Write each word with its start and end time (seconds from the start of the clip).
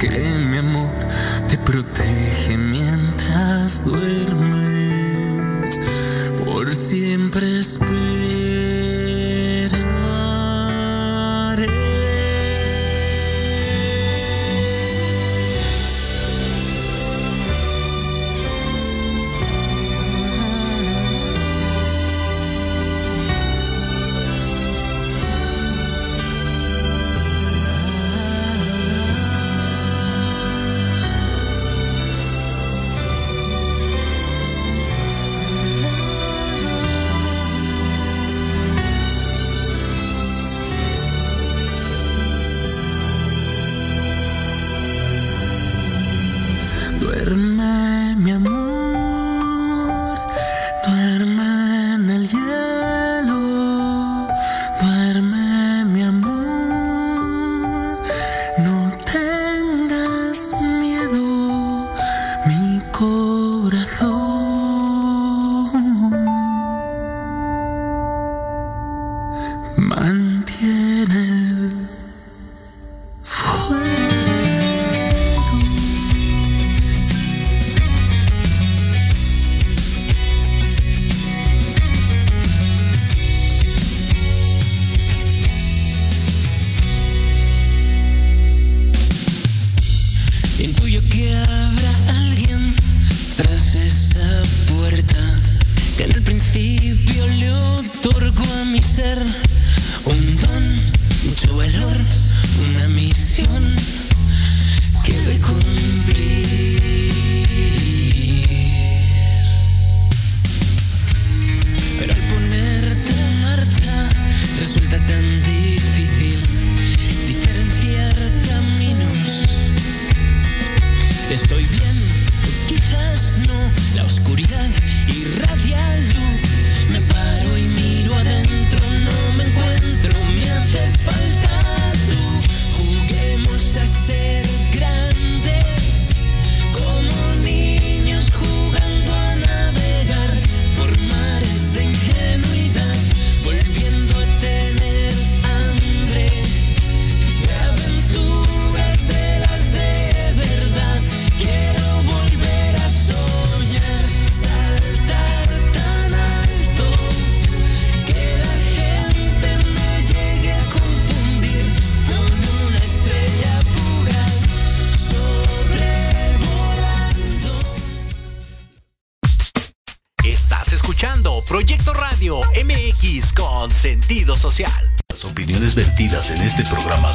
que 0.00 0.08
mi 0.08 0.56
amor 0.56 0.88
te 1.46 1.58
protege. 1.58 2.19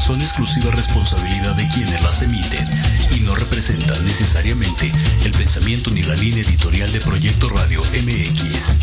son 0.05 0.21
exclusiva 0.21 0.69
responsabilidad 0.69 1.55
de 1.55 1.67
quienes 1.69 1.99
las 2.03 2.21
emiten 2.21 2.69
y 3.15 3.21
no 3.21 3.33
representan 3.33 4.05
necesariamente 4.05 4.91
el 5.23 5.31
pensamiento 5.31 5.89
ni 5.89 6.03
la 6.03 6.13
línea 6.13 6.43
editorial 6.43 6.91
de 6.91 6.99
Proyecto 6.99 7.49
Radio 7.49 7.81
MX. 7.81 8.77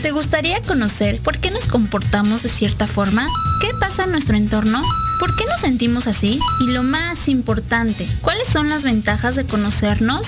¿Te 0.00 0.12
gustaría 0.12 0.62
conocer 0.62 1.20
por 1.20 1.36
qué 1.36 1.50
nos 1.50 1.66
comportamos 1.66 2.42
de 2.42 2.48
cierta 2.48 2.86
forma? 2.86 3.26
¿Qué 3.60 3.68
pasa 3.78 4.04
en 4.04 4.12
nuestro 4.12 4.34
entorno? 4.34 4.82
¿Por 5.18 5.36
qué 5.36 5.44
nos 5.44 5.60
sentimos 5.60 6.06
así? 6.06 6.40
Y 6.60 6.72
lo 6.72 6.82
más 6.82 7.28
importante, 7.28 8.08
¿cuáles 8.22 8.48
son 8.48 8.70
las 8.70 8.82
ventajas 8.82 9.34
de 9.34 9.44
conocernos? 9.44 10.26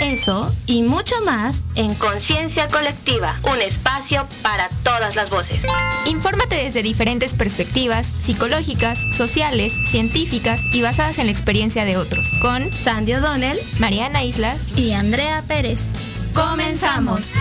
Eso 0.00 0.54
y 0.66 0.82
mucho 0.82 1.14
más 1.24 1.64
en 1.74 1.94
Conciencia 1.94 2.68
Colectiva, 2.68 3.38
un 3.42 3.60
espacio 3.60 4.26
para 4.42 4.68
todas 4.84 5.16
las 5.16 5.28
voces. 5.28 5.60
Infórmate 6.06 6.56
desde 6.56 6.82
diferentes 6.82 7.34
perspectivas 7.34 8.06
psicológicas, 8.06 8.98
sociales, 9.16 9.72
científicas 9.90 10.60
y 10.72 10.82
basadas 10.82 11.18
en 11.18 11.26
la 11.26 11.32
experiencia 11.32 11.84
de 11.84 11.96
otros. 11.96 12.24
Con 12.40 12.72
Sandy 12.72 13.14
O'Donnell, 13.14 13.58
Mariana 13.78 14.22
Islas 14.22 14.78
y 14.78 14.92
Andrea 14.92 15.42
Pérez. 15.48 15.88
¡Comenzamos! 16.32 17.32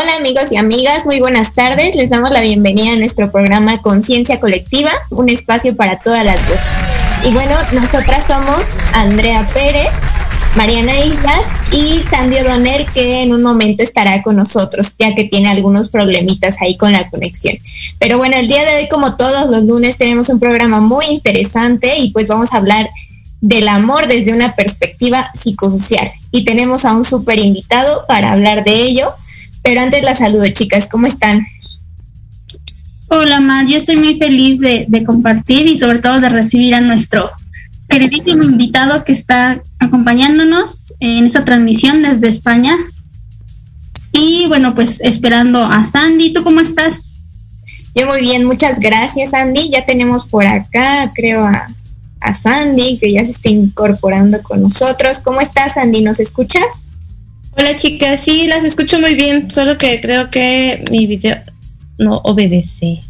Hola 0.00 0.14
amigos 0.14 0.52
y 0.52 0.56
amigas, 0.56 1.06
muy 1.06 1.18
buenas 1.18 1.54
tardes. 1.54 1.96
Les 1.96 2.08
damos 2.08 2.30
la 2.30 2.40
bienvenida 2.40 2.92
a 2.92 2.96
nuestro 2.96 3.32
programa 3.32 3.82
Conciencia 3.82 4.38
Colectiva, 4.38 4.92
un 5.10 5.28
espacio 5.28 5.74
para 5.74 5.98
todas 5.98 6.24
las 6.24 6.40
voces. 6.46 6.60
Y 7.26 7.32
bueno, 7.32 7.50
nosotras 7.72 8.24
somos 8.28 8.62
Andrea 8.94 9.44
Pérez, 9.52 9.88
Mariana 10.56 10.96
Islas 11.00 11.40
y 11.72 11.98
Sandy 12.08 12.36
O'Donnell, 12.36 12.86
que 12.94 13.24
en 13.24 13.34
un 13.34 13.42
momento 13.42 13.82
estará 13.82 14.22
con 14.22 14.36
nosotros, 14.36 14.94
ya 14.96 15.16
que 15.16 15.24
tiene 15.24 15.48
algunos 15.48 15.88
problemitas 15.88 16.58
ahí 16.60 16.76
con 16.76 16.92
la 16.92 17.10
conexión. 17.10 17.58
Pero 17.98 18.18
bueno, 18.18 18.36
el 18.36 18.46
día 18.46 18.64
de 18.64 18.76
hoy, 18.76 18.88
como 18.88 19.16
todos 19.16 19.50
los 19.50 19.64
lunes, 19.64 19.98
tenemos 19.98 20.28
un 20.28 20.38
programa 20.38 20.80
muy 20.80 21.06
interesante 21.06 21.98
y 21.98 22.12
pues 22.12 22.28
vamos 22.28 22.52
a 22.52 22.58
hablar 22.58 22.88
del 23.40 23.66
amor 23.66 24.06
desde 24.06 24.32
una 24.32 24.54
perspectiva 24.54 25.32
psicosocial. 25.34 26.08
Y 26.30 26.44
tenemos 26.44 26.84
a 26.84 26.92
un 26.92 27.04
súper 27.04 27.40
invitado 27.40 28.04
para 28.06 28.30
hablar 28.30 28.62
de 28.62 28.76
ello. 28.76 29.12
Pero 29.68 29.82
antes 29.82 30.02
la 30.02 30.14
saludo, 30.14 30.48
chicas, 30.48 30.88
¿cómo 30.90 31.06
están? 31.06 31.46
Hola, 33.08 33.38
Mar, 33.40 33.66
yo 33.66 33.76
estoy 33.76 33.98
muy 33.98 34.16
feliz 34.16 34.60
de, 34.60 34.86
de 34.88 35.04
compartir 35.04 35.66
y 35.66 35.76
sobre 35.76 35.98
todo 35.98 36.22
de 36.22 36.30
recibir 36.30 36.74
a 36.74 36.80
nuestro 36.80 37.30
queridísimo 37.86 38.44
invitado 38.44 39.04
que 39.04 39.12
está 39.12 39.62
acompañándonos 39.78 40.94
en 41.00 41.26
esta 41.26 41.44
transmisión 41.44 42.00
desde 42.00 42.28
España. 42.28 42.78
Y 44.12 44.46
bueno, 44.46 44.74
pues 44.74 45.02
esperando 45.02 45.62
a 45.62 45.84
Sandy. 45.84 46.32
¿Tú 46.32 46.42
cómo 46.42 46.60
estás? 46.60 47.16
Yo 47.94 48.06
muy 48.06 48.22
bien, 48.22 48.46
muchas 48.46 48.78
gracias, 48.80 49.32
Sandy. 49.32 49.70
Ya 49.70 49.84
tenemos 49.84 50.24
por 50.24 50.46
acá, 50.46 51.12
creo, 51.14 51.44
a, 51.44 51.68
a 52.20 52.32
Sandy, 52.32 52.96
que 52.96 53.12
ya 53.12 53.22
se 53.22 53.32
está 53.32 53.50
incorporando 53.50 54.42
con 54.42 54.62
nosotros. 54.62 55.20
¿Cómo 55.20 55.42
estás, 55.42 55.74
Sandy? 55.74 56.00
¿Nos 56.00 56.20
escuchas? 56.20 56.84
Hola, 57.58 57.74
chicas. 57.74 58.20
Sí, 58.20 58.46
las 58.46 58.62
escucho 58.62 59.00
muy 59.00 59.16
bien, 59.16 59.50
solo 59.50 59.76
que 59.78 60.00
creo 60.00 60.30
que 60.30 60.84
mi 60.92 61.08
video 61.08 61.36
no 61.98 62.18
obedece. 62.18 63.00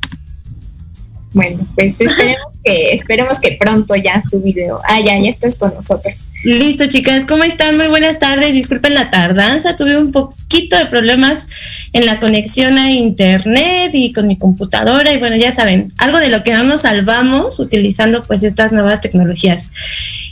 Bueno, 1.34 1.66
pues 1.74 2.00
esperemos 2.00 2.46
que, 2.64 2.94
esperemos 2.94 3.40
que 3.40 3.58
pronto 3.60 3.94
ya 3.94 4.22
tu 4.30 4.40
video. 4.40 4.80
Ah, 4.88 5.00
ya, 5.00 5.20
ya 5.20 5.28
estás 5.28 5.56
con 5.56 5.74
nosotros. 5.74 6.28
Listo, 6.44 6.86
chicas, 6.86 7.26
¿cómo 7.26 7.44
están? 7.44 7.76
Muy 7.76 7.88
buenas 7.88 8.18
tardes. 8.18 8.54
Disculpen 8.54 8.94
la 8.94 9.10
tardanza, 9.10 9.76
tuve 9.76 9.98
un 9.98 10.12
poquito 10.12 10.78
de 10.78 10.86
problemas 10.86 11.90
en 11.92 12.06
la 12.06 12.18
conexión 12.18 12.78
a 12.78 12.90
internet 12.90 13.90
y 13.92 14.14
con 14.14 14.26
mi 14.26 14.38
computadora. 14.38 15.12
Y 15.12 15.18
bueno, 15.18 15.36
ya 15.36 15.52
saben, 15.52 15.92
algo 15.98 16.20
de 16.20 16.30
lo 16.30 16.42
que 16.42 16.54
no 16.54 16.64
nos 16.64 16.80
salvamos 16.82 17.60
utilizando 17.60 18.22
pues 18.22 18.42
estas 18.44 18.72
nuevas 18.72 19.02
tecnologías. 19.02 19.70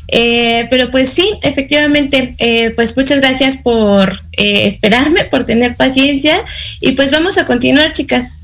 Eh, 0.08 0.66
pero 0.70 0.90
pues 0.90 1.08
sí, 1.08 1.38
efectivamente, 1.42 2.34
eh, 2.38 2.70
pues 2.70 2.96
muchas 2.96 3.20
gracias 3.20 3.56
por 3.56 4.20
eh, 4.32 4.66
esperarme, 4.66 5.24
por 5.24 5.44
tener 5.44 5.76
paciencia. 5.76 6.44
Y 6.80 6.92
pues 6.92 7.10
vamos 7.10 7.38
a 7.38 7.44
continuar, 7.44 7.92
chicas. 7.92 8.38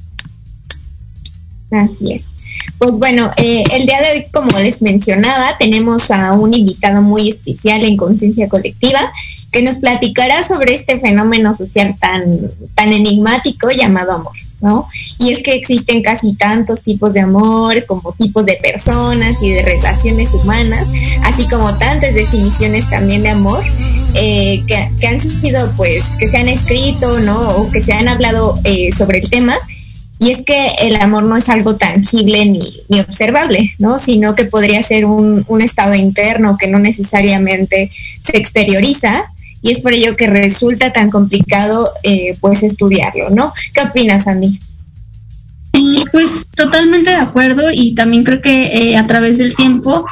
Así 1.70 2.12
es. 2.12 2.26
Pues 2.78 2.98
bueno, 2.98 3.30
eh, 3.36 3.62
el 3.70 3.86
día 3.86 4.00
de 4.00 4.10
hoy, 4.10 4.26
como 4.32 4.58
les 4.58 4.82
mencionaba, 4.82 5.56
tenemos 5.58 6.10
a 6.10 6.32
un 6.32 6.52
invitado 6.52 7.00
muy 7.00 7.28
especial 7.28 7.84
en 7.84 7.96
Conciencia 7.96 8.48
Colectiva 8.48 9.12
que 9.52 9.62
nos 9.62 9.78
platicará 9.78 10.42
sobre 10.42 10.72
este 10.72 10.98
fenómeno 10.98 11.52
social 11.52 11.94
tan, 12.00 12.50
tan 12.74 12.92
enigmático 12.92 13.70
llamado 13.70 14.12
amor, 14.12 14.32
¿no? 14.60 14.86
Y 15.18 15.30
es 15.30 15.42
que 15.42 15.54
existen 15.54 16.02
casi 16.02 16.34
tantos 16.34 16.82
tipos 16.82 17.12
de 17.12 17.20
amor 17.20 17.84
como 17.86 18.12
tipos 18.12 18.46
de 18.46 18.58
personas 18.62 19.42
y 19.42 19.50
de 19.50 19.62
relaciones 19.62 20.32
humanas, 20.32 20.88
así 21.22 21.46
como 21.48 21.76
tantas 21.78 22.14
definiciones 22.14 22.88
también 22.88 23.22
de 23.22 23.28
amor 23.28 23.62
eh, 24.14 24.62
que, 24.66 24.90
que, 24.98 25.06
han 25.06 25.20
sido, 25.20 25.70
pues, 25.76 26.16
que 26.18 26.26
se 26.26 26.38
han 26.38 26.48
escrito, 26.48 27.20
¿no? 27.20 27.38
O 27.58 27.70
que 27.70 27.80
se 27.80 27.92
han 27.92 28.08
hablado 28.08 28.58
eh, 28.64 28.90
sobre 28.90 29.18
el 29.18 29.30
tema 29.30 29.58
y 30.22 30.30
es 30.30 30.42
que 30.42 30.68
el 30.78 30.94
amor 30.96 31.24
no 31.24 31.36
es 31.36 31.48
algo 31.48 31.76
tangible 31.76 32.46
ni, 32.46 32.60
ni 32.88 33.00
observable, 33.00 33.74
¿no? 33.80 33.98
Sino 33.98 34.36
que 34.36 34.44
podría 34.44 34.80
ser 34.80 35.04
un, 35.04 35.44
un, 35.48 35.60
estado 35.60 35.96
interno 35.96 36.56
que 36.56 36.68
no 36.68 36.78
necesariamente 36.78 37.90
se 38.20 38.36
exterioriza. 38.36 39.24
Y 39.62 39.72
es 39.72 39.80
por 39.80 39.94
ello 39.94 40.14
que 40.14 40.28
resulta 40.28 40.92
tan 40.92 41.10
complicado, 41.10 41.90
eh, 42.04 42.36
pues, 42.40 42.62
estudiarlo, 42.62 43.30
¿no? 43.30 43.52
¿Qué 43.74 43.80
opinas, 43.80 44.28
Andy? 44.28 44.60
Pues 46.12 46.46
totalmente 46.54 47.10
de 47.10 47.16
acuerdo 47.16 47.70
y 47.72 47.96
también 47.96 48.22
creo 48.22 48.40
que 48.40 48.90
eh, 48.92 48.96
a 48.96 49.06
través 49.08 49.38
del 49.38 49.56
tiempo 49.56 50.04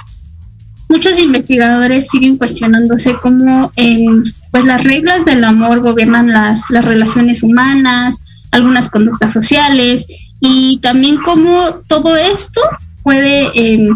muchos 0.89 1.21
investigadores 1.21 2.09
siguen 2.09 2.37
cuestionándose 2.37 3.15
cómo 3.23 3.71
eh, 3.77 4.07
pues 4.51 4.65
las 4.65 4.83
reglas 4.83 5.25
del 5.25 5.45
amor 5.45 5.81
gobiernan 5.81 6.33
las, 6.33 6.65
las 6.71 6.85
relaciones 6.85 7.45
humanas, 7.45 8.17
algunas 8.51 8.91
conductas 8.91 9.33
sociales 9.33 10.07
y 10.41 10.79
también 10.79 11.19
cómo 11.19 11.83
todo 11.87 12.17
esto 12.17 12.61
puede 13.03 13.49
eh, 13.55 13.89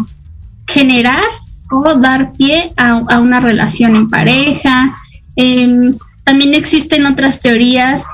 generar 0.67 1.23
o 1.71 1.95
dar 1.95 2.33
pie 2.33 2.73
a, 2.77 3.19
una 3.19 3.39
relación 3.39 3.95
en 3.95 4.09
pareja. 4.09 4.93
Eh, 5.35 5.93
también 6.23 6.53
existen 6.53 7.05
otras 7.05 7.41
teorías 7.41 8.05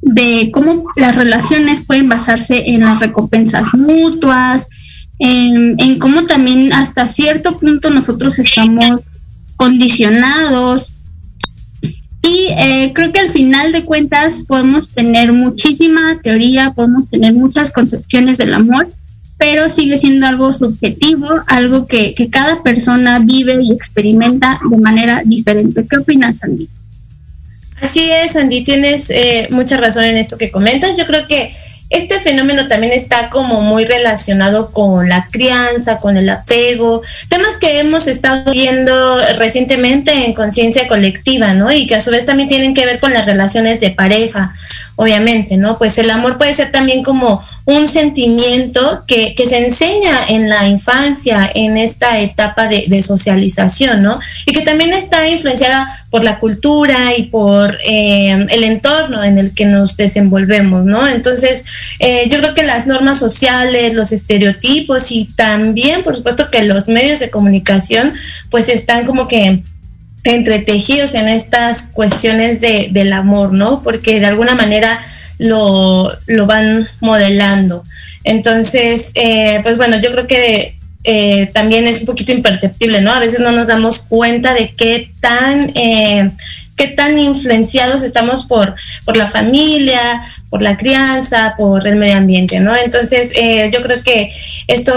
de 0.00 0.50
cómo 0.52 0.84
las 0.96 1.16
relaciones 1.16 1.84
pueden 1.86 2.08
basarse 2.08 2.70
en 2.70 2.80
las 2.80 3.00
recompensas 3.00 3.72
mutuas, 3.74 4.68
en, 5.18 5.76
en 5.78 5.98
cómo 5.98 6.26
también 6.26 6.72
hasta 6.72 7.06
cierto 7.06 7.56
punto 7.58 7.90
nosotros 7.90 8.38
estamos 8.38 9.02
condicionados 9.56 10.96
y 12.22 12.48
eh, 12.56 12.92
creo 12.94 13.12
que 13.12 13.20
al 13.20 13.30
final 13.30 13.72
de 13.72 13.84
cuentas 13.84 14.44
podemos 14.44 14.90
tener 14.90 15.32
muchísima 15.32 16.18
teoría, 16.22 16.72
podemos 16.72 17.08
tener 17.08 17.34
muchas 17.34 17.70
concepciones 17.70 18.38
del 18.38 18.54
amor, 18.54 18.88
pero 19.38 19.68
sigue 19.68 19.98
siendo 19.98 20.26
algo 20.26 20.52
subjetivo, 20.52 21.28
algo 21.48 21.86
que, 21.86 22.14
que 22.14 22.30
cada 22.30 22.62
persona 22.62 23.18
vive 23.18 23.60
y 23.60 23.72
experimenta 23.72 24.60
de 24.70 24.78
manera 24.78 25.22
diferente. 25.24 25.84
¿Qué 25.88 25.96
opinas, 25.96 26.44
Andy? 26.44 26.68
Así 27.82 28.08
es, 28.12 28.36
Andy, 28.36 28.62
tienes 28.62 29.10
eh, 29.10 29.48
mucha 29.50 29.76
razón 29.76 30.04
en 30.04 30.16
esto 30.16 30.38
que 30.38 30.52
comentas. 30.52 30.96
Yo 30.96 31.04
creo 31.04 31.26
que 31.26 31.50
este 31.92 32.20
fenómeno 32.20 32.68
también 32.68 32.92
está 32.92 33.30
como 33.30 33.60
muy 33.60 33.84
relacionado 33.84 34.72
con 34.72 35.08
la 35.08 35.28
crianza, 35.30 35.98
con 35.98 36.16
el 36.16 36.28
apego, 36.28 37.02
temas 37.28 37.58
que 37.58 37.78
hemos 37.78 38.06
estado 38.06 38.50
viendo 38.50 39.18
recientemente 39.38 40.24
en 40.24 40.32
conciencia 40.32 40.88
colectiva, 40.88 41.54
¿no? 41.54 41.70
Y 41.70 41.86
que 41.86 41.94
a 41.94 42.00
su 42.00 42.10
vez 42.10 42.24
también 42.24 42.48
tienen 42.48 42.74
que 42.74 42.86
ver 42.86 42.98
con 42.98 43.12
las 43.12 43.26
relaciones 43.26 43.80
de 43.80 43.90
pareja, 43.90 44.52
obviamente, 44.96 45.56
¿no? 45.56 45.78
Pues 45.78 45.98
el 45.98 46.10
amor 46.10 46.38
puede 46.38 46.54
ser 46.54 46.70
también 46.70 47.02
como 47.02 47.42
un 47.64 47.86
sentimiento 47.86 49.04
que, 49.06 49.34
se 49.42 49.58
enseña 49.58 50.14
en 50.28 50.48
la 50.48 50.66
infancia, 50.66 51.50
en 51.54 51.76
esta 51.76 52.20
etapa 52.20 52.68
de, 52.68 52.84
de, 52.88 53.02
socialización, 53.02 54.02
¿no? 54.02 54.18
Y 54.46 54.52
que 54.52 54.62
también 54.62 54.92
está 54.92 55.28
influenciada 55.28 55.86
por 56.10 56.24
la 56.24 56.38
cultura 56.38 57.14
y 57.16 57.24
por 57.24 57.76
eh, 57.84 58.46
el 58.50 58.64
entorno 58.64 59.22
en 59.22 59.38
el 59.38 59.52
que 59.52 59.66
nos 59.66 59.96
desenvolvemos, 59.96 60.84
¿no? 60.84 61.06
Entonces, 61.06 61.64
eh, 61.98 62.28
yo 62.28 62.38
creo 62.38 62.54
que 62.54 62.62
las 62.62 62.86
normas 62.86 63.18
sociales, 63.18 63.94
los 63.94 64.12
estereotipos 64.12 65.12
y 65.12 65.26
también, 65.36 66.02
por 66.02 66.16
supuesto, 66.16 66.50
que 66.50 66.62
los 66.62 66.88
medios 66.88 67.20
de 67.20 67.30
comunicación, 67.30 68.12
pues 68.50 68.68
están 68.68 69.04
como 69.04 69.28
que 69.28 69.62
entretejidos 70.24 71.14
en 71.14 71.28
estas 71.28 71.84
cuestiones 71.92 72.60
de, 72.60 72.88
del 72.92 73.12
amor, 73.12 73.52
¿no? 73.52 73.82
Porque 73.82 74.20
de 74.20 74.26
alguna 74.26 74.54
manera 74.54 75.00
lo, 75.38 76.12
lo 76.26 76.46
van 76.46 76.86
modelando. 77.00 77.84
Entonces, 78.24 79.10
eh, 79.14 79.60
pues 79.62 79.76
bueno, 79.76 79.98
yo 80.00 80.12
creo 80.12 80.26
que 80.26 80.78
eh, 81.04 81.50
también 81.52 81.86
es 81.86 82.00
un 82.00 82.06
poquito 82.06 82.32
imperceptible, 82.32 83.00
¿no? 83.00 83.12
A 83.12 83.18
veces 83.18 83.40
no 83.40 83.50
nos 83.50 83.66
damos 83.66 84.00
cuenta 84.00 84.54
de 84.54 84.74
qué 84.76 85.10
tan, 85.20 85.72
eh, 85.74 86.30
qué 86.76 86.88
tan 86.88 87.18
influenciados 87.18 88.02
estamos 88.02 88.44
por, 88.44 88.74
por 89.04 89.16
la 89.16 89.26
familia, 89.26 90.22
por 90.50 90.62
la 90.62 90.76
crianza, 90.76 91.54
por 91.56 91.86
el 91.86 91.96
medio 91.96 92.16
ambiente, 92.16 92.60
¿no? 92.60 92.74
Entonces, 92.76 93.32
eh, 93.36 93.70
yo 93.72 93.82
creo 93.82 94.02
que 94.02 94.28
esto 94.68 94.92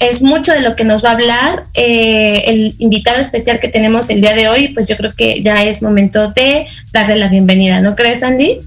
es 0.00 0.22
mucho 0.22 0.52
de 0.52 0.62
lo 0.62 0.76
que 0.76 0.84
nos 0.84 1.04
va 1.04 1.10
a 1.10 1.12
hablar 1.12 1.64
eh, 1.74 2.42
el 2.46 2.74
invitado 2.78 3.20
especial 3.20 3.60
que 3.60 3.68
tenemos 3.68 4.08
el 4.08 4.22
día 4.22 4.34
de 4.34 4.48
hoy, 4.48 4.68
pues 4.68 4.86
yo 4.86 4.96
creo 4.96 5.12
que 5.12 5.42
ya 5.42 5.62
es 5.64 5.82
momento 5.82 6.30
de 6.32 6.64
darle 6.92 7.16
la 7.16 7.28
bienvenida, 7.28 7.80
¿no 7.80 7.94
crees, 7.94 8.22
Andy? 8.22 8.58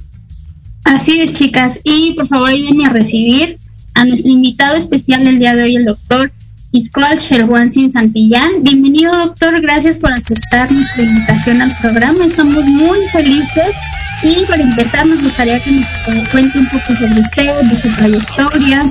Así 0.84 1.22
es, 1.22 1.34
chicas. 1.34 1.80
Y 1.84 2.14
por 2.14 2.28
favor, 2.28 2.50
ayúdenme 2.50 2.86
a 2.86 2.90
recibir 2.90 3.58
a 3.96 4.06
nuestro 4.06 4.32
invitado 4.32 4.76
especial 4.76 5.28
el 5.28 5.40
día 5.40 5.56
de 5.56 5.64
hoy, 5.64 5.76
el 5.76 5.86
doctor 5.86 6.32
Iscoal 6.75 7.20
Sherwansin 7.20 7.92
Santillán. 7.92 8.63
Bienvenido, 8.63 9.15
doctor. 9.15 9.62
Gracias 9.62 10.00
por 10.00 10.12
aceptar 10.12 10.72
nuestra 10.72 11.03
invitación 11.03 11.62
al 11.62 11.72
programa. 11.80 12.25
Estamos 12.25 12.65
muy 12.65 12.98
felices. 13.12 13.75
Y 14.24 14.44
para 14.48 14.63
empezar, 14.63 15.06
nos 15.06 15.22
gustaría 15.22 15.62
que 15.63 15.70
nos 15.70 16.27
cuente 16.30 16.58
un 16.58 16.65
poco 16.65 16.96
sobre 16.96 17.22
usted, 17.22 17.70
de 17.70 17.80
su 17.80 17.96
trayectoria, 17.96 18.84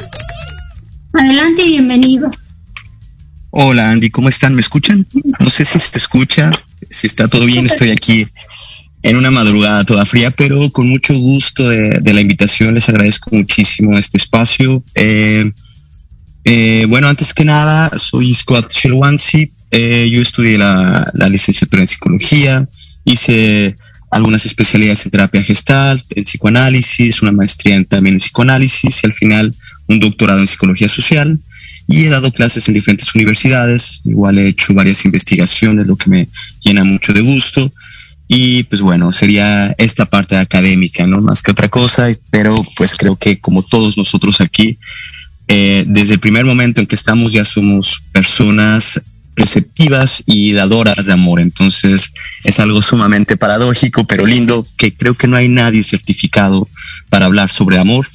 Adelante 1.15 1.63
y 1.65 1.69
bienvenido. 1.71 2.31
Hola 3.51 3.91
Andy, 3.91 4.11
¿cómo 4.11 4.29
están? 4.29 4.55
¿Me 4.55 4.61
escuchan? 4.61 5.05
No 5.41 5.51
sé 5.51 5.65
si 5.65 5.81
se 5.81 5.99
escucha, 5.99 6.53
si 6.89 7.09
está 7.09 7.27
todo 7.27 7.45
bien, 7.47 7.67
estoy 7.67 7.91
aquí 7.91 8.27
en 9.03 9.17
una 9.17 9.33
madrugada 9.33 9.85
toda 9.85 10.07
fría, 10.07 10.31
pero 10.31 10.71
con 10.71 10.89
mucho 10.89 11.19
gusto 11.19 11.69
de, 11.69 12.01
la 12.01 12.21
invitación. 12.21 12.75
Les 12.75 12.89
agradezco 12.89 13.31
muchísimo 13.33 13.99
este 13.99 14.19
espacio. 14.19 14.85
Eh, 14.95 15.51
eh, 16.45 16.87
bueno, 16.89 17.09
antes 17.09 17.33
que 17.35 17.45
nada, 17.45 17.91
soy 17.97 18.35
Scott 18.35 18.69
Chilwansi. 18.69 19.53
Eh, 19.71 20.11
yo 20.13 20.21
estudié 20.21 20.59
la, 20.59 21.11
la, 21.15 21.29
licenciatura 21.29 21.83
en 21.83 21.87
psicología, 21.87 22.69
hice 23.05 23.75
algunas 24.11 24.45
especialidades 24.45 25.07
en 25.07 25.11
terapia 25.11 25.43
gestal, 25.43 26.03
en 26.11 26.25
psicoanálisis, 26.25 27.23
una 27.23 27.33
maestría 27.33 27.83
también 27.85 28.17
en 28.17 28.21
psicoanálisis 28.21 29.01
y 29.03 29.07
al 29.07 29.15
final 29.15 29.55
un 29.89 30.01
doctorado 30.01 30.41
en 30.41 30.47
psicología 30.47 30.89
social. 30.89 31.39
Y 31.89 32.05
he 32.05 32.09
dado 32.11 32.31
clases 32.31 32.69
en 32.69 32.75
diferentes 32.75 33.15
universidades, 33.15 34.03
igual 34.05 34.39
he 34.39 34.49
hecho 34.49 34.75
varias 34.75 35.05
investigaciones, 35.05 35.87
lo 35.87 35.97
que 35.97 36.11
me 36.11 36.29
llena 36.63 36.85
mucho 36.85 37.13
de 37.13 37.23
gusto. 37.23 37.73
Y 38.29 38.65
pues 38.65 38.83
bueno, 38.83 39.13
sería 39.13 39.75
esta 39.79 40.07
parte 40.07 40.37
académica, 40.37 41.07
¿no? 41.07 41.21
Más 41.21 41.43
que 41.43 41.51
otra 41.51 41.69
cosa, 41.69 42.09
pero 42.31 42.55
pues 42.77 42.95
creo 42.97 43.17
que 43.17 43.41
como 43.41 43.63
todos 43.63 43.99
nosotros 43.99 44.41
aquí, 44.41 44.79
eh, 45.49 45.85
desde 45.87 46.15
el 46.15 46.21
primer 46.21 46.45
momento 46.45 46.81
en 46.81 46.87
que 46.87 46.95
estamos 46.95 47.33
ya 47.33 47.45
somos 47.45 48.03
personas 48.13 49.01
receptivas 49.35 50.23
y 50.27 50.53
dadoras 50.53 51.07
de 51.07 51.13
amor. 51.13 51.41
Entonces 51.41 52.13
es 52.45 52.61
algo 52.61 52.83
sumamente 52.83 53.37
paradójico, 53.37 54.07
pero 54.07 54.27
lindo, 54.27 54.65
que 54.77 54.95
creo 54.95 55.15
que 55.15 55.27
no 55.27 55.37
hay 55.37 55.49
nadie 55.49 55.83
certificado 55.83 56.69
para 57.09 57.27
hablar 57.27 57.51
sobre 57.51 57.79
amor 57.79 58.07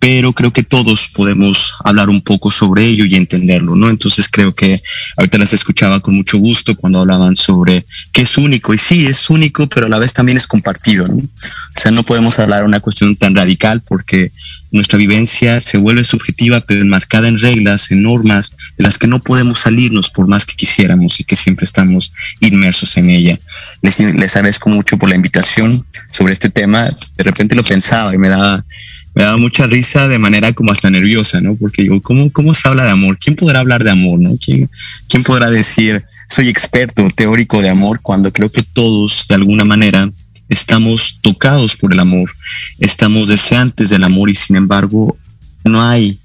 pero 0.00 0.32
creo 0.32 0.50
que 0.50 0.62
todos 0.62 1.08
podemos 1.14 1.74
hablar 1.84 2.08
un 2.08 2.22
poco 2.22 2.50
sobre 2.50 2.86
ello 2.86 3.04
y 3.04 3.16
entenderlo, 3.16 3.76
¿no? 3.76 3.90
Entonces 3.90 4.28
creo 4.30 4.54
que 4.54 4.80
ahorita 5.18 5.36
las 5.36 5.52
escuchaba 5.52 6.00
con 6.00 6.14
mucho 6.14 6.38
gusto 6.38 6.74
cuando 6.74 7.00
hablaban 7.00 7.36
sobre 7.36 7.84
que 8.10 8.22
es 8.22 8.38
único, 8.38 8.72
y 8.72 8.78
sí, 8.78 9.06
es 9.06 9.28
único, 9.28 9.68
pero 9.68 9.86
a 9.86 9.88
la 9.90 9.98
vez 9.98 10.14
también 10.14 10.38
es 10.38 10.46
compartido, 10.46 11.06
¿no? 11.06 11.16
O 11.16 11.80
sea, 11.80 11.90
no 11.90 12.02
podemos 12.02 12.38
hablar 12.38 12.64
una 12.64 12.80
cuestión 12.80 13.14
tan 13.14 13.34
radical 13.34 13.82
porque 13.86 14.32
nuestra 14.72 14.98
vivencia 14.98 15.60
se 15.60 15.76
vuelve 15.76 16.04
subjetiva, 16.04 16.60
pero 16.60 16.80
enmarcada 16.80 17.28
en 17.28 17.38
reglas, 17.38 17.90
en 17.90 18.02
normas, 18.02 18.52
de 18.78 18.84
las 18.84 18.96
que 18.96 19.06
no 19.06 19.20
podemos 19.20 19.58
salirnos 19.58 20.08
por 20.08 20.28
más 20.28 20.46
que 20.46 20.54
quisiéramos 20.54 21.20
y 21.20 21.24
que 21.24 21.36
siempre 21.36 21.64
estamos 21.64 22.12
inmersos 22.40 22.96
en 22.96 23.10
ella. 23.10 23.38
Les, 23.82 23.98
les 23.98 24.36
agradezco 24.36 24.70
mucho 24.70 24.96
por 24.96 25.10
la 25.10 25.16
invitación 25.16 25.84
sobre 26.10 26.32
este 26.32 26.48
tema. 26.48 26.88
De 27.16 27.24
repente 27.24 27.54
lo 27.54 27.64
pensaba 27.64 28.14
y 28.14 28.18
me 28.18 28.30
daba 28.30 28.64
me 29.14 29.24
daba 29.24 29.38
mucha 29.38 29.66
risa 29.66 30.08
de 30.08 30.18
manera 30.18 30.52
como 30.52 30.72
hasta 30.72 30.90
nerviosa, 30.90 31.40
¿no? 31.40 31.56
Porque 31.56 31.82
digo, 31.82 32.00
¿cómo, 32.00 32.30
cómo 32.32 32.54
se 32.54 32.68
habla 32.68 32.84
de 32.84 32.92
amor? 32.92 33.18
¿Quién 33.18 33.36
podrá 33.36 33.60
hablar 33.60 33.82
de 33.82 33.90
amor, 33.90 34.20
no? 34.20 34.36
¿Quién, 34.38 34.70
¿Quién 35.08 35.22
podrá 35.22 35.50
decir, 35.50 36.04
soy 36.28 36.48
experto, 36.48 37.08
teórico 37.10 37.60
de 37.60 37.70
amor, 37.70 38.00
cuando 38.02 38.32
creo 38.32 38.50
que 38.50 38.62
todos, 38.62 39.26
de 39.28 39.34
alguna 39.34 39.64
manera, 39.64 40.10
estamos 40.48 41.18
tocados 41.22 41.76
por 41.76 41.92
el 41.92 42.00
amor, 42.00 42.30
estamos 42.78 43.28
deseantes 43.28 43.90
del 43.90 44.04
amor 44.04 44.30
y 44.30 44.34
sin 44.34 44.56
embargo 44.56 45.16
no 45.64 45.80
hay 45.82 46.18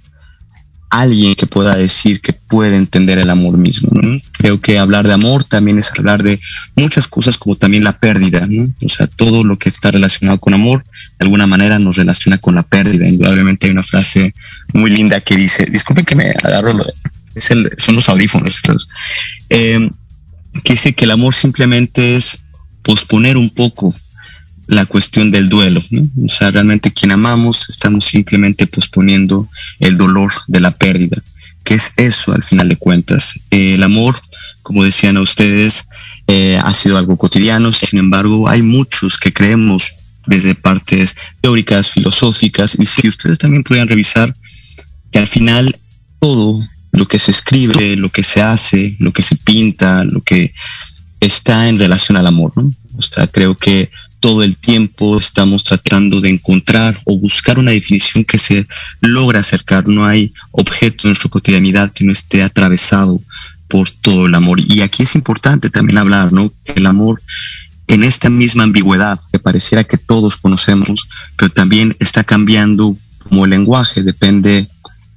alguien 1.02 1.36
que 1.36 1.46
pueda 1.46 1.76
decir 1.76 2.22
que 2.22 2.32
puede 2.32 2.78
entender 2.78 3.18
el 3.18 3.30
amor 3.30 3.58
mismo. 3.58 3.90
Creo 4.32 4.62
que 4.62 4.80
hablar 4.80 5.06
de 5.06 5.14
amor 5.14 5.44
también 5.44 5.78
es 5.78 5.92
hablar 5.98 6.24
de 6.24 6.40
muchas 6.76 7.08
cosas 7.08 7.38
como 7.38 7.56
también 7.56 7.84
la 7.84 8.00
pérdida. 8.00 8.48
O 8.84 8.90
sea, 8.90 9.08
todo 9.08 9.44
lo 9.44 9.58
que 9.58 9.70
está 9.70 9.92
relacionado 9.92 10.40
con 10.40 10.54
amor 10.54 10.86
de 11.20 11.26
alguna 11.26 11.48
manera 11.48 11.80
nos 11.80 11.98
relaciona 11.98 12.38
con 12.38 12.56
la 12.56 12.64
pérdida. 12.64 13.08
Indudablemente 13.08 13.68
hay 13.68 13.74
una 13.74 13.84
frase 13.84 14.34
muy 14.74 14.90
linda 14.90 15.20
que 15.20 15.36
dice, 15.36 15.66
disculpen 15.66 16.06
que 16.06 16.16
me 16.16 16.34
agarro, 16.44 16.86
son 17.78 17.96
los 17.96 18.08
audífonos, 18.08 18.62
eh, 19.50 19.90
que 20.64 20.74
dice 20.74 20.94
que 20.94 21.04
el 21.04 21.12
amor 21.12 21.34
simplemente 21.34 22.16
es 22.16 22.46
posponer 22.84 23.36
un 23.36 23.50
poco 23.50 23.94
la 24.68 24.86
cuestión 24.86 25.32
del 25.32 25.50
duelo. 25.50 25.82
O 26.26 26.30
sea, 26.30 26.52
realmente 26.52 26.92
quien 26.92 27.12
amamos 27.12 27.70
estamos 27.70 28.06
simplemente 28.06 28.68
posponiendo 28.68 29.48
el 29.80 29.98
dolor 29.98 30.32
de 30.48 30.60
la 30.60 30.72
pérdida, 30.72 31.22
que 31.64 31.76
es 31.76 31.92
eso 31.98 32.34
al 32.34 32.44
final 32.44 32.70
de 32.70 32.78
cuentas. 32.78 33.40
el 33.52 33.84
amor, 33.84 34.20
como 34.62 34.84
decían 34.84 35.18
a 35.18 35.22
ustedes, 35.22 35.88
eh, 36.28 36.60
ha 36.64 36.74
sido 36.74 36.98
algo 36.98 37.18
cotidiano, 37.18 37.72
sin 37.72 38.00
embargo, 38.00 38.50
hay 38.50 38.62
muchos 38.62 39.18
que 39.18 39.32
creemos 39.32 39.96
desde 40.26 40.56
partes 40.56 41.16
teóricas, 41.42 41.92
filosóficas, 41.92 42.76
y 42.80 42.86
si 42.86 43.08
ustedes 43.08 43.38
también 43.38 43.64
puedan 43.64 43.88
revisar 43.88 44.36
que 45.12 45.20
al 45.20 45.28
final 45.28 45.78
todo 46.20 46.68
lo 46.92 47.08
que 47.08 47.20
se 47.20 47.32
escribe, 47.32 47.96
lo 47.96 48.10
que 48.10 48.24
se 48.24 48.42
hace, 48.42 48.96
lo 49.00 49.14
que 49.14 49.22
se 49.22 49.36
pinta, 49.36 50.04
lo 50.06 50.22
que 50.22 50.54
está 51.20 51.70
en 51.70 51.78
relación 51.78 52.18
al 52.18 52.28
amor, 52.28 52.54
¿no? 52.56 52.72
O 52.98 53.02
sea, 53.02 53.28
creo 53.28 53.56
que 53.56 53.90
todo 54.26 54.42
el 54.42 54.58
tiempo 54.58 55.20
estamos 55.20 55.64
tratando 55.64 56.20
de 56.20 56.32
encontrar 56.32 57.00
o 57.06 57.20
buscar 57.20 57.60
una 57.60 57.70
definición 57.70 58.24
que 58.24 58.40
se 58.40 58.66
logra 59.00 59.42
acercar. 59.42 59.88
No 59.88 60.04
hay 60.04 60.34
objeto 60.50 61.04
en 61.04 61.10
nuestra 61.10 61.30
cotidianidad 61.30 61.94
que 61.94 62.04
no 62.04 62.12
esté 62.12 62.42
atravesado 62.42 63.22
por 63.68 63.88
todo 63.92 64.26
el 64.26 64.34
amor. 64.34 64.60
Y 64.62 64.82
aquí 64.82 65.04
es 65.04 65.14
importante 65.14 65.70
también 65.70 66.00
hablar, 66.00 66.34
¿no? 66.34 66.52
El 66.66 66.88
amor 66.88 67.22
en 67.86 68.04
esta 68.04 68.32
misma 68.32 68.64
ambigüedad 68.64 69.20
que 69.32 69.38
pareciera 69.38 69.84
que 69.84 70.00
todos 70.00 70.38
conocemos, 70.38 71.08
pero 71.38 71.52
también 71.52 71.96
está 72.00 72.24
cambiando 72.24 72.98
como 73.30 73.46
el 73.46 73.52
lenguaje, 73.52 74.02
depende 74.02 74.68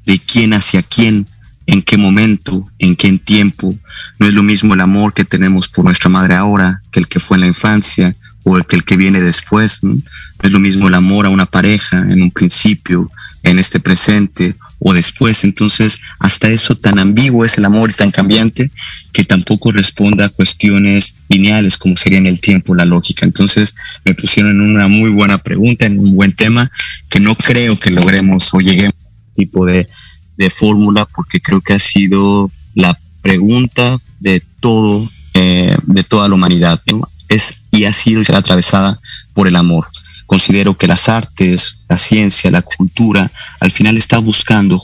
de 0.05 0.19
quién 0.19 0.53
hacia 0.53 0.83
quién, 0.83 1.27
en 1.65 1.81
qué 1.81 1.97
momento, 1.97 2.71
en 2.79 2.95
qué 2.95 3.11
tiempo. 3.17 3.75
No 4.19 4.27
es 4.29 4.35
lo 4.35 4.43
mismo 4.43 4.75
el 4.75 4.83
amor 4.83 5.15
que 5.15 5.25
tenemos 5.25 5.67
por 5.67 5.87
nuestra 5.87 6.11
madre 6.11 6.35
ahora 6.35 6.83
que 6.91 7.01
el 7.01 7.09
que 7.09 7.21
fue 7.21 7.39
en 7.39 7.41
la 7.41 7.47
infancia, 7.47 8.13
o 8.45 8.57
el 8.57 8.67
que, 8.67 8.77
el 8.77 8.85
que 8.85 8.97
viene 8.97 9.21
después. 9.21 9.83
¿no? 9.83 9.97
es 10.43 10.53
lo 10.53 10.61
mismo 10.61 10.89
el 10.89 10.95
amor 10.95 11.27
a 11.27 11.31
una 11.31 11.47
pareja 11.47 11.99
en 11.99 12.23
un 12.23 12.31
principio, 12.31 13.11
en 13.43 13.59
este 13.59 13.81
presente 13.81 14.55
o 14.79 14.93
después. 14.95 15.43
Entonces, 15.45 15.99
hasta 16.19 16.49
eso 16.49 16.77
tan 16.77 16.99
ambiguo 16.99 17.45
es 17.45 17.59
el 17.59 17.65
amor 17.65 17.91
y 17.91 17.95
tan 17.95 18.11
cambiante 18.11 18.71
que 19.13 19.25
tampoco 19.25 19.73
responde 19.73 20.25
a 20.25 20.29
cuestiones 20.29 21.17
lineales 21.29 21.77
como 21.77 21.97
sería 21.97 22.19
en 22.19 22.27
el 22.27 22.41
tiempo, 22.41 22.75
la 22.75 22.85
lógica. 22.85 23.27
Entonces, 23.27 23.75
me 24.05 24.15
pusieron 24.15 24.53
en 24.53 24.61
una 24.61 24.87
muy 24.87 25.11
buena 25.11 25.39
pregunta, 25.39 25.87
en 25.87 25.99
un 25.99 26.15
buen 26.15 26.33
tema, 26.33 26.71
que 27.09 27.21
no 27.21 27.35
creo 27.35 27.77
que 27.79 27.91
logremos 27.91 28.53
o 28.55 28.61
lleguemos 28.61 28.95
a 28.95 29.09
este 29.09 29.45
tipo 29.45 29.67
de, 29.67 29.89
de 30.37 30.51
fórmula 30.51 31.07
porque 31.07 31.41
creo 31.41 31.61
que 31.61 31.75
ha 31.75 31.81
sido 31.81 32.51
la 32.75 32.97
pregunta 33.23 33.99
de 34.21 34.41
todo, 34.61 35.09
eh, 35.35 35.77
de 35.85 36.05
toda 36.05 36.29
la 36.29 36.35
humanidad. 36.37 36.81
Es 37.29 37.55
y 37.73 37.85
ha 37.85 37.93
sido 37.93 38.23
atravesada 38.35 38.99
por 39.35 39.49
el 39.49 39.57
amor. 39.57 39.89
Considero 40.27 40.77
que 40.77 40.87
las 40.87 41.09
artes, 41.09 41.79
la 41.89 41.99
ciencia, 41.99 42.51
la 42.51 42.63
cultura, 42.63 43.31
al 43.61 43.71
final 43.71 43.97
está 43.97 44.19
buscando, 44.19 44.83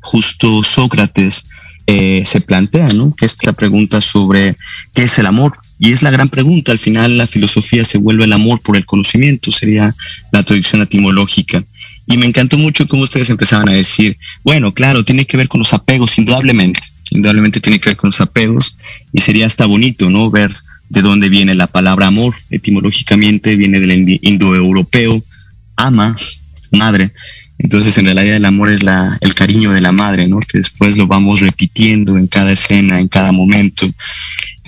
justo 0.00 0.62
Sócrates 0.62 1.46
eh, 1.86 2.22
se 2.24 2.40
plantea, 2.40 2.88
¿no? 2.88 3.14
Esta 3.20 3.52
pregunta 3.52 4.00
sobre 4.00 4.56
qué 4.94 5.02
es 5.02 5.18
el 5.18 5.26
amor. 5.26 5.58
Y 5.78 5.92
es 5.92 6.02
la 6.02 6.10
gran 6.10 6.28
pregunta, 6.28 6.70
al 6.70 6.78
final 6.78 7.18
la 7.18 7.26
filosofía 7.26 7.84
se 7.84 7.98
vuelve 7.98 8.24
el 8.24 8.32
amor 8.32 8.60
por 8.62 8.76
el 8.76 8.86
conocimiento, 8.86 9.50
sería 9.50 9.94
la 10.30 10.42
traducción 10.42 10.80
etimológica. 10.82 11.62
Y 12.06 12.16
me 12.16 12.26
encantó 12.26 12.56
mucho 12.56 12.86
cómo 12.86 13.02
ustedes 13.02 13.28
empezaban 13.28 13.68
a 13.68 13.72
decir, 13.72 14.16
bueno, 14.44 14.72
claro, 14.72 15.04
tiene 15.04 15.26
que 15.26 15.36
ver 15.36 15.48
con 15.48 15.58
los 15.58 15.74
apegos, 15.74 16.16
indudablemente, 16.18 16.80
indudablemente 17.10 17.60
tiene 17.60 17.80
que 17.80 17.90
ver 17.90 17.96
con 17.96 18.08
los 18.08 18.20
apegos, 18.20 18.78
y 19.12 19.20
sería 19.20 19.46
hasta 19.46 19.66
bonito, 19.66 20.08
¿no? 20.08 20.30
Ver 20.30 20.54
de 20.88 21.02
dónde 21.02 21.28
viene 21.28 21.54
la 21.54 21.66
palabra 21.66 22.06
amor. 22.06 22.34
Etimológicamente 22.50 23.56
viene 23.56 23.80
del 23.80 24.18
indoeuropeo, 24.22 25.22
ama, 25.76 26.14
madre. 26.70 27.10
Entonces, 27.58 27.96
en 27.98 28.06
realidad 28.06 28.36
el 28.36 28.44
amor 28.44 28.70
es 28.70 28.82
la, 28.82 29.16
el 29.20 29.34
cariño 29.34 29.72
de 29.72 29.80
la 29.80 29.92
madre, 29.92 30.26
¿no? 30.26 30.40
Que 30.40 30.58
después 30.58 30.96
lo 30.96 31.06
vamos 31.06 31.40
repitiendo 31.40 32.18
en 32.18 32.26
cada 32.26 32.52
escena, 32.52 33.00
en 33.00 33.08
cada 33.08 33.30
momento. 33.30 33.88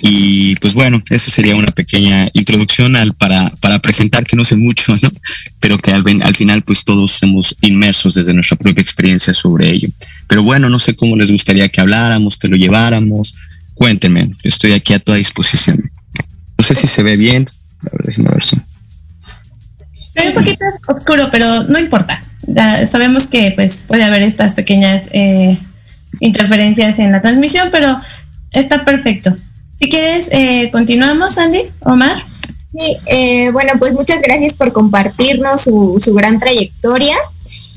Y 0.01 0.55
pues 0.57 0.73
bueno, 0.73 1.01
eso 1.09 1.31
sería 1.31 1.55
una 1.55 1.71
pequeña 1.71 2.29
introducción 2.33 2.95
para, 3.17 3.49
para 3.59 3.79
presentar 3.79 4.23
que 4.25 4.35
no 4.35 4.45
sé 4.45 4.55
mucho, 4.55 4.95
¿no? 5.01 5.11
Pero 5.59 5.77
que 5.77 5.91
al, 5.91 6.03
al 6.21 6.35
final 6.35 6.61
pues 6.61 6.83
todos 6.83 7.11
somos 7.11 7.55
inmersos 7.61 8.13
desde 8.13 8.33
nuestra 8.33 8.57
propia 8.57 8.81
experiencia 8.81 9.33
sobre 9.33 9.71
ello. 9.71 9.89
Pero 10.27 10.43
bueno, 10.43 10.69
no 10.69 10.79
sé 10.79 10.95
cómo 10.95 11.15
les 11.17 11.31
gustaría 11.31 11.67
que 11.69 11.81
habláramos, 11.81 12.37
que 12.37 12.47
lo 12.47 12.55
lleváramos. 12.55 13.35
Cuéntenme, 13.73 14.31
estoy 14.43 14.71
aquí 14.71 14.93
a 14.93 14.99
toda 14.99 15.17
disposición. 15.17 15.91
No 16.57 16.63
sé 16.63 16.75
si 16.75 16.87
se 16.87 17.03
ve 17.03 17.17
bien. 17.17 17.47
A 17.81 17.89
ver, 17.91 18.01
déjame 18.05 18.29
ver 18.29 18.43
si. 18.43 18.55
Se 20.13 20.21
ve 20.21 20.29
un 20.29 20.33
poquito 20.33 20.65
oscuro, 20.87 21.27
pero 21.31 21.63
no 21.63 21.79
importa. 21.79 22.21
Ya 22.47 22.85
sabemos 22.85 23.27
que 23.27 23.51
pues 23.55 23.83
puede 23.87 24.03
haber 24.03 24.21
estas 24.21 24.53
pequeñas 24.53 25.09
eh, 25.11 25.57
interferencias 26.19 26.97
en 26.99 27.11
la 27.11 27.21
transmisión, 27.21 27.69
pero 27.71 27.97
está 28.51 28.85
perfecto. 28.85 29.35
Si 29.75 29.89
quieres, 29.89 30.29
eh, 30.31 30.69
continuamos, 30.71 31.37
Andy, 31.37 31.63
Omar. 31.81 32.17
Sí, 32.75 32.97
eh, 33.05 33.51
bueno, 33.51 33.73
pues 33.79 33.93
muchas 33.93 34.21
gracias 34.21 34.53
por 34.53 34.71
compartirnos 34.73 35.61
su, 35.61 35.97
su, 35.99 36.13
gran 36.13 36.39
trayectoria. 36.39 37.15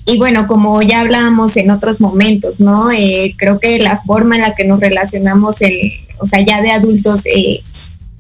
Y 0.07 0.19
bueno, 0.19 0.47
como 0.47 0.83
ya 0.83 1.01
hablábamos 1.01 1.57
en 1.57 1.71
otros 1.71 2.01
momentos, 2.01 2.59
¿no? 2.59 2.89
creo 3.37 3.61
que 3.61 3.79
la 3.79 3.99
forma 3.99 4.37
en 4.37 4.43
la 4.43 4.55
que 4.55 4.65
nos 4.65 4.81
relacionamos, 4.81 5.59
o 6.19 6.27
sea, 6.27 6.41
ya 6.45 6.63
de 6.63 6.73
adultos, 6.73 7.25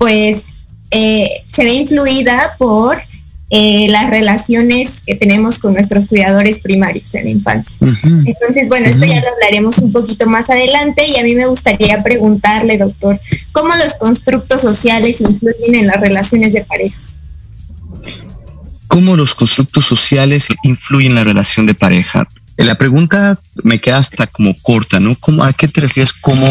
pues 0.00 0.46
eh, 0.90 1.44
se 1.46 1.62
ve 1.62 1.74
influida 1.74 2.56
por 2.58 3.02
eh, 3.50 3.86
las 3.90 4.08
relaciones 4.08 5.02
que 5.06 5.14
tenemos 5.14 5.58
con 5.58 5.74
nuestros 5.74 6.06
cuidadores 6.06 6.60
primarios 6.60 7.14
en 7.14 7.24
la 7.24 7.30
infancia. 7.30 7.76
Entonces, 8.24 8.68
bueno, 8.68 8.86
esto 8.86 9.04
ya 9.04 9.20
lo 9.20 9.28
hablaremos 9.34 9.76
un 9.78 9.92
poquito 9.92 10.26
más 10.26 10.48
adelante 10.48 11.06
y 11.06 11.18
a 11.18 11.22
mí 11.22 11.34
me 11.34 11.44
gustaría 11.46 12.02
preguntarle, 12.02 12.78
doctor, 12.78 13.20
¿cómo 13.52 13.76
los 13.76 13.94
constructos 13.96 14.62
sociales 14.62 15.20
influyen 15.20 15.74
en 15.74 15.86
las 15.88 16.00
relaciones 16.00 16.54
de 16.54 16.64
pareja? 16.64 16.98
¿Cómo 18.88 19.16
los 19.16 19.34
constructos 19.34 19.84
sociales 19.84 20.48
influyen 20.62 21.10
en 21.10 21.16
la 21.16 21.24
relación 21.24 21.66
de 21.66 21.74
pareja? 21.74 22.26
Eh, 22.56 22.64
la 22.64 22.78
pregunta 22.78 23.38
me 23.62 23.78
queda 23.78 23.98
hasta 23.98 24.26
como 24.28 24.54
corta, 24.62 24.98
¿no? 24.98 25.14
¿Cómo, 25.20 25.44
¿A 25.44 25.52
qué 25.52 25.68
te 25.68 25.82
refieres? 25.82 26.14
¿Cómo, 26.14 26.46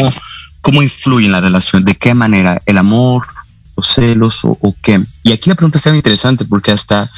¿Cómo 0.60 0.84
influye 0.84 1.26
en 1.26 1.32
la 1.32 1.40
relación? 1.40 1.84
¿De 1.84 1.96
qué 1.96 2.14
manera? 2.14 2.62
¿El 2.64 2.78
amor? 2.78 3.26
Celos 3.82 4.40
o, 4.44 4.76
qué. 4.82 5.00
Y 5.22 5.32
aquí 5.32 5.48
la 5.48 5.56
pregunta 5.56 5.78
está 5.78 5.94
interesante 5.94 6.44
porque 6.44 6.72
hasta 6.72 7.10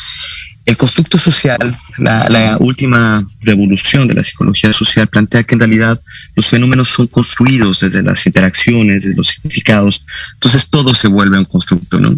el 0.65 0.77
constructo 0.77 1.19
social, 1.19 1.77
la, 1.99 2.57
última 2.61 3.27
revolución 3.41 4.07
de 4.07 4.15
la 4.15 4.23
psicología 4.23 4.73
social 4.73 5.09
plantea 5.09 5.43
que 5.43 5.55
en 5.55 5.61
realidad 5.61 6.01
los 6.37 6.47
fenómenos 6.47 6.89
son 6.89 7.09
construidos 7.09 7.81
desde 7.81 8.03
las 8.03 8.25
interacciones, 8.27 9.03
desde 9.03 9.17
los 9.17 9.29
significados. 9.29 10.05
Entonces 10.35 10.69
todo 10.71 10.95
se 10.95 11.09
vuelve 11.09 11.39
un 11.39 11.45
constructo, 11.47 11.99
¿no? 11.99 12.15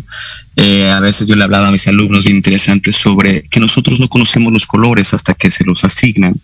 Eh, 0.56 0.88
a 0.90 1.00
veces 1.00 1.26
yo 1.26 1.34
le 1.34 1.44
hablaba 1.44 1.68
a 1.68 1.72
mis 1.72 1.88
alumnos 1.88 2.24
bien 2.24 2.36
interesantes 2.36 2.96
sobre 2.96 3.42
que 3.48 3.58
nosotros 3.58 3.98
no 3.98 4.08
conocemos 4.08 4.52
los 4.52 4.66
colores 4.66 5.14
hasta 5.14 5.34
que 5.34 5.50
se 5.50 5.64
los 5.64 5.82
asignan. 5.84 6.34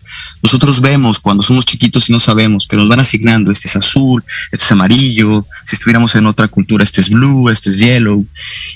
Nosotros 0.41 0.81
vemos 0.81 1.19
cuando 1.19 1.43
somos 1.43 1.65
chiquitos 1.65 2.09
y 2.09 2.13
no 2.13 2.19
sabemos, 2.19 2.65
pero 2.67 2.81
nos 2.81 2.89
van 2.89 2.99
asignando, 2.99 3.51
este 3.51 3.67
es 3.67 3.75
azul, 3.75 4.23
este 4.51 4.65
es 4.65 4.71
amarillo, 4.71 5.45
si 5.65 5.75
estuviéramos 5.75 6.15
en 6.15 6.25
otra 6.25 6.47
cultura, 6.47 6.83
este 6.83 7.01
es 7.01 7.09
blue, 7.09 7.49
este 7.49 7.69
es 7.69 7.77
yellow. 7.77 8.25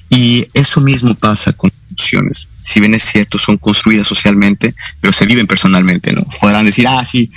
Y 0.10 0.48
eso 0.54 0.80
mismo 0.80 1.16
pasa 1.16 1.52
con 1.52 1.72
emociones. 1.90 2.48
Si 2.66 2.80
bien 2.80 2.96
es 2.96 3.04
cierto, 3.04 3.38
son 3.38 3.58
construidas 3.58 4.08
socialmente, 4.08 4.74
pero 5.00 5.14
se 5.14 5.26
viven 5.26 5.48
personalmente, 5.48 6.12
¿no? 6.12 6.26
Podrán 6.42 6.66
decir, 6.66 6.88
ah, 6.88 7.06
sí, 7.06 7.30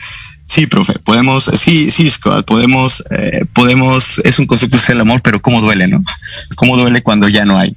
Sí, 0.49 0.67
profe, 0.67 0.95
podemos, 0.99 1.45
sí, 1.45 1.91
sí, 1.91 2.11
Scott, 2.11 2.47
podemos, 2.47 3.05
eh, 3.11 3.45
podemos, 3.53 4.19
es 4.25 4.39
un 4.39 4.47
constructo 4.47 4.79
social 4.79 4.99
amor, 4.99 5.21
pero 5.21 5.43
cómo 5.43 5.61
duele, 5.61 5.87
¿no? 5.87 6.03
Cómo 6.55 6.79
duele 6.79 7.03
cuando 7.03 7.29
ya 7.29 7.45
no 7.45 7.59
hay. 7.59 7.71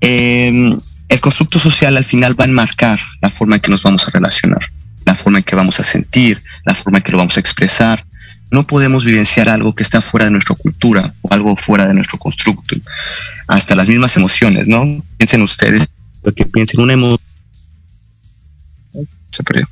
Em, 0.00 0.76
el 1.08 1.20
constructo 1.20 1.60
social 1.60 1.96
al 1.96 2.04
final 2.04 2.38
va 2.38 2.44
a 2.44 2.48
enmarcar 2.48 2.98
la 3.22 3.30
forma 3.30 3.54
en 3.54 3.60
que 3.60 3.70
nos 3.70 3.84
vamos 3.84 4.08
a 4.08 4.10
relacionar, 4.10 4.60
la 5.06 5.14
forma 5.14 5.38
en 5.38 5.44
que 5.44 5.54
vamos 5.54 5.78
a 5.78 5.84
sentir, 5.84 6.42
la 6.64 6.74
forma 6.74 6.98
en 6.98 7.04
que 7.04 7.12
lo 7.12 7.18
vamos 7.18 7.36
a 7.36 7.40
expresar. 7.40 8.04
No 8.50 8.66
podemos 8.66 9.04
vivenciar 9.04 9.48
algo 9.48 9.76
que 9.76 9.84
está 9.84 10.00
fuera 10.00 10.26
de 10.26 10.32
nuestra 10.32 10.56
cultura 10.56 11.14
o 11.22 11.32
algo 11.32 11.54
fuera 11.54 11.86
de 11.86 11.94
nuestro 11.94 12.18
constructo. 12.18 12.74
Hasta 13.46 13.76
las 13.76 13.88
mismas 13.88 14.16
emociones, 14.16 14.66
¿no? 14.66 15.00
Piensen 15.16 15.42
ustedes, 15.42 15.88
que 16.34 16.44
piensen 16.44 16.80
una 16.80 16.94
emoción. 16.94 17.18
Se 19.30 19.42
perdió. 19.42 19.68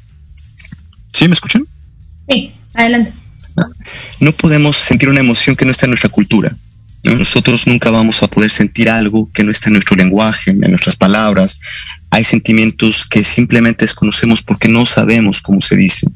¿Sí 1.13 1.27
me 1.27 1.35
escuchan? 1.35 1.67
Sí, 2.29 2.55
adelante. 2.75 3.13
No 4.21 4.33
podemos 4.33 4.77
sentir 4.77 5.09
una 5.09 5.21
emoción 5.21 5.57
que 5.57 5.65
no 5.65 5.71
está 5.71 5.87
en 5.87 5.91
nuestra 5.91 6.11
cultura. 6.11 6.57
Nosotros 7.05 7.67
nunca 7.67 7.91
vamos 7.91 8.23
a 8.23 8.27
poder 8.27 8.51
sentir 8.51 8.91
algo 8.91 9.31
que 9.33 9.45
no 9.45 9.51
está 9.51 9.69
en 9.69 9.75
nuestro 9.75 9.97
lenguaje, 9.97 10.51
en 10.51 10.61
nuestras 10.61 10.97
palabras. 10.97 11.61
Hay 12.11 12.25
sentimientos 12.25 13.07
que 13.07 13.23
simplemente 13.23 13.85
desconocemos 13.85 14.43
porque 14.43 14.69
no 14.69 14.85
sabemos 14.85 15.41
cómo 15.41 15.61
se 15.61 15.77
dicen. 15.77 16.13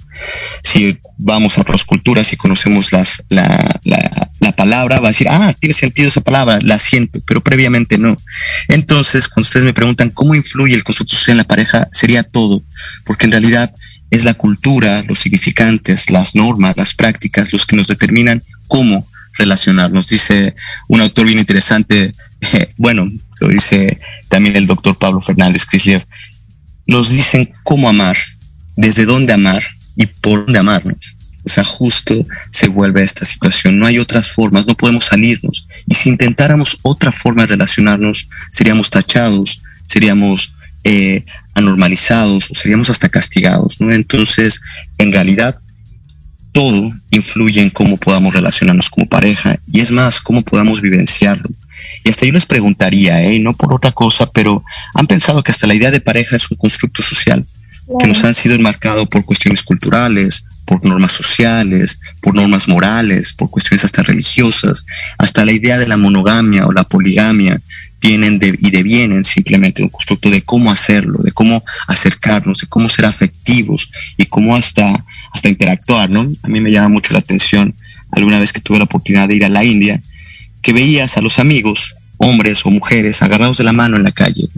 Si 0.65 0.99
vamos 1.19 1.57
a 1.57 1.61
otras 1.61 1.85
culturas 1.85 2.33
y 2.33 2.37
conocemos 2.37 2.93
las, 2.93 3.23
la, 3.29 3.81
la, 3.85 4.53
palabra, 4.57 5.01
va 5.01 5.09
a 5.09 5.13
decir, 5.13 5.29
ah, 5.31 5.55
tiene 5.59 5.75
sentido 5.75 6.09
esa 6.09 6.21
palabra, 6.21 6.59
la 6.63 6.79
siento, 6.79 7.21
pero 7.27 7.43
previamente 7.43 7.97
no. 7.97 8.17
Entonces, 8.69 9.29
cuando 9.29 9.47
ustedes 9.47 9.65
me 9.65 9.75
preguntan 9.75 10.11
cómo 10.11 10.35
influye 10.35 10.75
el 10.75 10.85
constructo 10.85 11.17
social 11.17 11.35
en 11.35 11.39
la 11.39 11.45
pareja, 11.45 11.89
sería 11.93 12.23
todo, 12.23 12.63
porque 13.05 13.27
en 13.27 13.33
realidad 13.33 13.75
es 14.11 14.25
la 14.25 14.35
cultura, 14.35 15.03
los 15.09 15.21
significantes, 15.21 16.11
las 16.11 16.35
normas, 16.35 16.77
las 16.77 16.95
prácticas, 16.95 17.53
los 17.53 17.65
que 17.65 17.77
nos 17.77 17.89
determinan 17.89 18.43
cómo 18.69 19.07
relacionarnos. 19.35 20.09
Dice 20.09 20.55
un 20.89 21.01
autor 21.01 21.27
bien 21.27 21.39
interesante, 21.39 22.13
bueno, 22.77 23.09
lo 23.41 23.49
dice 23.49 24.01
también 24.29 24.57
el 24.57 24.67
doctor 24.67 24.97
Pablo 24.97 25.21
Fernández 25.21 25.65
Crislev, 25.67 26.05
nos 26.87 27.11
dicen 27.11 27.53
cómo 27.65 27.89
amar, 27.89 28.17
desde 28.77 29.05
dónde 29.05 29.33
amar 29.33 29.63
y 29.97 30.07
por 30.07 30.45
dónde 30.45 30.59
amarnos. 30.59 31.17
O 31.45 31.49
sea, 31.49 31.65
justo 31.65 32.25
se 32.51 32.69
vuelve 32.69 33.03
esta 33.03 33.25
situación. 33.25 33.79
No 33.79 33.87
hay 33.87 33.99
otras 33.99 34.31
formas, 34.31 34.67
no 34.67 34.77
podemos 34.77 35.07
salirnos. 35.07 35.67
Y 35.89 35.95
si 35.95 36.09
intentáramos 36.09 36.79
otra 36.83 37.11
forma 37.11 37.43
de 37.43 37.49
relacionarnos, 37.49 38.29
seríamos 38.51 38.91
tachados, 38.91 39.61
seríamos 39.87 40.55
eh, 40.85 41.25
anormalizados 41.55 42.51
o 42.51 42.55
seríamos 42.55 42.91
hasta 42.91 43.09
castigados. 43.09 43.81
¿no? 43.81 43.93
Entonces, 43.93 44.61
en 44.99 45.13
realidad, 45.13 45.61
todo 46.53 46.93
influye 47.11 47.63
en 47.63 47.71
cómo 47.71 47.97
podamos 47.97 48.35
relacionarnos 48.35 48.91
como 48.91 49.09
pareja 49.09 49.59
y 49.67 49.81
es 49.81 49.91
más, 49.91 50.21
cómo 50.21 50.43
podamos 50.43 50.81
vivenciarlo. 50.81 51.49
Y 52.05 52.11
hasta 52.11 52.27
yo 52.27 52.33
les 52.33 52.47
preguntaría, 52.47 53.23
¿eh? 53.23 53.41
no 53.41 53.55
por 53.55 53.73
otra 53.73 53.93
cosa, 53.93 54.31
pero 54.31 54.63
han 54.95 55.07
pensado 55.07 55.43
que 55.43 55.51
hasta 55.51 55.67
la 55.67 55.75
idea 55.75 55.91
de 55.91 56.01
pareja 56.01 56.37
es 56.37 56.51
un 56.51 56.57
constructo 56.57 57.03
social 57.03 57.45
que 57.99 58.07
nos 58.07 58.23
han 58.25 58.35
sido 58.35 58.55
enmarcado 58.55 59.07
por 59.07 59.25
cuestiones 59.25 59.63
culturales, 59.63 60.45
por 60.65 60.85
normas 60.85 61.13
sociales, 61.13 62.01
por 62.21 62.35
normas 62.35 62.69
morales, 62.69 63.33
por 63.33 63.51
cuestiones 63.51 63.85
hasta 63.85 64.03
religiosas, 64.03 64.87
hasta 65.19 65.45
la 65.45 65.53
idea 65.53 65.79
de 65.79 65.89
la 65.89 65.97
monogamia 65.97 66.67
o 66.67 66.73
la 66.73 66.85
poligamia, 66.85 67.61
vienen 68.03 68.39
de, 68.39 68.57
y 68.59 68.71
devienen 68.71 69.25
simplemente 69.25 69.83
un 69.83 69.89
constructo 69.89 70.29
de 70.29 70.43
cómo 70.43 70.71
hacerlo, 70.71 71.21
de 71.23 71.31
cómo 71.31 71.65
acercarnos, 71.87 72.59
de 72.59 72.67
cómo 72.67 72.89
ser 72.89 73.07
afectivos 73.07 73.91
y 74.17 74.27
cómo 74.27 74.57
hasta, 74.57 75.05
hasta 75.33 75.49
interactuar, 75.49 76.11
¿no? 76.11 76.31
A 76.43 76.49
mí 76.49 76.61
me 76.61 76.73
llama 76.73 76.89
mucho 76.89 77.13
la 77.13 77.21
atención 77.21 77.75
alguna 78.11 78.41
vez 78.41 78.53
que 78.53 78.61
tuve 78.61 78.79
la 78.79 78.85
oportunidad 78.85 79.29
de 79.29 79.37
ir 79.37 79.45
a 79.45 79.49
la 79.49 79.65
India, 79.65 80.03
que 80.61 80.73
veías 80.73 81.17
a 81.17 81.23
los 81.23 81.39
amigos, 81.39 81.95
hombres 82.19 82.67
o 82.67 82.71
mujeres, 82.71 83.23
agarrados 83.23 83.59
de 83.59 83.65
la 83.65 83.73
mano 83.73 83.97
en 83.97 84.03
la 84.03 84.13
calle. 84.13 84.49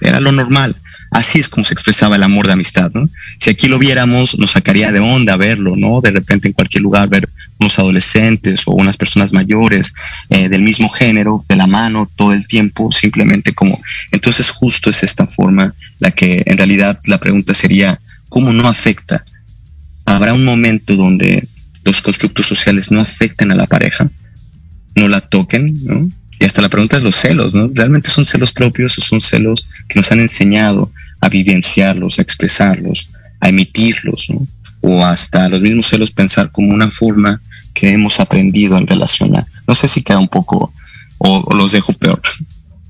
Era 0.00 0.20
lo 0.20 0.32
normal. 0.32 0.74
Así 1.14 1.38
es 1.38 1.48
como 1.48 1.64
se 1.64 1.72
expresaba 1.72 2.16
el 2.16 2.24
amor 2.24 2.48
de 2.48 2.54
amistad, 2.54 2.90
¿no? 2.92 3.08
Si 3.38 3.48
aquí 3.48 3.68
lo 3.68 3.78
viéramos, 3.78 4.36
nos 4.36 4.50
sacaría 4.50 4.90
de 4.90 4.98
onda 4.98 5.36
verlo, 5.36 5.76
¿no? 5.76 6.00
De 6.00 6.10
repente 6.10 6.48
en 6.48 6.54
cualquier 6.54 6.82
lugar 6.82 7.08
ver 7.08 7.28
unos 7.60 7.78
adolescentes 7.78 8.64
o 8.66 8.72
unas 8.72 8.96
personas 8.96 9.32
mayores 9.32 9.94
eh, 10.28 10.48
del 10.48 10.62
mismo 10.62 10.88
género, 10.88 11.44
de 11.48 11.54
la 11.54 11.68
mano 11.68 12.10
todo 12.16 12.32
el 12.32 12.48
tiempo, 12.48 12.90
simplemente 12.90 13.52
como... 13.52 13.78
Entonces 14.10 14.50
justo 14.50 14.90
es 14.90 15.04
esta 15.04 15.28
forma 15.28 15.72
la 16.00 16.10
que 16.10 16.42
en 16.46 16.56
realidad 16.58 16.98
la 17.04 17.18
pregunta 17.18 17.54
sería, 17.54 18.00
¿cómo 18.28 18.52
no 18.52 18.66
afecta? 18.66 19.24
¿Habrá 20.06 20.34
un 20.34 20.44
momento 20.44 20.96
donde 20.96 21.46
los 21.84 22.02
constructos 22.02 22.46
sociales 22.46 22.90
no 22.90 23.00
afecten 23.00 23.52
a 23.52 23.54
la 23.54 23.68
pareja? 23.68 24.10
¿No 24.96 25.06
la 25.06 25.20
toquen? 25.20 25.78
¿no? 25.84 26.10
Y 26.40 26.44
hasta 26.44 26.60
la 26.60 26.68
pregunta 26.68 26.96
es 26.96 27.04
los 27.04 27.14
celos, 27.14 27.54
¿no? 27.54 27.70
¿Realmente 27.72 28.10
son 28.10 28.26
celos 28.26 28.52
propios 28.52 28.98
o 28.98 29.00
son 29.00 29.20
celos 29.20 29.68
que 29.88 30.00
nos 30.00 30.10
han 30.10 30.18
enseñado 30.18 30.90
a 31.24 31.28
vivenciarlos, 31.28 32.18
a 32.18 32.22
expresarlos, 32.22 33.08
a 33.40 33.48
emitirlos, 33.48 34.26
¿no? 34.30 34.46
o 34.84 35.02
hasta 35.02 35.48
los 35.48 35.62
mismos 35.62 35.86
celos 35.86 36.10
pensar 36.10 36.50
como 36.52 36.74
una 36.74 36.90
forma 36.90 37.40
que 37.72 37.92
hemos 37.92 38.20
aprendido 38.20 38.76
en 38.76 38.86
relacionar. 38.86 39.46
No 39.66 39.74
sé 39.74 39.88
si 39.88 40.02
queda 40.02 40.18
un 40.18 40.28
poco 40.28 40.72
o, 41.18 41.54
los 41.54 41.72
dejo 41.72 41.94
peor. 41.94 42.20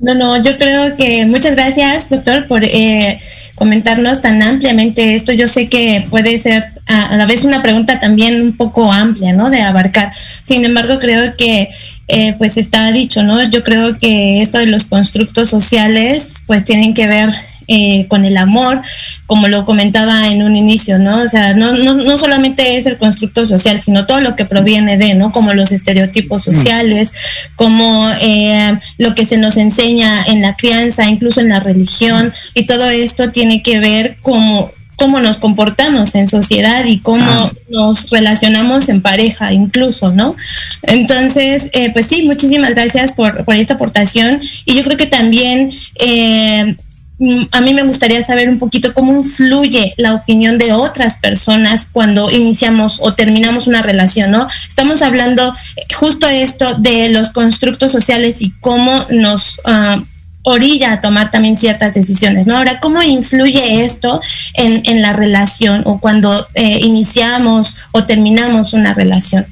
No, 0.01 0.13
no, 0.13 0.43
yo 0.43 0.59
creo 0.59 0.97
que 0.97 1.25
muchas 1.25 1.55
gracias, 1.55 2.11
doctor, 2.11 2.49
por 2.49 2.65
eh, 2.65 3.17
comentarnos 3.55 4.21
tan 4.21 4.43
ampliamente 4.43 5.15
esto. 5.15 5.33
Yo 5.33 5.47
sé 5.47 5.69
que 5.69 6.05
puede 6.11 6.37
ser 6.37 6.65
a, 6.87 7.17
la 7.17 7.27
vez 7.27 7.45
una 7.45 7.63
pregunta 7.63 8.01
también 8.01 8.43
un 8.43 8.57
poco 8.57 8.91
amplia, 8.91 9.33
¿no? 9.33 9.49
De 9.51 9.63
abarcar. 9.63 10.11
Sin 10.13 10.65
embargo, 10.65 10.99
creo 10.99 11.37
que 11.37 11.69
eh, 12.09 12.35
pues 12.39 12.57
está 12.57 12.91
dicho, 12.91 13.23
¿no? 13.23 13.43
Yo 13.45 13.63
creo 13.63 13.97
que 13.97 14.43
esto 14.43 14.59
de 14.59 14.67
los 14.67 14.87
constructos 14.87 15.49
sociales 15.49 16.43
pues 16.47 16.65
tienen 16.65 16.93
que 16.93 17.07
ver 17.07 17.31
eh, 17.69 18.07
con 18.09 18.25
el 18.25 18.37
amor, 18.37 18.81
como 19.27 19.49
lo 19.49 19.65
comentaba 19.65 20.29
en 20.29 20.43
un 20.43 20.57
inicio, 20.57 20.99
¿no? 20.99 21.23
O 21.23 21.29
sea, 21.29 21.55
no, 21.55 21.73
no, 21.73 21.95
no, 21.95 22.17
solamente 22.17 22.77
es 22.77 22.87
el 22.87 22.99
constructo 22.99 23.47
social, 23.47 23.81
sino 23.81 24.07
todo 24.07 24.21
lo 24.21 24.37
que 24.37 24.45
proviene 24.45 24.97
de, 24.97 25.15
¿no? 25.15 25.33
Como 25.33 25.55
los 25.55 25.73
estereotipos 25.73 26.47
mm. 26.47 26.55
sociales, 26.55 27.13
como 27.57 28.09
eh, 28.21 28.79
lo 28.99 29.15
que 29.15 29.27
se 29.27 29.39
nos 29.39 29.57
enseña 29.57 30.25
en 30.25 30.43
la 30.43 30.57
crianza, 30.57 31.09
incluso 31.09 31.41
en 31.41 31.49
la 31.49 31.61
religión, 31.61 32.33
y 32.55 32.67
todo 32.67 32.89
esto 32.89 33.31
tiene 33.31 33.63
que 33.63 33.81
ver 33.81 34.17
como 34.21 34.71
cómo 34.97 35.21
nos 35.21 35.39
comportamos 35.39 36.15
en 36.15 36.29
sociedad 36.29 36.85
y 36.85 36.99
cómo 37.01 37.25
ah. 37.27 37.53
nos 37.69 38.11
relacionamos 38.11 38.89
en 38.89 39.03
pareja 39.03 39.53
incluso, 39.53 40.13
¿no? 40.13 40.37
Entonces, 40.83 41.71
eh, 41.73 41.91
pues 41.93 42.07
sí, 42.07 42.23
muchísimas 42.25 42.75
gracias 42.75 43.13
por, 43.13 43.45
por, 43.45 43.55
esta 43.55 43.75
aportación 43.75 44.41
y 44.65 44.75
yo 44.75 44.85
creo 44.85 44.97
que 44.97 45.07
también 45.07 45.71
eh, 45.97 46.77
a 47.53 47.61
mí 47.61 47.75
me 47.75 47.85
gustaría 47.85 48.23
saber 48.23 48.49
un 48.49 48.59
poquito 48.59 48.93
cómo 48.93 49.15
influye 49.15 49.95
la 49.97 50.15
opinión 50.15 50.59
de 50.59 50.73
otras 50.73 51.17
personas 51.19 51.89
cuando 51.91 52.31
iniciamos 52.31 52.99
o 53.01 53.15
terminamos 53.15 53.67
una 53.67 53.83
relación, 53.83 54.33
¿no? 54.33 54.47
Estamos 54.69 55.01
hablando 55.03 55.55
justo 55.95 56.27
esto 56.27 56.79
de 56.79 57.11
los 57.11 57.31
constructos 57.31 57.93
sociales 57.93 58.43
y 58.43 58.51
cómo 58.61 59.01
nos... 59.11 59.61
Uh, 59.65 60.03
orilla 60.47 60.93
a 60.93 61.01
tomar 61.01 61.31
también 61.31 61.57
ciertas 61.57 61.95
decisiones, 61.95 62.47
¿no? 62.47 62.57
Ahora, 62.57 62.79
¿cómo 62.79 63.03
influye 63.03 63.83
esto 63.83 64.21
en, 64.53 65.01
la 65.01 65.15
relación 65.15 65.81
o 65.87 65.99
cuando 65.99 66.47
eh, 66.53 66.81
iniciamos 66.83 67.89
o 67.93 68.05
terminamos 68.05 68.75
una 68.75 68.93
relación? 68.93 69.47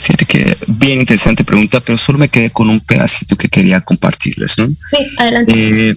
Fíjate 0.00 0.24
que 0.24 0.56
bien 0.68 1.00
interesante 1.00 1.44
pregunta, 1.44 1.80
pero 1.80 1.98
solo 1.98 2.18
me 2.18 2.30
quedé 2.30 2.48
con 2.48 2.70
un 2.70 2.80
pedacito 2.80 3.36
que 3.36 3.48
quería 3.48 3.82
compartirles, 3.82 4.56
¿no? 4.56 4.68
Sí, 4.68 5.06
adelante. 5.18 5.90
Eh, 5.90 5.96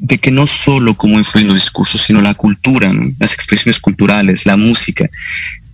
de 0.00 0.18
que 0.18 0.30
no 0.30 0.46
solo 0.46 0.94
cómo 0.94 1.18
influyen 1.18 1.48
los 1.48 1.60
discursos, 1.60 2.02
sino 2.02 2.22
la 2.22 2.34
cultura, 2.34 2.90
las 3.18 3.34
expresiones 3.34 3.78
culturales, 3.78 4.46
la 4.46 4.56
música. 4.56 5.08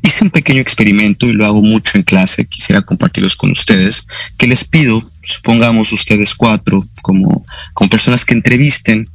Hice 0.03 0.25
un 0.25 0.31
pequeño 0.31 0.61
experimento 0.61 1.27
y 1.27 1.33
lo 1.33 1.47
hago 1.47 1.63
mucho 1.63 1.97
en 1.97 2.03
clase, 2.03 2.45
quisiera 2.45 2.83
compartirlos 2.83 3.37
con 3.37 3.51
ustedes, 3.51 4.07
que 4.37 4.47
les 4.47 4.65
pido, 4.65 5.09
supongamos 5.23 5.93
ustedes 5.93 6.35
cuatro, 6.35 6.87
como, 7.03 7.45
como 7.73 7.91
personas 7.91 8.25
que 8.25 8.35
entrevisten 8.35 9.09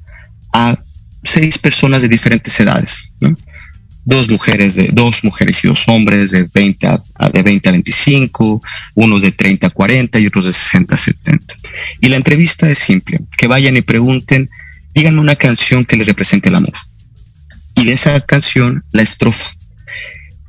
a 0.54 0.78
seis 1.24 1.58
personas 1.58 2.02
de 2.02 2.10
diferentes 2.10 2.60
edades, 2.60 3.10
dos 4.04 4.30
mujeres 4.30 4.76
de 4.76 4.89
dos 4.91 5.24
mujeres 5.24 5.63
y 5.63 5.67
dos 5.67 5.88
hombres 5.88 6.32
de 6.32 6.47
20 6.52 6.88
a, 6.88 7.30
de 7.30 7.43
20 7.43 7.69
a 7.69 7.71
25, 7.74 8.62
unos 8.95 9.21
de 9.21 9.32
30 9.32 9.67
a 9.67 9.69
40 9.69 10.19
y 10.19 10.28
otros 10.28 10.45
de 10.45 10.54
60 10.54 10.95
a 10.95 10.97
70. 10.97 11.56
Y 12.00 12.08
la 12.08 12.15
entrevista 12.15 12.69
es 12.69 12.80
simple, 12.80 13.19
que 13.38 13.47
vayan 13.47 13.78
y 13.78 13.82
pregunten, 13.82 14.50
díganme 14.93 15.19
una 15.19 15.36
canción 15.36 15.86
que 15.86 15.97
les 15.97 16.08
represente 16.08 16.49
el 16.49 16.56
amor. 16.56 16.73
Y 17.75 17.86
de 17.86 17.93
esa 17.93 18.19
canción 18.21 18.84
la 18.91 19.01
estrofa. 19.01 19.47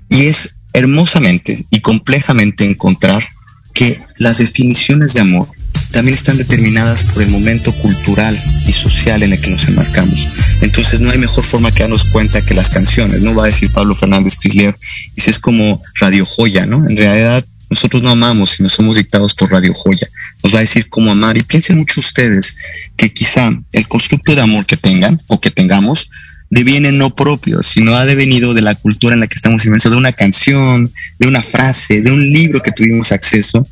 Y 0.09 0.26
es 0.26 0.57
hermosamente 0.72 1.66
y 1.70 1.81
complejamente 1.81 2.64
encontrar 2.64 3.26
que 3.74 4.00
las 4.18 4.38
definiciones 4.38 5.14
de 5.14 5.20
amor 5.20 5.48
también 5.92 6.16
están 6.16 6.38
determinadas 6.38 7.05
por 7.05 7.22
el 7.22 7.28
momento 7.28 7.72
cultural 7.72 8.40
y 8.66 8.72
social 8.72 9.22
en 9.22 9.35
el 9.35 9.40
que 9.40 9.50
nos 9.50 9.68
enmarcamos. 9.68 10.26
Entonces 10.62 11.00
no 11.00 11.11
hay 11.11 11.18
mejor 11.18 11.44
forma 11.44 11.70
que 11.70 11.81
darnos 11.81 12.05
cuenta 12.07 12.44
que 12.44 12.55
las 12.55 12.70
canciones, 12.70 13.22
no 13.22 13.35
va 13.35 13.44
a 13.44 13.46
decir 13.46 13.70
Pablo 13.70 13.94
Fernández 13.94 14.37
Crisler, 14.37 14.76
y 15.16 15.31
es 15.31 15.38
como 15.38 15.83
Radio 16.00 16.24
Joya, 16.24 16.66
¿no? 16.66 16.88
En 16.88 16.96
realidad 16.96 17.44
nosotros 17.72 18.02
no 18.02 18.11
amamos, 18.11 18.50
sino 18.50 18.68
somos 18.68 18.96
dictados 18.96 19.35
por 19.35 19.50
Radio 19.50 19.72
Joya. 19.72 20.06
Nos 20.42 20.54
va 20.54 20.58
a 20.58 20.61
decir 20.61 20.88
cómo 20.88 21.11
amar. 21.11 21.37
Y 21.38 21.42
piensen 21.42 21.78
mucho 21.78 22.00
ustedes 22.00 22.56
que 22.96 23.12
quizá 23.12 23.50
el 23.72 23.88
constructo 23.88 24.35
de 24.35 24.42
amor 24.42 24.66
que 24.66 24.76
tengan 24.76 25.20
o 25.26 25.40
que 25.40 25.50
tengamos 25.50 26.11
deviene 26.50 26.92
no 26.92 27.16
propio, 27.16 27.62
sino 27.62 27.94
ha 27.94 28.04
devenido 28.04 28.52
de 28.52 28.61
la 28.61 28.74
cultura 28.74 29.14
en 29.14 29.20
la 29.20 29.26
que 29.26 29.37
estamos 29.37 29.64
inmersos, 29.64 29.90
de 29.90 29.96
una 29.96 30.12
canción, 30.12 30.92
de 31.18 31.26
una 31.26 31.42
frase, 31.42 32.02
de 32.02 32.12
un 32.12 32.30
libro 32.30 32.61
que 32.61 32.72
tuvimos 32.72 33.11
acceso 33.11 33.66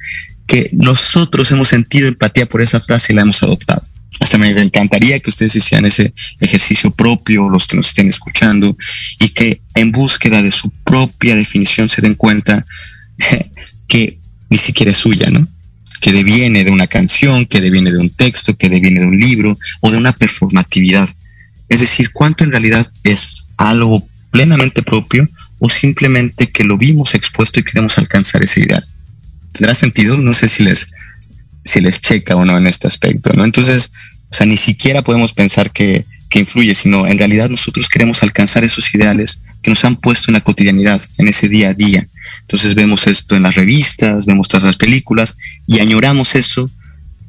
que 0.46 0.68
nosotros 0.72 1.52
hemos 1.52 1.68
sentido 1.68 2.08
empatía 2.08 2.44
por 2.44 2.60
esa 2.60 2.80
frase 2.80 3.12
y 3.12 3.16
la 3.16 3.22
hemos 3.22 3.40
adoptado. 3.42 3.86
Hasta 4.18 4.36
me 4.36 4.50
encantaría 4.50 5.20
que 5.20 5.30
ustedes 5.30 5.54
hicieran 5.54 5.86
ese 5.86 6.12
ejercicio 6.40 6.90
propio, 6.90 7.48
los 7.48 7.68
que 7.68 7.76
nos 7.76 7.88
estén 7.88 8.08
escuchando, 8.08 8.76
y 9.20 9.28
que 9.28 9.62
en 9.76 9.92
búsqueda 9.92 10.42
de 10.42 10.50
su 10.50 10.70
propia 10.70 11.36
definición 11.36 11.88
se 11.88 12.02
den 12.02 12.16
cuenta 12.16 12.66
que 13.90 14.16
ni 14.48 14.56
siquiera 14.56 14.92
es 14.92 14.96
suya, 14.96 15.28
¿no? 15.30 15.46
Que 16.00 16.12
deviene 16.12 16.64
de 16.64 16.70
una 16.70 16.86
canción, 16.86 17.44
que 17.44 17.60
deviene 17.60 17.92
de 17.92 17.98
un 17.98 18.08
texto, 18.08 18.56
que 18.56 18.70
deviene 18.70 19.00
de 19.00 19.06
un 19.06 19.18
libro 19.18 19.58
o 19.80 19.90
de 19.90 19.98
una 19.98 20.12
performatividad. 20.12 21.08
Es 21.68 21.80
decir, 21.80 22.10
cuánto 22.12 22.44
en 22.44 22.52
realidad 22.52 22.90
es 23.04 23.46
algo 23.58 24.02
plenamente 24.30 24.82
propio 24.82 25.28
o 25.58 25.68
simplemente 25.68 26.50
que 26.50 26.64
lo 26.64 26.78
vimos 26.78 27.14
expuesto 27.14 27.60
y 27.60 27.64
queremos 27.64 27.98
alcanzar 27.98 28.42
ese 28.42 28.60
ideal 28.60 28.86
tendrá 29.52 29.74
sentido, 29.74 30.16
no 30.16 30.32
sé 30.34 30.48
si 30.48 30.62
les, 30.62 30.88
si 31.64 31.80
les 31.80 32.00
checa 32.00 32.36
o 32.36 32.44
no 32.44 32.56
en 32.56 32.66
este 32.66 32.86
aspecto, 32.86 33.32
¿no? 33.34 33.44
Entonces, 33.44 33.90
o 34.30 34.34
sea, 34.34 34.46
ni 34.46 34.56
siquiera 34.56 35.02
podemos 35.02 35.32
pensar 35.32 35.70
que, 35.70 36.04
que 36.28 36.40
influye, 36.40 36.74
sino 36.74 37.06
en 37.06 37.18
realidad 37.18 37.48
nosotros 37.48 37.88
queremos 37.88 38.22
alcanzar 38.22 38.64
esos 38.64 38.94
ideales 38.94 39.42
que 39.62 39.70
nos 39.70 39.84
han 39.84 39.96
puesto 39.96 40.30
en 40.30 40.34
la 40.34 40.40
cotidianidad, 40.40 41.00
en 41.18 41.28
ese 41.28 41.48
día 41.48 41.70
a 41.70 41.74
día. 41.74 42.06
Entonces 42.42 42.74
vemos 42.74 43.06
esto 43.06 43.36
en 43.36 43.42
las 43.42 43.54
revistas, 43.54 44.26
vemos 44.26 44.48
todas 44.48 44.64
las 44.64 44.76
películas 44.76 45.36
y 45.66 45.80
añoramos 45.80 46.34
eso 46.34 46.70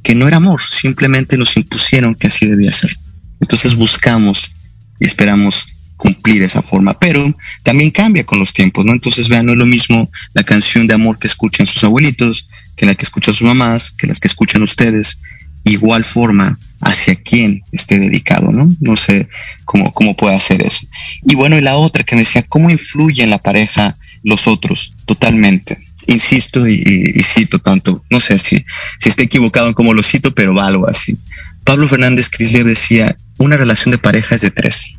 que 0.02 0.14
no 0.14 0.26
era 0.26 0.38
amor, 0.38 0.60
simplemente 0.62 1.36
nos 1.36 1.56
impusieron 1.56 2.14
que 2.14 2.26
así 2.26 2.46
debía 2.46 2.72
ser. 2.72 2.98
Entonces 3.40 3.74
buscamos 3.76 4.54
y 4.98 5.04
esperamos 5.04 5.74
cumplir 6.02 6.42
esa 6.42 6.62
forma, 6.62 6.98
pero 6.98 7.32
también 7.62 7.92
cambia 7.92 8.24
con 8.24 8.40
los 8.40 8.52
tiempos, 8.52 8.84
¿no? 8.84 8.92
Entonces, 8.92 9.28
vean, 9.28 9.46
no 9.46 9.52
es 9.52 9.58
lo 9.58 9.66
mismo 9.66 10.10
la 10.34 10.42
canción 10.42 10.88
de 10.88 10.94
amor 10.94 11.16
que 11.20 11.28
escuchan 11.28 11.64
sus 11.64 11.84
abuelitos, 11.84 12.48
que 12.74 12.86
la 12.86 12.96
que 12.96 13.04
escuchan 13.04 13.32
sus 13.32 13.46
mamás, 13.46 13.92
que 13.92 14.08
las 14.08 14.18
que 14.18 14.26
escuchan 14.26 14.64
ustedes, 14.64 15.20
igual 15.64 16.04
forma 16.04 16.58
hacia 16.80 17.14
quién 17.14 17.62
esté 17.72 17.98
dedicado, 17.98 18.50
¿no? 18.50 18.70
No 18.80 18.96
sé 18.96 19.28
cómo, 19.64 19.92
cómo 19.92 20.16
puede 20.16 20.34
hacer 20.34 20.62
eso. 20.62 20.86
Y 21.26 21.34
bueno, 21.34 21.56
y 21.56 21.60
la 21.60 21.76
otra 21.76 22.04
que 22.04 22.16
me 22.16 22.22
decía, 22.22 22.42
¿cómo 22.42 22.70
influye 22.70 23.22
en 23.22 23.30
la 23.30 23.38
pareja 23.38 23.96
los 24.22 24.48
otros? 24.48 24.94
Totalmente. 25.06 25.78
Insisto 26.06 26.66
y, 26.66 27.22
cito 27.22 27.60
tanto, 27.60 28.04
no 28.10 28.18
sé 28.18 28.38
si, 28.38 28.64
si 28.98 29.08
estoy 29.08 29.26
equivocado 29.26 29.68
en 29.68 29.74
cómo 29.74 29.94
lo 29.94 30.02
cito, 30.02 30.34
pero 30.34 30.54
va 30.54 30.66
algo 30.66 30.88
así. 30.88 31.16
Pablo 31.64 31.86
Fernández 31.86 32.28
Crisler 32.28 32.64
decía, 32.64 33.16
una 33.38 33.56
relación 33.56 33.92
de 33.92 33.98
pareja 33.98 34.34
es 34.34 34.40
de 34.40 34.50
tres 34.50 34.96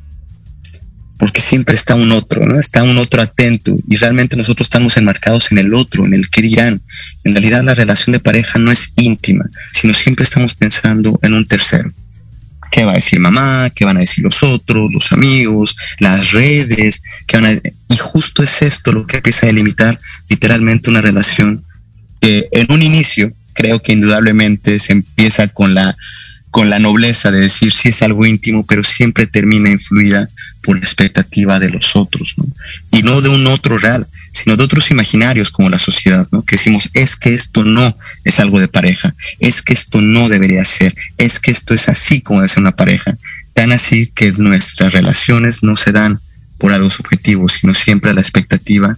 porque 1.24 1.40
siempre 1.40 1.74
está 1.74 1.96
un 1.96 2.12
otro, 2.12 2.46
¿no? 2.46 2.60
Está 2.60 2.84
un 2.84 2.98
otro 2.98 3.22
atento 3.22 3.74
y 3.88 3.96
realmente 3.96 4.36
nosotros 4.36 4.66
estamos 4.66 4.98
enmarcados 4.98 5.54
en 5.54 5.58
el 5.58 5.74
otro, 5.74 6.06
en 6.06 6.14
el 6.14 6.30
que 6.30 6.42
dirán. 6.42 6.82
En 7.24 7.32
realidad 7.32 7.64
la 7.64 7.74
relación 7.74 8.12
de 8.12 8.20
pareja 8.20 8.60
no 8.60 8.74
es 8.74 8.92
íntima, 8.98 9.50
sino 9.72 9.94
siempre 9.94 10.26
estamos 10.26 10.54
pensando 10.54 11.18
en 11.24 11.34
un 11.34 11.48
tercero. 11.48 11.90
¿Qué 12.72 12.84
va 12.84 12.92
a 12.92 12.96
decir 12.96 13.22
mamá? 13.22 13.70
¿Qué 13.74 13.86
van 13.86 13.96
a 13.96 14.02
decir 14.02 14.22
los 14.22 14.44
otros, 14.44 14.92
los 14.92 15.14
amigos, 15.14 15.78
las 16.00 16.34
redes? 16.34 17.02
¿Qué 17.26 17.38
van 17.38 17.46
a... 17.46 17.52
Y 17.54 17.96
justo 17.96 18.44
es 18.44 18.62
esto 18.62 18.92
lo 18.92 19.08
que 19.08 19.16
empieza 19.16 19.46
a 19.46 19.48
delimitar 19.48 19.98
literalmente 20.30 20.90
una 20.90 21.00
relación 21.00 21.64
que 22.20 22.50
en 22.52 22.70
un 22.70 22.84
inicio 22.84 23.32
creo 23.54 23.82
que 23.82 23.94
indudablemente 23.94 24.78
se 24.78 24.92
empieza 24.92 25.48
con 25.48 25.74
la 25.74 25.96
con 26.54 26.70
la 26.70 26.78
nobleza 26.78 27.32
de 27.32 27.40
decir 27.40 27.74
si 27.74 27.90
es 27.90 28.04
algo 28.04 28.28
íntimo, 28.28 28.64
pero 28.64 28.84
siempre 28.84 29.26
termina 29.26 29.72
influida 29.72 30.30
por 30.62 30.76
la 30.76 30.84
expectativa 30.84 31.60
de 31.60 31.72
los 31.72 31.96
otros, 31.96 32.36
¿no? 32.38 32.46
Y 32.92 33.02
no 33.02 33.22
de 33.22 33.30
un 33.30 33.48
otro 33.48 33.80
real, 33.80 34.06
sino 34.34 34.56
de 34.56 34.64
otros 34.64 34.92
imaginarios 34.92 35.50
como 35.50 35.72
la 35.72 35.80
sociedad, 35.80 36.28
¿no? 36.32 36.46
Que 36.46 36.56
decimos, 36.56 36.92
es 36.94 37.16
que 37.16 37.34
esto 37.34 37.64
no 37.64 37.98
es 38.24 38.40
algo 38.40 38.60
de 38.60 38.68
pareja, 38.68 39.16
es 39.40 39.64
que 39.64 39.74
esto 39.74 40.00
no 40.00 40.30
debería 40.30 40.64
ser, 40.64 40.94
es 41.18 41.40
que 41.40 41.50
esto 41.50 41.74
es 41.74 41.90
así 41.90 42.22
como 42.22 42.42
debe 42.42 42.50
ser 42.50 42.60
una 42.60 42.76
pareja, 42.76 43.18
tan 43.56 43.72
así 43.72 44.12
que 44.14 44.32
nuestras 44.34 44.94
relaciones 44.94 45.64
no 45.64 45.76
se 45.76 45.92
dan 45.92 46.20
por 46.60 46.72
algo 46.72 46.92
subjetivo, 46.92 47.50
sino 47.50 47.74
siempre 47.74 48.12
a 48.12 48.14
la 48.14 48.22
expectativa 48.22 48.96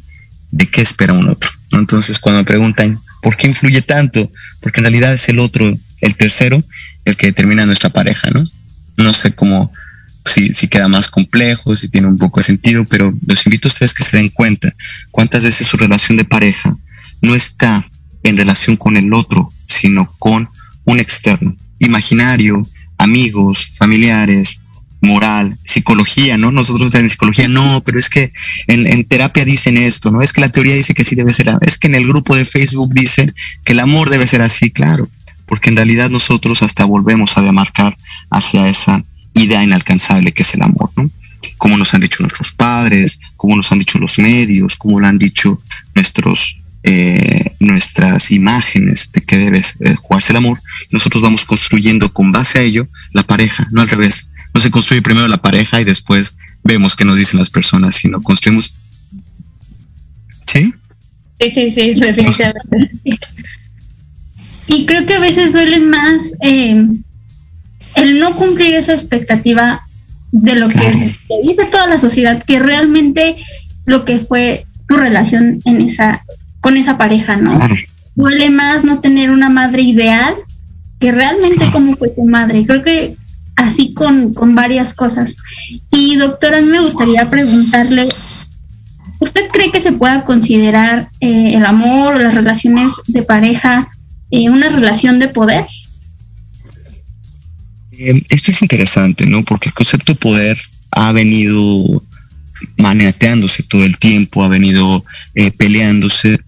de 0.52 0.68
qué 0.68 0.82
espera 0.82 1.14
un 1.14 1.30
otro, 1.30 1.50
¿no? 1.72 1.80
Entonces, 1.80 2.20
cuando 2.20 2.42
me 2.42 2.46
preguntan, 2.46 3.00
¿por 3.22 3.38
qué 3.38 3.48
influye 3.48 3.82
tanto? 3.82 4.30
Porque 4.60 4.82
en 4.82 4.88
realidad 4.88 5.14
es 5.14 5.30
el 5.30 5.40
otro, 5.40 5.74
el 6.02 6.16
tercero, 6.16 6.64
el 7.06 7.16
que 7.16 7.28
determina 7.28 7.66
nuestra 7.66 7.90
pareja, 7.90 8.30
¿no? 8.32 8.44
No 8.98 9.14
sé 9.14 9.34
cómo, 9.34 9.72
si, 10.26 10.54
si 10.54 10.68
queda 10.68 10.88
más 10.88 11.10
complejo, 11.10 11.76
si 11.76 11.90
tiene 11.90 12.08
un 12.08 12.18
poco 12.18 12.40
de 12.40 12.46
sentido, 12.46 12.86
pero 12.86 13.14
los 13.26 13.46
invito 13.46 13.68
a 13.68 13.72
ustedes 13.72 13.94
que 13.94 14.04
se 14.04 14.18
den 14.18 14.30
cuenta 14.30 14.74
cuántas 15.12 15.44
veces 15.44 15.68
su 15.68 15.78
relación 15.78 16.18
de 16.18 16.26
pareja 16.26 16.76
no 17.22 17.36
está 17.36 17.90
en 18.24 18.38
relación 18.38 18.76
con 18.76 18.98
el 18.98 19.14
otro, 19.14 19.52
sino 19.66 20.14
con 20.18 20.50
un 20.86 21.00
externo, 21.00 21.56
imaginario, 21.80 22.68
amigos, 22.98 23.72
familiares, 23.76 24.62
moral, 25.02 25.58
psicología, 25.64 26.38
¿no? 26.38 26.52
Nosotros 26.52 26.94
en 26.96 27.10
psicología, 27.10 27.48
no, 27.48 27.84
pero 27.86 28.00
es 28.00 28.10
que 28.10 28.34
en, 28.68 28.88
en, 28.88 29.06
terapia 29.06 29.46
dicen 29.46 29.78
esto, 29.78 30.12
¿no? 30.12 30.22
Es 30.22 30.34
que 30.34 30.42
la 30.42 30.50
teoría 30.50 30.74
dice 30.74 30.94
que 30.94 31.04
sí 31.04 31.16
debe 31.16 31.34
ser, 31.34 31.52
es 31.62 31.78
que 31.78 31.88
en 31.88 31.96
el 31.96 32.08
grupo 32.08 32.36
de 32.36 32.46
Facebook 32.46 32.94
dice 32.94 33.34
que 33.64 33.74
el 33.74 33.80
amor 33.80 34.10
debe 34.10 34.26
ser 34.26 34.42
así, 34.42 34.72
claro, 34.72 35.08
porque 35.46 35.70
en 35.70 35.76
realidad 35.76 36.10
nosotros 36.10 36.62
hasta 36.62 36.86
volvemos 36.86 37.38
a 37.38 37.42
demarcar 37.42 37.98
hacia 38.30 38.68
esa 38.68 39.04
idea 39.34 39.64
inalcanzable 39.64 40.32
que 40.32 40.44
es 40.44 40.54
el 40.54 40.64
amor, 40.64 40.92
¿no? 40.96 41.10
Como 41.58 41.78
nos 41.78 41.94
han 41.94 42.02
dicho 42.02 42.22
nuestros 42.22 42.52
padres, 42.52 43.20
como 43.36 43.56
nos 43.56 43.72
han 43.72 43.80
dicho 43.80 44.00
los 44.00 44.18
medios, 44.18 44.76
como 44.76 45.00
lo 45.00 45.08
han 45.08 45.18
dicho 45.18 45.62
nuestros 45.94 46.60
eh, 46.88 47.56
nuestras 47.60 48.30
imágenes 48.30 49.10
de 49.12 49.22
que 49.22 49.38
debe 49.38 49.60
eh, 49.80 49.96
jugarse 49.96 50.34
el 50.34 50.38
amor, 50.38 50.62
nosotros 50.92 51.24
vamos 51.24 51.44
construyendo 51.44 52.14
con 52.14 52.32
base 52.32 52.60
a 52.60 52.62
ello 52.62 52.88
la 53.12 53.24
pareja, 53.24 53.68
no 53.72 53.82
al 53.82 53.90
revés. 53.90 54.30
No 54.54 54.62
se 54.62 54.70
construye 54.70 55.02
primero 55.02 55.28
la 55.28 55.42
pareja 55.42 55.82
y 55.82 55.84
después 55.84 56.36
vemos 56.64 56.96
qué 56.96 57.04
nos 57.04 57.18
dicen 57.18 57.40
las 57.40 57.50
personas, 57.50 57.96
sino 57.96 58.22
construimos. 58.22 58.76
¿Sí? 60.46 60.76
Sí, 61.40 61.52
sí, 61.52 61.72
sí, 61.72 61.94
definitivamente. 61.96 62.92
Y 64.68 64.86
creo 64.86 65.06
que 65.06 65.16
a 65.16 65.20
veces 65.20 65.54
duele 65.54 65.80
más 65.80 66.34
eh, 66.42 66.88
el 67.96 68.20
no 68.20 68.36
cumplir 68.36 68.76
esa 68.76 68.94
expectativa 68.94 69.82
de 70.32 70.56
lo 70.56 70.68
que 70.68 71.16
dice 71.44 71.66
toda 71.66 71.88
la 71.88 72.00
sociedad, 72.00 72.44
que 72.44 72.60
realmente 72.60 73.38
lo 73.86 74.04
que 74.06 74.20
fue 74.20 74.66
tu 74.88 74.98
relación 74.98 75.62
en 75.66 75.82
esa, 75.82 76.26
con 76.62 76.78
esa 76.78 76.98
pareja, 76.98 77.38
¿no? 77.38 77.58
Duele 78.16 78.50
más 78.50 78.84
no 78.84 79.00
tener 79.00 79.32
una 79.32 79.50
madre 79.50 79.82
ideal 79.82 80.36
que 81.00 81.12
realmente 81.12 81.70
cómo 81.72 81.96
fue 81.96 82.10
tu 82.10 82.26
madre. 82.26 82.66
Creo 82.66 82.84
que 82.84 83.16
así 83.56 83.94
con, 83.94 84.34
varias 84.56 84.94
cosas. 84.94 85.36
Y 85.92 86.16
doctora, 86.16 86.58
a 86.58 86.62
mí 86.62 86.68
me 86.68 86.82
gustaría 86.82 87.30
preguntarle, 87.30 88.08
¿usted 89.20 89.48
cree 89.52 89.72
que 89.72 89.82
se 89.82 89.94
pueda 89.94 90.24
considerar 90.24 91.10
eh, 91.20 91.54
el 91.56 91.66
amor 91.66 92.16
o 92.16 92.20
las 92.20 92.36
relaciones 92.36 92.94
de 93.08 93.24
pareja 93.24 93.90
eh, 94.32 94.50
una 94.50 94.70
relación 94.70 95.20
de 95.20 95.28
poder? 95.28 95.66
Eh, 97.92 98.22
esto 98.30 98.52
es 98.52 98.62
interesante, 98.62 99.26
¿no? 99.26 99.44
Porque 99.44 99.70
el 99.70 99.74
concepto 99.74 100.14
de 100.14 100.20
poder 100.20 100.58
ha 100.92 101.12
venido 101.12 102.04
maneateándose 102.78 103.64
todo 103.64 103.84
el 103.84 103.98
tiempo, 103.98 104.44
ha 104.44 104.48
venido 104.48 105.04
peleándose 105.58 106.40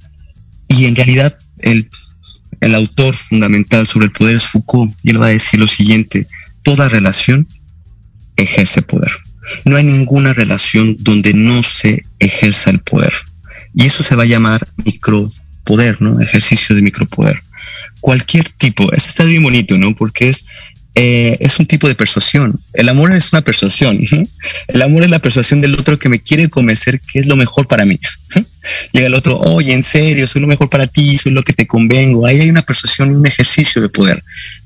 y 0.69 0.85
en 0.85 0.95
realidad 0.95 1.37
el, 1.59 1.89
el 2.61 2.75
autor 2.75 3.13
fundamental 3.15 3.85
sobre 3.87 4.05
el 4.05 4.11
poder 4.11 4.37
es 4.37 4.47
Foucault 4.47 4.93
y 5.03 5.11
él 5.11 5.21
va 5.21 5.27
a 5.27 5.31
decir 5.31 5.59
lo 5.59 5.67
siguiente, 5.67 6.27
toda 6.63 6.89
relación 6.89 7.47
ejerce 8.35 8.81
poder. 8.81 9.11
No 9.65 9.77
hay 9.77 9.83
ninguna 9.83 10.33
relación 10.33 10.97
donde 10.99 11.33
no 11.33 11.63
se 11.63 12.03
ejerza 12.19 12.69
el 12.69 12.79
poder. 12.79 13.13
Y 13.73 13.85
eso 13.85 14.03
se 14.03 14.15
va 14.15 14.23
a 14.23 14.27
llamar 14.27 14.67
micropoder, 14.83 16.01
¿no? 16.01 16.19
Ejercicio 16.19 16.75
de 16.75 16.81
micropoder. 16.81 17.41
Cualquier 18.01 18.47
tipo, 18.49 18.91
eso 18.93 19.09
está 19.09 19.23
bien 19.23 19.43
bonito, 19.43 19.77
¿no? 19.77 19.95
Porque 19.95 20.29
es, 20.29 20.45
eh, 20.95 21.37
es 21.39 21.59
un 21.59 21.67
tipo 21.67 21.87
de 21.87 21.95
persuasión. 21.95 22.59
El 22.73 22.89
amor 22.89 23.11
es 23.11 23.31
una 23.31 23.41
persuasión. 23.41 23.99
El 24.67 24.81
amor 24.81 25.03
es 25.03 25.09
la 25.09 25.19
persuasión 25.19 25.61
del 25.61 25.75
otro 25.75 25.99
que 25.99 26.09
me 26.09 26.19
quiere 26.19 26.49
convencer 26.49 26.99
que 26.99 27.19
es 27.19 27.27
lo 27.27 27.35
mejor 27.35 27.67
para 27.67 27.85
mí. 27.85 27.99
Llega 28.91 29.07
el 29.07 29.13
otro, 29.13 29.37
oye, 29.37 29.73
en 29.73 29.83
serio, 29.83 30.25
soy 30.27 30.41
lo 30.41 30.47
mejor 30.47 30.69
para 30.69 30.87
ti, 30.87 31.17
soy 31.17 31.33
lo 31.33 31.43
que 31.43 31.53
te 31.53 31.67
convengo. 31.67 32.25
Ahí 32.25 32.41
hay 32.41 32.49
una 32.49 32.63
persuasión 32.63 33.15
un 33.15 33.27
ejercicio 33.27 33.81
de 33.81 33.89
poder. 33.89 34.23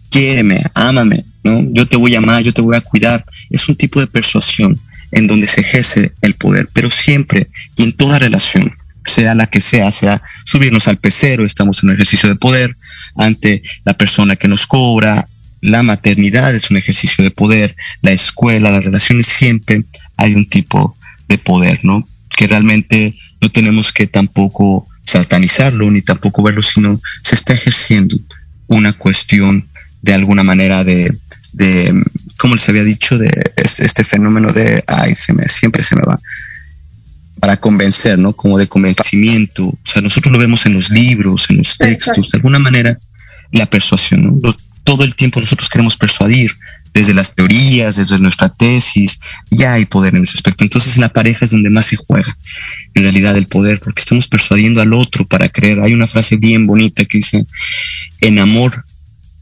Quiéreme, 0.09 0.61
ámame, 0.73 1.23
¿no? 1.43 1.61
Yo 1.73 1.85
te 1.85 1.97
voy 1.97 2.15
a 2.15 2.19
amar, 2.19 2.43
yo 2.43 2.53
te 2.53 2.61
voy 2.61 2.77
a 2.77 2.81
cuidar. 2.81 3.25
Es 3.49 3.67
un 3.67 3.75
tipo 3.75 3.99
de 3.99 4.07
persuasión 4.07 4.79
en 5.11 5.27
donde 5.27 5.47
se 5.47 5.61
ejerce 5.61 6.13
el 6.21 6.35
poder, 6.35 6.69
pero 6.73 6.89
siempre 6.89 7.47
y 7.75 7.83
en 7.83 7.93
toda 7.93 8.19
relación, 8.19 8.73
sea 9.05 9.35
la 9.35 9.47
que 9.47 9.61
sea, 9.61 9.91
sea 9.91 10.21
subirnos 10.45 10.87
al 10.87 10.97
pecero, 10.97 11.45
estamos 11.45 11.81
en 11.81 11.89
un 11.89 11.95
ejercicio 11.95 12.29
de 12.29 12.35
poder 12.35 12.75
ante 13.17 13.63
la 13.83 13.93
persona 13.93 14.35
que 14.35 14.47
nos 14.47 14.67
cobra, 14.67 15.27
la 15.61 15.83
maternidad 15.83 16.55
es 16.55 16.71
un 16.71 16.77
ejercicio 16.77 17.23
de 17.23 17.31
poder, 17.31 17.75
la 18.01 18.11
escuela, 18.11 18.71
las 18.71 18.83
relaciones, 18.83 19.27
siempre 19.27 19.83
hay 20.17 20.33
un 20.33 20.47
tipo 20.47 20.97
de 21.27 21.37
poder, 21.37 21.79
¿no? 21.83 22.07
Que 22.29 22.47
realmente 22.47 23.15
no 23.41 23.49
tenemos 23.49 23.91
que 23.91 24.07
tampoco 24.07 24.87
satanizarlo 25.03 25.89
ni 25.91 26.01
tampoco 26.01 26.43
verlo, 26.43 26.61
sino 26.61 26.99
se 27.21 27.35
está 27.35 27.53
ejerciendo 27.53 28.17
una 28.67 28.93
cuestión 28.93 29.67
de 30.01 30.13
alguna 30.13 30.43
manera 30.43 30.83
de, 30.83 31.15
de, 31.53 32.03
como 32.37 32.55
les 32.55 32.67
había 32.69 32.83
dicho, 32.83 33.17
de 33.17 33.31
este, 33.55 34.03
fenómeno 34.03 34.51
de, 34.51 34.83
ay, 34.87 35.13
se 35.13 35.33
me, 35.33 35.47
siempre 35.47 35.83
se 35.83 35.95
me 35.95 36.01
va, 36.01 36.19
para 37.41 37.57
convencer, 37.57 38.17
¿no? 38.17 38.33
Como 38.33 38.57
de 38.57 38.67
convencimiento. 38.67 39.65
O 39.65 39.79
sea, 39.83 40.01
nosotros 40.01 40.31
lo 40.31 40.39
vemos 40.39 40.65
en 40.65 40.75
los 40.75 40.91
libros, 40.91 41.49
en 41.49 41.57
los 41.57 41.77
textos, 41.77 42.29
de 42.29 42.37
alguna 42.37 42.59
manera, 42.59 42.97
la 43.51 43.65
persuasión, 43.65 44.39
¿no? 44.41 44.55
todo 44.83 45.03
el 45.03 45.15
tiempo 45.15 45.39
nosotros 45.39 45.69
queremos 45.69 45.95
persuadir, 45.95 46.51
desde 46.93 47.13
las 47.13 47.35
teorías, 47.35 47.95
desde 47.95 48.19
nuestra 48.19 48.49
tesis, 48.49 49.19
ya 49.49 49.73
hay 49.73 49.85
poder 49.85 50.15
en 50.15 50.23
ese 50.23 50.37
aspecto. 50.37 50.63
Entonces 50.63 50.95
en 50.95 51.01
la 51.01 51.09
pareja 51.09 51.45
es 51.45 51.51
donde 51.51 51.69
más 51.69 51.85
se 51.85 51.95
juega, 51.95 52.35
en 52.93 53.03
realidad, 53.03 53.37
el 53.37 53.47
poder, 53.47 53.79
porque 53.79 54.01
estamos 54.01 54.27
persuadiendo 54.27 54.81
al 54.81 54.93
otro 54.93 55.25
para 55.25 55.47
creer. 55.49 55.81
Hay 55.81 55.93
una 55.93 56.07
frase 56.07 56.35
bien 56.35 56.67
bonita 56.67 57.05
que 57.05 57.19
dice, 57.19 57.45
en 58.21 58.39
amor 58.39 58.85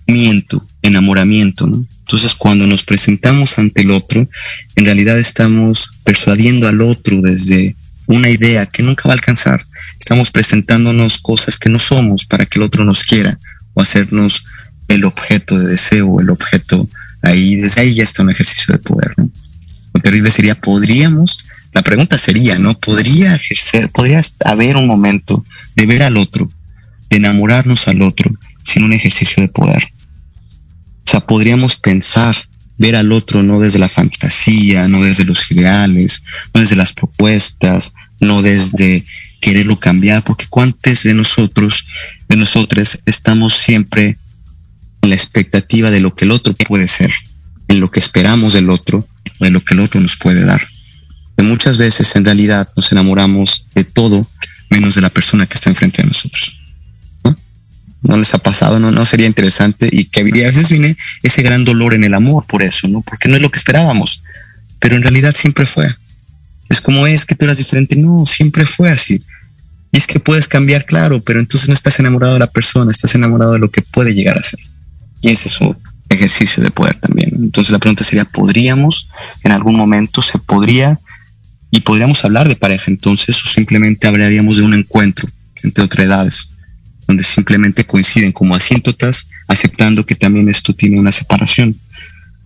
miento, 0.07 0.65
enamoramiento, 0.81 1.67
¿no? 1.67 1.85
Entonces, 1.99 2.33
cuando 2.35 2.65
nos 2.65 2.83
presentamos 2.83 3.57
ante 3.57 3.81
el 3.81 3.91
otro, 3.91 4.27
en 4.75 4.85
realidad 4.85 5.19
estamos 5.19 5.91
persuadiendo 6.03 6.67
al 6.67 6.81
otro 6.81 7.21
desde 7.21 7.75
una 8.09 8.29
idea 8.29 8.65
que 8.65 8.81
nunca 8.81 9.03
va 9.07 9.13
a 9.13 9.17
alcanzar. 9.17 9.65
Estamos 9.99 10.31
presentándonos 10.31 11.19
cosas 11.19 11.59
que 11.59 11.69
no 11.69 11.79
somos 11.79 12.25
para 12.25 12.45
que 12.45 12.57
el 12.57 12.63
otro 12.63 12.83
nos 12.83 13.03
quiera 13.03 13.39
o 13.75 13.81
hacernos 13.81 14.45
el 14.87 15.05
objeto 15.05 15.59
de 15.59 15.67
deseo, 15.67 16.19
el 16.19 16.31
objeto 16.31 16.89
ahí, 17.21 17.55
desde 17.55 17.81
ahí 17.81 17.93
ya 17.93 18.03
está 18.03 18.23
un 18.23 18.31
ejercicio 18.31 18.73
de 18.73 18.79
poder, 18.79 19.13
¿no? 19.17 19.29
Lo 19.93 20.01
terrible 20.01 20.31
sería, 20.31 20.55
podríamos, 20.55 21.45
la 21.71 21.83
pregunta 21.83 22.17
sería, 22.17 22.57
¿no? 22.57 22.79
¿Podría 22.79 23.35
ejercer, 23.35 23.89
podría 23.89 24.21
haber 24.43 24.75
un 24.75 24.87
momento 24.87 25.45
de 25.75 25.85
ver 25.85 26.01
al 26.01 26.17
otro, 26.17 26.49
de 27.11 27.17
enamorarnos 27.17 27.87
al 27.87 28.01
otro, 28.01 28.31
sin 28.63 28.83
un 28.83 28.93
ejercicio 28.93 29.43
de 29.43 29.49
poder? 29.49 29.83
O 31.05 31.11
sea, 31.11 31.19
podríamos 31.19 31.75
pensar, 31.75 32.35
ver 32.79 32.95
al 32.95 33.11
otro 33.11 33.43
no 33.43 33.59
desde 33.59 33.77
la 33.77 33.89
fantasía, 33.89 34.87
no 34.87 35.03
desde 35.03 35.25
los 35.25 35.51
ideales, 35.51 36.23
no 36.53 36.61
desde 36.61 36.75
las 36.75 36.93
propuestas, 36.93 37.93
no 38.19 38.41
desde 38.41 39.05
quererlo 39.41 39.79
cambiar, 39.79 40.23
porque 40.23 40.47
cuántos 40.49 41.03
de 41.03 41.13
nosotros, 41.13 41.85
de 42.27 42.37
nosotros, 42.37 42.99
estamos 43.05 43.53
siempre 43.53 44.17
en 45.01 45.09
la 45.09 45.15
expectativa 45.15 45.91
de 45.91 45.99
lo 45.99 46.15
que 46.15 46.25
el 46.25 46.31
otro 46.31 46.53
puede 46.53 46.87
ser, 46.87 47.11
en 47.67 47.79
lo 47.79 47.91
que 47.91 47.99
esperamos 47.99 48.53
del 48.53 48.69
otro, 48.69 49.07
de 49.39 49.51
lo 49.51 49.63
que 49.63 49.73
el 49.73 49.81
otro 49.81 50.01
nos 50.01 50.17
puede 50.17 50.43
dar. 50.43 50.61
Muchas 51.37 51.77
veces 51.77 52.15
en 52.15 52.25
realidad 52.25 52.69
nos 52.75 52.91
enamoramos 52.91 53.65
de 53.75 53.83
todo 53.83 54.27
menos 54.69 54.95
de 54.95 55.01
la 55.01 55.09
persona 55.09 55.45
que 55.45 55.55
está 55.55 55.69
enfrente 55.69 56.01
de 56.01 56.07
nosotros 56.07 56.58
no 58.01 58.17
les 58.17 58.33
ha 58.33 58.37
pasado, 58.37 58.79
no, 58.79 58.91
no 58.91 59.05
sería 59.05 59.27
interesante 59.27 59.89
y 59.91 60.05
que 60.05 60.21
a 60.21 60.23
veces 60.23 60.69
viene 60.69 60.95
ese 61.23 61.41
gran 61.41 61.65
dolor 61.65 61.93
en 61.93 62.03
el 62.03 62.13
amor 62.13 62.45
por 62.45 62.63
eso, 62.63 62.87
¿no? 62.87 63.01
Porque 63.01 63.27
no 63.27 63.35
es 63.35 63.41
lo 63.41 63.51
que 63.51 63.57
esperábamos, 63.57 64.23
pero 64.79 64.95
en 64.95 65.01
realidad 65.01 65.35
siempre 65.35 65.65
fue. 65.65 65.87
Es 66.69 66.81
como 66.81 67.07
es 67.07 67.25
que 67.25 67.35
tú 67.35 67.45
eras 67.45 67.57
diferente, 67.57 67.95
no, 67.95 68.25
siempre 68.25 68.65
fue 68.65 68.89
así. 68.89 69.19
Y 69.91 69.97
es 69.97 70.05
que 70.05 70.19
puedes 70.19 70.47
cambiar, 70.47 70.85
claro, 70.85 71.21
pero 71.21 71.39
entonces 71.39 71.67
no 71.67 71.73
estás 71.73 71.99
enamorado 71.99 72.33
de 72.33 72.39
la 72.39 72.51
persona, 72.51 72.91
estás 72.91 73.15
enamorado 73.15 73.53
de 73.53 73.59
lo 73.59 73.71
que 73.71 73.81
puede 73.81 74.13
llegar 74.13 74.37
a 74.37 74.43
ser. 74.43 74.59
Y 75.21 75.29
ese 75.29 75.49
es 75.49 75.59
un 75.59 75.75
ejercicio 76.09 76.63
de 76.63 76.71
poder 76.71 76.99
también. 76.99 77.31
Entonces 77.35 77.71
la 77.71 77.79
pregunta 77.79 78.03
sería, 78.03 78.25
¿podríamos 78.25 79.09
en 79.43 79.51
algún 79.51 79.75
momento, 79.75 80.21
se 80.21 80.37
podría, 80.37 80.99
y 81.71 81.81
podríamos 81.81 82.23
hablar 82.23 82.47
de 82.47 82.55
pareja 82.55 82.85
entonces, 82.87 83.43
o 83.43 83.47
simplemente 83.47 84.07
hablaríamos 84.07 84.57
de 84.57 84.63
un 84.63 84.73
encuentro 84.73 85.27
entre 85.63 85.83
otras 85.83 86.05
edades? 86.05 86.49
Donde 87.09 87.23
simplemente 87.23 87.85
coinciden 87.85 88.31
como 88.31 88.53
asíntotas, 88.53 89.29
aceptando 89.47 90.05
que 90.05 90.13
también 90.13 90.47
esto 90.47 90.75
tiene 90.75 90.99
una 90.99 91.11
separación, 91.11 91.75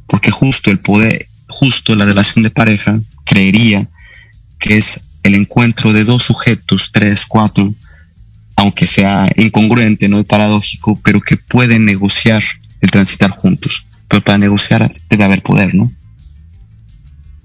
porque 0.08 0.32
justo 0.32 0.71
el 0.71 0.80
poder, 0.80 1.28
justo 1.49 1.97
la 1.97 2.06
relación 2.06 2.43
de 2.43 2.49
pareja, 2.49 2.97
creería 3.26 3.86
que 4.60 4.78
es 4.78 5.02
el 5.23 5.36
encuentro 5.36 5.91
de 5.91 6.06
dos 6.06 6.23
sujetos, 6.23 6.91
tres, 6.93 7.26
cuatro, 7.28 7.76
aunque 8.56 8.88
sea 8.88 9.30
incongruente, 9.36 10.08
no 10.08 10.23
paradójico, 10.23 10.97
pero 11.04 11.19
que 11.19 11.36
pueden 11.36 11.84
negociar 11.84 12.41
el 12.80 12.89
transitar 12.89 13.32
juntos. 13.32 13.86
Pero 14.08 14.23
para 14.23 14.38
negociar 14.38 14.89
debe 15.10 15.26
haber 15.26 15.43
poder, 15.43 15.76
¿no? 15.76 15.91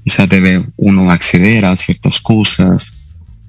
O 0.06 0.10
sea, 0.10 0.28
debe 0.28 0.64
uno 0.76 1.10
acceder 1.10 1.64
a 1.64 1.74
ciertas 1.74 2.20
cosas, 2.20 2.94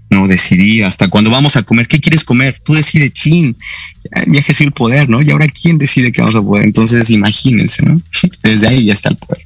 no 0.10 0.28
decidir 0.28 0.86
hasta 0.86 1.08
cuando 1.08 1.30
vamos 1.30 1.56
a 1.56 1.64
comer, 1.64 1.88
¿qué 1.88 2.00
quieres 2.00 2.24
comer? 2.24 2.58
Tú 2.64 2.74
decides, 2.74 3.14
chin, 3.14 3.56
ya 4.28 4.40
ejercí 4.40 4.64
el 4.64 4.72
poder, 4.72 5.08
¿no? 5.08 5.22
Y 5.22 5.32
ahora 5.32 5.48
quién 5.48 5.78
decide 5.78 6.12
que 6.12 6.22
vamos 6.22 6.36
a 6.36 6.42
poder. 6.42 6.66
Entonces, 6.66 7.10
imagínense, 7.10 7.84
¿no? 7.84 8.02
Desde 8.44 8.68
ahí 8.68 8.86
ya 8.86 8.94
está 8.94 9.10
el 9.10 9.18
poder. 9.18 9.44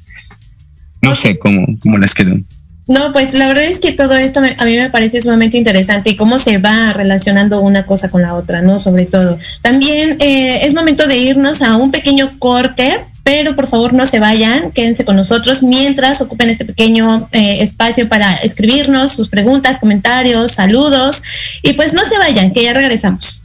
No 1.01 1.15
sé 1.15 1.37
cómo, 1.37 1.65
cómo 1.79 1.97
les 1.97 2.13
quedó. 2.13 2.39
No, 2.87 3.13
pues 3.13 3.33
la 3.33 3.47
verdad 3.47 3.63
es 3.63 3.79
que 3.79 3.93
todo 3.93 4.15
esto 4.15 4.41
a 4.41 4.65
mí 4.65 4.75
me 4.75 4.89
parece 4.89 5.21
sumamente 5.21 5.57
interesante 5.57 6.09
y 6.09 6.15
cómo 6.17 6.37
se 6.37 6.57
va 6.57 6.91
relacionando 6.91 7.61
una 7.61 7.85
cosa 7.85 8.09
con 8.09 8.21
la 8.21 8.35
otra, 8.35 8.61
¿no? 8.61 8.77
Sobre 8.77 9.05
todo. 9.05 9.37
También 9.61 10.17
eh, 10.19 10.65
es 10.65 10.73
momento 10.73 11.07
de 11.07 11.17
irnos 11.17 11.61
a 11.61 11.77
un 11.77 11.91
pequeño 11.91 12.37
corte 12.39 12.93
pero 13.23 13.55
por 13.55 13.67
favor 13.67 13.93
no 13.93 14.05
se 14.05 14.19
vayan, 14.19 14.71
quédense 14.71 15.05
con 15.05 15.15
nosotros 15.15 15.63
mientras 15.63 16.21
ocupen 16.21 16.49
este 16.49 16.65
pequeño 16.65 17.29
eh, 17.31 17.61
espacio 17.61 18.09
para 18.09 18.33
escribirnos 18.35 19.13
sus 19.13 19.29
preguntas, 19.29 19.79
comentarios, 19.79 20.51
saludos 20.51 21.23
y 21.61 21.73
pues 21.73 21.93
no 21.93 22.03
se 22.03 22.17
vayan, 22.17 22.51
que 22.51 22.63
ya 22.63 22.73
regresamos. 22.73 23.43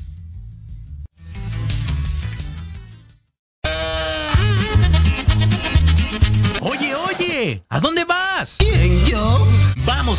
Oye, 6.60 6.94
oye, 6.94 7.62
¿a 7.68 7.80
dónde 7.80 8.04
vas? 8.04 8.56
¿Quién, 8.58 8.87
yo? 8.87 8.87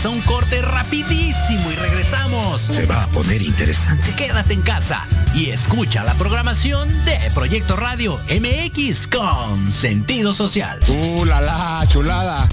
Vamos 0.01 0.15
a 0.15 0.17
un 0.17 0.33
corte 0.33 0.61
rapidísimo 0.61 1.69
y 1.69 1.75
regresamos. 1.75 2.61
Se 2.61 2.85
va 2.85 3.03
a 3.03 3.07
poner 3.07 3.41
interesante. 3.41 4.15
Quédate 4.15 4.53
en 4.53 4.61
casa 4.61 5.05
y 5.35 5.49
escucha 5.49 6.05
la 6.05 6.13
programación 6.13 6.87
de 7.03 7.17
Proyecto 7.33 7.75
Radio 7.75 8.17
MX 8.29 9.07
con 9.07 9.69
sentido 9.69 10.33
social. 10.33 10.79
¡Uh, 10.87 11.25
la, 11.25 11.41
la 11.41 11.83
chulada! 11.89 12.47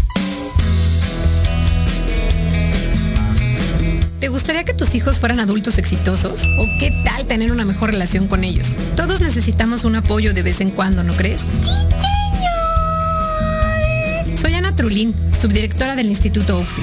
¿Te 4.19 4.27
gustaría 4.27 4.65
que 4.65 4.75
tus 4.75 4.97
hijos 4.97 5.19
fueran 5.19 5.39
adultos 5.39 5.79
exitosos? 5.79 6.43
¿O 6.59 6.67
qué 6.81 6.91
tal 7.05 7.27
tener 7.27 7.53
una 7.53 7.65
mejor 7.65 7.93
relación 7.93 8.27
con 8.27 8.43
ellos? 8.43 8.71
Todos 8.97 9.21
necesitamos 9.21 9.85
un 9.85 9.95
apoyo 9.95 10.35
de 10.35 10.43
vez 10.43 10.61
en 10.61 10.73
cuando, 10.73 11.05
¿no 11.05 11.15
crees? 11.15 11.43
Soy 14.35 14.55
Ana 14.55 14.75
Trulín, 14.75 15.15
subdirectora 15.41 15.95
del 15.95 16.07
Instituto 16.07 16.59
UFI. 16.59 16.83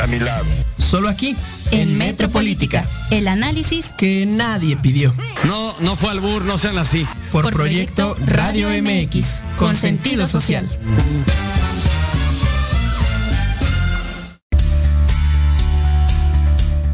a 0.00 0.06
mi 0.06 0.18
lado. 0.18 0.46
Solo 0.78 1.08
aquí, 1.08 1.36
En 1.70 1.96
Metropolítica, 1.98 2.84
el 3.10 3.28
análisis 3.28 3.90
que 3.96 4.26
nadie 4.26 4.76
pidió. 4.76 5.14
No, 5.44 5.76
no 5.80 5.96
fue 5.96 6.10
albur, 6.10 6.44
no 6.44 6.58
sean 6.58 6.78
así. 6.78 7.06
Por, 7.32 7.44
Por 7.44 7.52
Proyecto 7.52 8.14
Proyecto 8.14 8.36
Radio 8.36 8.68
MX, 8.68 9.42
con 9.58 9.74
sentido 9.74 10.26
social. 10.26 10.68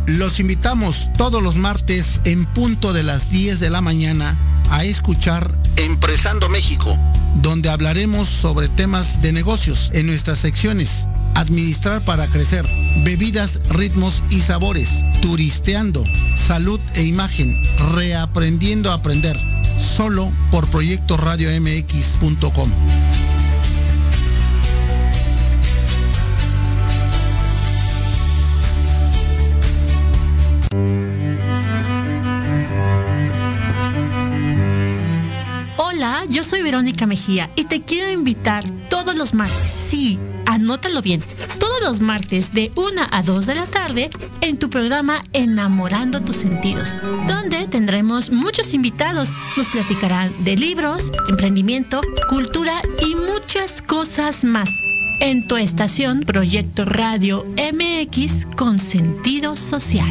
Los 0.07 0.41
invitamos 0.41 1.09
todos 1.17 1.43
los 1.43 1.57
martes 1.57 2.21
en 2.25 2.45
punto 2.45 2.93
de 2.93 3.03
las 3.03 3.31
10 3.31 3.61
de 3.61 3.71
la 3.71 3.81
mañana 3.81 4.37
a 4.71 4.85
escuchar 4.85 5.51
Empresando 5.77 6.49
México, 6.49 6.97
donde 7.37 7.71
hablaremos 7.71 8.29
sobre 8.29 8.69
temas 8.69 9.23
de 9.23 9.33
negocios 9.33 9.91
en 9.95 10.07
nuestras 10.07 10.39
secciones. 10.39 11.07
Administrar 11.35 12.03
para 12.03 12.27
crecer, 12.27 12.67
bebidas, 13.05 13.61
ritmos 13.71 14.23
y 14.31 14.41
sabores, 14.41 15.03
turisteando, 15.23 16.05
salud 16.37 16.81
e 16.95 17.05
imagen, 17.05 17.57
reaprendiendo 17.95 18.91
a 18.91 18.95
aprender, 18.95 19.37
solo 19.79 20.33
por 20.51 20.69
Proyecto 20.69 21.17
Radio 21.17 21.49
MX.com. 21.61 22.71
Hola, 35.77 36.25
yo 36.31 36.45
soy 36.45 36.63
Verónica 36.63 37.07
Mejía 37.07 37.51
y 37.57 37.65
te 37.65 37.83
quiero 37.83 38.11
invitar 38.11 38.65
todos 38.89 39.15
los 39.17 39.35
martes, 39.35 39.71
sí, 39.91 40.19
anótalo 40.51 41.01
bien, 41.01 41.23
todos 41.59 41.81
los 41.83 42.01
martes 42.01 42.53
de 42.53 42.73
1 42.75 43.03
a 43.11 43.23
2 43.23 43.47
de 43.47 43.55
la 43.55 43.67
tarde 43.67 44.11
en 44.41 44.59
tu 44.59 44.69
programa 44.69 45.23
Enamorando 45.33 46.21
tus 46.21 46.37
sentidos, 46.37 46.97
donde 47.29 47.67
tendremos 47.69 48.31
muchos 48.31 48.75
invitados. 48.75 49.31
Nos 49.57 49.69
platicarán 49.69 50.33
de 50.45 50.57
libros, 50.57 51.13
emprendimiento, 51.29 52.01
cultura 52.29 52.75
y 53.01 53.15
muchas 53.15 53.81
cosas 53.81 54.45
más. 54.45 54.69
En 55.21 55.47
tu 55.47 55.57
estación 55.57 56.23
Proyecto 56.23 56.85
Radio 56.85 57.47
MX 57.57 58.47
con 58.57 58.79
sentido 58.79 59.55
social. 59.55 60.11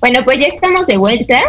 Bueno, 0.00 0.20
pues 0.24 0.40
ya 0.40 0.46
estamos 0.46 0.86
de 0.86 0.96
vuelta 0.96 1.40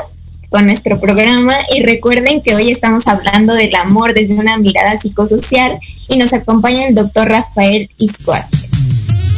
con 0.50 0.66
nuestro 0.66 1.00
programa 1.00 1.56
y 1.76 1.82
recuerden 1.82 2.42
que 2.42 2.56
hoy 2.56 2.70
estamos 2.72 3.08
hablando 3.08 3.54
del 3.54 3.76
amor 3.76 4.14
desde 4.14 4.36
una 4.36 4.58
mirada 4.58 4.98
psicosocial 4.98 5.78
y 6.08 6.18
nos 6.18 6.34
acompaña 6.34 6.88
el 6.88 6.96
doctor 6.96 7.28
Rafael 7.28 7.90
Iscuat. 7.98 8.46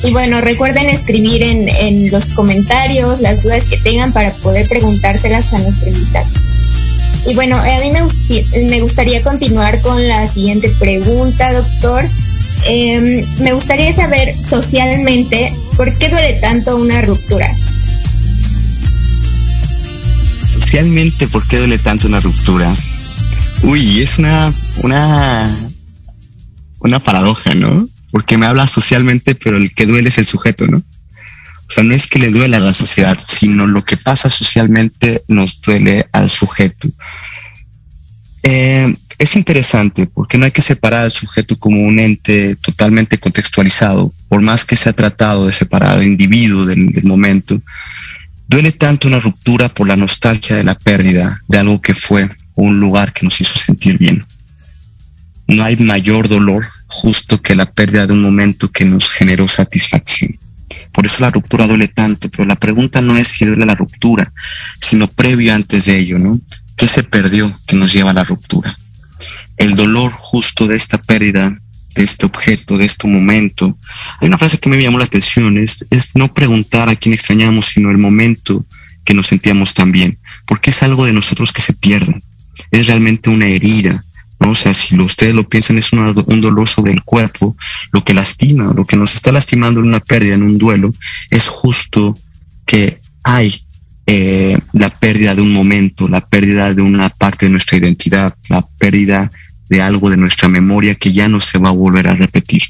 Y 0.03 0.11
bueno, 0.11 0.39
recuerden 0.39 0.87
escribir 0.87 1.43
en, 1.43 2.09
los 2.11 2.27
comentarios 2.27 3.19
las 3.19 3.43
dudas 3.43 3.65
que 3.65 3.77
tengan 3.77 4.13
para 4.13 4.31
poder 4.31 4.67
preguntárselas 4.67 5.53
a 5.53 5.59
nuestro 5.59 5.89
invitado. 5.89 6.29
Y 7.25 7.35
bueno, 7.35 7.57
a 7.57 7.63
mí 7.63 7.91
me, 7.91 8.63
me 8.69 8.81
gustaría 8.81 9.21
continuar 9.23 9.81
con 9.81 10.07
la 10.07 10.25
siguiente 10.27 10.69
pregunta, 10.79 11.51
doctor. 11.51 12.05
Em, 12.67 13.25
me 13.39 13.53
gustaría 13.53 13.91
saber 13.93 14.33
socialmente 14.41 15.53
por 15.75 15.97
qué 15.97 16.09
duele 16.09 16.33
tanto 16.33 16.77
una 16.77 17.01
ruptura. 17.01 17.53
Socialmente, 20.59 21.27
¿por 21.29 21.47
qué 21.47 21.57
duele 21.57 21.79
tanto 21.79 22.07
una 22.07 22.19
ruptura? 22.19 22.75
Uy, 23.63 24.01
es 24.01 24.19
una, 24.19 24.53
una, 24.83 25.57
una 26.79 26.99
paradoja, 26.99 27.55
¿no? 27.55 27.87
Porque 28.11 28.37
me 28.37 28.45
habla 28.45 28.67
socialmente, 28.67 29.35
pero 29.35 29.55
el 29.55 29.73
que 29.73 29.85
duele 29.85 30.09
es 30.09 30.17
el 30.17 30.25
sujeto, 30.25 30.67
¿no? 30.67 30.77
O 30.77 31.71
sea, 31.71 31.83
no 31.83 31.93
es 31.93 32.07
que 32.07 32.19
le 32.19 32.29
duele 32.29 32.57
a 32.57 32.59
la 32.59 32.73
sociedad, 32.73 33.17
sino 33.25 33.67
lo 33.67 33.85
que 33.85 33.95
pasa 33.95 34.29
socialmente 34.29 35.23
nos 35.29 35.61
duele 35.61 36.07
al 36.11 36.29
sujeto. 36.29 36.89
Eh, 38.43 38.93
es 39.17 39.35
interesante 39.37 40.07
porque 40.07 40.37
no 40.37 40.43
hay 40.43 40.51
que 40.51 40.61
separar 40.61 41.05
al 41.05 41.11
sujeto 41.11 41.57
como 41.57 41.81
un 41.81 41.99
ente 41.99 42.57
totalmente 42.57 43.17
contextualizado, 43.17 44.13
por 44.27 44.41
más 44.41 44.65
que 44.65 44.75
se 44.75 44.89
ha 44.89 44.93
tratado 44.93 45.45
de 45.45 45.53
separar 45.53 45.91
al 45.91 46.03
individuo 46.03 46.65
del, 46.65 46.91
del 46.91 47.05
momento. 47.05 47.61
Duele 48.49 48.71
tanto 48.71 49.07
una 49.07 49.19
ruptura 49.19 49.69
por 49.69 49.87
la 49.87 49.95
nostalgia 49.95 50.55
de 50.55 50.63
la 50.63 50.73
pérdida 50.73 51.39
de 51.47 51.59
algo 51.59 51.79
que 51.79 51.93
fue 51.93 52.27
un 52.55 52.79
lugar 52.79 53.13
que 53.13 53.23
nos 53.23 53.39
hizo 53.39 53.59
sentir 53.59 53.99
bien. 53.99 54.25
No 55.47 55.63
hay 55.63 55.77
mayor 55.77 56.27
dolor 56.27 56.67
justo 56.87 57.39
que 57.43 57.53
la 57.53 57.67
pérdida 57.67 58.07
de 58.07 58.13
un 58.13 58.23
momento 58.23 58.71
que 58.71 58.85
nos 58.85 59.11
generó 59.11 59.47
satisfacción. 59.47 60.39
Por 60.91 61.05
eso 61.05 61.17
la 61.21 61.29
ruptura 61.29 61.67
duele 61.67 61.89
tanto, 61.89 62.27
pero 62.31 62.45
la 62.45 62.55
pregunta 62.55 63.01
no 63.01 63.17
es 63.17 63.27
si 63.27 63.45
duele 63.45 63.67
la 63.67 63.75
ruptura, 63.75 64.33
sino 64.81 65.07
previo 65.07 65.53
antes 65.53 65.85
de 65.85 65.99
ello, 65.99 66.17
¿no? 66.17 66.41
¿Qué 66.75 66.87
se 66.87 67.03
perdió 67.03 67.53
que 67.67 67.75
nos 67.75 67.93
lleva 67.93 68.11
a 68.11 68.15
la 68.15 68.23
ruptura? 68.23 68.75
El 69.57 69.75
dolor 69.75 70.11
justo 70.11 70.65
de 70.65 70.75
esta 70.75 70.97
pérdida, 70.97 71.55
de 71.95 72.03
este 72.03 72.25
objeto, 72.25 72.77
de 72.77 72.85
este 72.85 73.07
momento. 73.07 73.77
Hay 74.19 74.27
una 74.27 74.37
frase 74.37 74.57
que 74.57 74.69
me 74.69 74.81
llamó 74.81 74.99
la 74.99 75.05
atención, 75.05 75.57
es, 75.57 75.85
es 75.89 76.15
no 76.15 76.27
preguntar 76.33 76.89
a 76.89 76.95
quién 76.95 77.13
extrañamos, 77.13 77.67
sino 77.67 77.89
el 77.91 77.97
momento 77.97 78.65
que 79.03 79.13
nos 79.13 79.27
sentíamos 79.27 79.73
tan 79.73 79.91
bien, 79.91 80.17
porque 80.45 80.69
es 80.69 80.83
algo 80.83 81.05
de 81.05 81.13
nosotros 81.13 81.51
que 81.51 81.61
se 81.61 81.73
pierde, 81.73 82.21
es 82.71 82.87
realmente 82.87 83.29
una 83.29 83.47
herida, 83.47 84.03
¿no? 84.39 84.51
O 84.51 84.55
sea, 84.55 84.73
si 84.73 84.95
lo, 84.95 85.05
ustedes 85.05 85.33
lo 85.33 85.47
piensan, 85.49 85.77
es 85.77 85.91
una- 85.93 86.11
un 86.11 86.41
dolor 86.41 86.67
sobre 86.67 86.91
el 86.91 87.01
cuerpo, 87.03 87.57
lo 87.91 88.03
que 88.03 88.13
lastima, 88.13 88.71
lo 88.73 88.85
que 88.85 88.95
nos 88.95 89.15
está 89.15 89.31
lastimando 89.31 89.79
en 89.79 89.87
una 89.87 89.99
pérdida, 89.99 90.35
en 90.35 90.43
un 90.43 90.57
duelo, 90.57 90.93
es 91.31 91.47
justo 91.47 92.17
que 92.65 92.99
hay 93.23 93.53
eh, 94.11 94.57
la 94.73 94.89
pérdida 94.89 95.35
de 95.35 95.41
un 95.41 95.53
momento, 95.53 96.07
la 96.07 96.21
pérdida 96.21 96.73
de 96.73 96.81
una 96.81 97.09
parte 97.09 97.45
de 97.45 97.51
nuestra 97.51 97.77
identidad, 97.77 98.35
la 98.49 98.65
pérdida 98.79 99.29
de 99.69 99.81
algo 99.81 100.09
de 100.09 100.17
nuestra 100.17 100.49
memoria 100.49 100.95
que 100.95 101.11
ya 101.11 101.27
no 101.27 101.39
se 101.39 101.57
va 101.59 101.69
a 101.69 101.73
volver 101.73 102.07
a 102.07 102.15
repetir. 102.15 102.63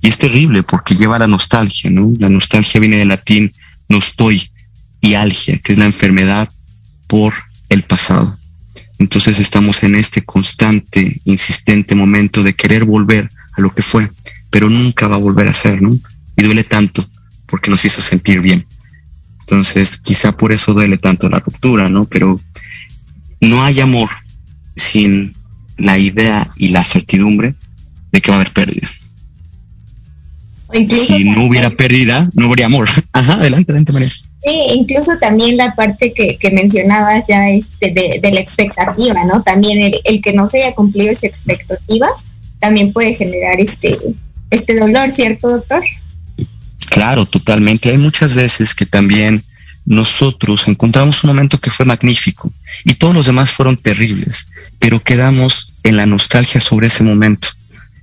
Y 0.00 0.08
es 0.08 0.18
terrible 0.18 0.62
porque 0.62 0.94
lleva 0.94 1.18
la 1.18 1.26
nostalgia, 1.26 1.90
¿no? 1.90 2.12
La 2.18 2.28
nostalgia 2.28 2.80
viene 2.80 2.98
del 2.98 3.08
latín 3.08 3.52
nostoi 3.88 4.50
y 5.00 5.14
algia, 5.14 5.58
que 5.58 5.72
es 5.72 5.78
la 5.78 5.84
enfermedad 5.84 6.48
por 7.06 7.34
el 7.68 7.82
pasado. 7.82 8.38
Entonces 8.98 9.38
estamos 9.38 9.82
en 9.82 9.94
este 9.94 10.22
constante, 10.22 11.20
insistente 11.24 11.94
momento 11.94 12.42
de 12.42 12.54
querer 12.54 12.84
volver 12.84 13.30
a 13.56 13.60
lo 13.60 13.74
que 13.74 13.82
fue, 13.82 14.08
pero 14.50 14.70
nunca 14.70 15.08
va 15.08 15.16
a 15.16 15.18
volver 15.18 15.48
a 15.48 15.54
ser, 15.54 15.82
¿no? 15.82 15.90
Y 16.36 16.42
duele 16.42 16.64
tanto 16.64 17.04
porque 17.46 17.70
nos 17.70 17.84
hizo 17.84 18.00
sentir 18.00 18.40
bien. 18.40 18.66
Entonces, 19.40 19.98
quizá 19.98 20.32
por 20.32 20.52
eso 20.52 20.72
duele 20.72 20.96
tanto 20.96 21.28
la 21.28 21.38
ruptura, 21.38 21.88
¿no? 21.90 22.06
Pero 22.06 22.40
no 23.40 23.62
hay 23.62 23.80
amor 23.80 24.08
sin 24.74 25.34
la 25.76 25.98
idea 25.98 26.46
y 26.58 26.68
la 26.68 26.84
certidumbre 26.84 27.54
de 28.12 28.20
que 28.20 28.30
va 28.30 28.36
a 28.36 28.40
haber 28.40 28.52
pérdida. 28.52 28.88
si 30.88 31.24
no 31.24 31.46
hubiera 31.46 31.70
pérdida, 31.70 32.28
no 32.34 32.46
habría 32.46 32.66
amor. 32.66 32.88
Ajá, 33.12 33.34
adelante, 33.34 33.72
adelante, 33.72 33.92
María. 33.92 34.08
Sí, 34.08 34.60
incluso 34.74 35.12
también 35.18 35.56
la 35.56 35.74
parte 35.74 36.12
que, 36.12 36.38
mencionabas 36.52 37.26
ya 37.28 37.48
este 37.48 37.92
de, 37.92 38.30
la 38.30 38.40
expectativa, 38.40 39.24
¿no? 39.24 39.42
También 39.42 39.80
el, 39.80 39.94
el, 40.04 40.20
que 40.20 40.34
no 40.34 40.48
se 40.48 40.62
haya 40.62 40.74
cumplido 40.74 41.10
esa 41.10 41.26
expectativa 41.26 42.08
también 42.64 42.94
puede 42.94 43.12
generar 43.12 43.60
este, 43.60 43.94
este 44.50 44.78
dolor, 44.78 45.10
¿cierto, 45.10 45.50
doctor? 45.50 45.82
Claro, 46.88 47.26
totalmente. 47.26 47.90
Hay 47.90 47.98
muchas 47.98 48.34
veces 48.34 48.74
que 48.74 48.86
también 48.86 49.42
nosotros 49.86 50.66
encontramos 50.68 51.22
un 51.24 51.28
momento 51.28 51.58
que 51.58 51.70
fue 51.70 51.84
magnífico 51.84 52.52
y 52.84 52.94
todos 52.94 53.14
los 53.14 53.26
demás 53.26 53.50
fueron 53.50 53.76
terribles, 53.76 54.48
pero 54.78 55.00
quedamos 55.00 55.74
en 55.82 55.96
la 55.96 56.06
nostalgia 56.06 56.60
sobre 56.60 56.86
ese 56.86 57.02
momento 57.02 57.48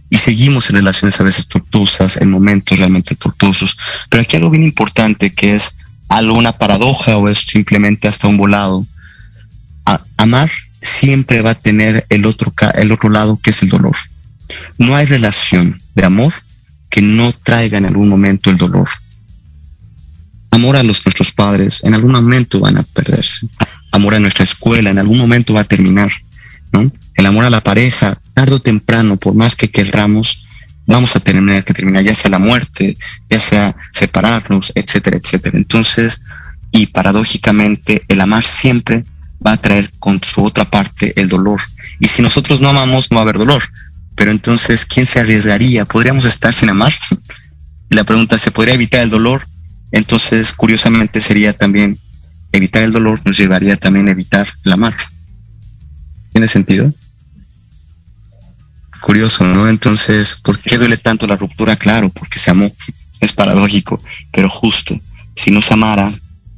y 0.09 0.17
seguimos 0.17 0.69
en 0.69 0.75
relaciones 0.75 1.19
a 1.19 1.23
veces 1.23 1.47
tortuosas, 1.47 2.17
en 2.17 2.29
momentos 2.29 2.77
realmente 2.77 3.15
tortuosos. 3.15 3.77
Pero 4.09 4.21
aquí 4.21 4.35
algo 4.35 4.49
bien 4.49 4.65
importante 4.65 5.31
que 5.31 5.55
es 5.55 5.77
algo, 6.09 6.37
una 6.37 6.51
paradoja 6.51 7.15
o 7.17 7.29
es 7.29 7.39
simplemente 7.39 8.09
hasta 8.09 8.27
un 8.27 8.37
volado. 8.37 8.85
amar 10.17 10.51
siempre 10.81 11.41
va 11.41 11.51
a 11.51 11.55
tener 11.55 12.05
el 12.09 12.25
otro, 12.25 12.53
el 12.75 12.91
otro 12.91 13.09
lado 13.09 13.39
que 13.41 13.51
es 13.51 13.63
el 13.63 13.69
dolor. 13.69 13.95
No 14.77 14.95
hay 14.95 15.05
relación 15.05 15.81
de 15.95 16.03
amor 16.03 16.33
que 16.89 17.01
no 17.01 17.31
traiga 17.31 17.77
en 17.77 17.85
algún 17.85 18.09
momento 18.09 18.49
el 18.49 18.57
dolor. 18.57 18.89
Amor 20.51 20.75
a 20.75 20.83
los, 20.83 21.05
nuestros 21.05 21.31
padres 21.31 21.83
en 21.83 21.93
algún 21.93 22.11
momento 22.11 22.59
van 22.59 22.77
a 22.77 22.83
perderse. 22.83 23.47
Amor 23.91 24.15
a 24.15 24.19
nuestra 24.19 24.43
escuela 24.43 24.89
en 24.89 24.99
algún 24.99 25.17
momento 25.17 25.53
va 25.53 25.61
a 25.61 25.65
terminar. 25.65 26.11
¿no? 26.71 26.91
El 27.15 27.25
amor 27.25 27.45
a 27.45 27.49
la 27.49 27.61
pareja, 27.61 28.19
tarde 28.33 28.55
o 28.55 28.59
temprano, 28.59 29.17
por 29.17 29.33
más 29.33 29.55
que 29.55 29.69
querramos, 29.69 30.45
vamos 30.85 31.15
a 31.15 31.19
tener 31.19 31.63
que 31.63 31.73
terminar, 31.73 32.03
ya 32.03 32.15
sea 32.15 32.31
la 32.31 32.39
muerte, 32.39 32.95
ya 33.29 33.39
sea 33.39 33.75
separarnos, 33.91 34.71
etcétera, 34.75 35.17
etcétera. 35.17 35.57
Entonces, 35.57 36.21
y 36.71 36.87
paradójicamente, 36.87 38.03
el 38.07 38.21
amar 38.21 38.43
siempre 38.43 39.03
va 39.45 39.53
a 39.53 39.57
traer 39.57 39.89
con 39.99 40.21
su 40.23 40.43
otra 40.43 40.65
parte 40.65 41.13
el 41.19 41.27
dolor. 41.27 41.59
Y 41.99 42.07
si 42.07 42.21
nosotros 42.21 42.61
no 42.61 42.69
amamos, 42.69 43.11
no 43.11 43.15
va 43.15 43.21
a 43.21 43.23
haber 43.23 43.37
dolor. 43.37 43.63
Pero 44.15 44.31
entonces, 44.31 44.85
¿quién 44.85 45.05
se 45.05 45.19
arriesgaría? 45.19 45.85
¿Podríamos 45.85 46.25
estar 46.25 46.53
sin 46.53 46.69
amar? 46.69 46.93
Y 47.89 47.95
la 47.95 48.05
pregunta, 48.05 48.37
¿se 48.37 48.51
podría 48.51 48.75
evitar 48.75 49.01
el 49.01 49.09
dolor? 49.09 49.45
Entonces, 49.91 50.53
curiosamente, 50.53 51.19
sería 51.19 51.53
también 51.53 51.97
evitar 52.51 52.83
el 52.83 52.91
dolor, 52.91 53.21
nos 53.25 53.37
llevaría 53.37 53.77
también 53.77 54.07
a 54.07 54.11
evitar 54.11 54.47
el 54.63 54.71
amar. 54.71 54.95
¿Tiene 56.31 56.47
sentido? 56.47 56.93
Curioso, 59.01 59.43
¿no? 59.43 59.67
Entonces, 59.67 60.35
¿por 60.41 60.59
qué 60.59 60.77
duele 60.77 60.97
tanto 60.97 61.27
la 61.27 61.35
ruptura? 61.35 61.75
Claro, 61.75 62.09
porque 62.09 62.39
se 62.39 62.51
amó. 62.51 62.71
Es 63.19 63.33
paradójico, 63.33 64.01
pero 64.31 64.49
justo. 64.49 64.99
Si 65.35 65.51
no 65.51 65.61
se 65.61 65.73
amara, 65.73 66.09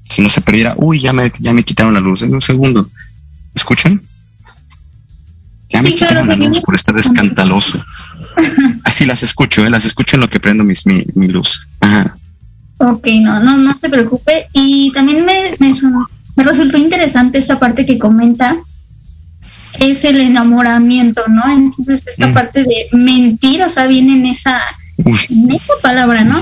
si 0.03 0.21
no 0.21 0.29
se 0.29 0.41
perdiera, 0.41 0.75
uy, 0.77 0.99
ya 0.99 1.13
me, 1.13 1.31
ya 1.39 1.53
me 1.53 1.63
quitaron 1.63 1.93
la 1.93 1.99
luz. 1.99 2.21
En 2.21 2.33
un 2.33 2.41
segundo. 2.41 2.89
¿Escuchan? 3.55 4.01
Ya 5.69 5.81
me 5.81 5.95
quitaron 5.95 6.27
la 6.27 6.35
luz 6.35 6.61
por 6.61 6.75
estar 6.75 6.97
escandaloso. 6.97 7.83
Así 8.83 9.05
las 9.05 9.23
escucho, 9.23 9.65
¿eh? 9.65 9.69
las 9.69 9.85
escucho 9.85 10.17
en 10.17 10.21
lo 10.21 10.29
que 10.29 10.39
prendo 10.39 10.63
mis, 10.63 10.85
mi, 10.85 11.03
mi 11.15 11.27
luz. 11.27 11.67
Ajá. 11.79 12.15
Ok, 12.77 13.07
no, 13.21 13.39
no, 13.39 13.57
no 13.57 13.77
se 13.77 13.89
preocupe. 13.89 14.47
Y 14.53 14.91
también 14.93 15.25
me, 15.25 15.55
me, 15.59 15.71
me 16.35 16.43
resultó 16.43 16.77
interesante 16.77 17.37
esta 17.37 17.59
parte 17.59 17.85
que 17.85 17.99
comenta 17.99 18.57
es 19.79 20.03
el 20.05 20.19
enamoramiento, 20.21 21.23
¿no? 21.27 21.43
Entonces 21.51 22.03
esta 22.05 22.27
mm. 22.27 22.33
parte 22.33 22.63
de 22.63 22.87
mentir, 22.93 23.63
o 23.63 23.69
sea, 23.69 23.87
viene 23.87 24.17
en 24.17 24.25
esa, 24.27 24.59
en 24.97 25.51
esa 25.51 25.73
palabra, 25.81 26.23
¿no? 26.23 26.39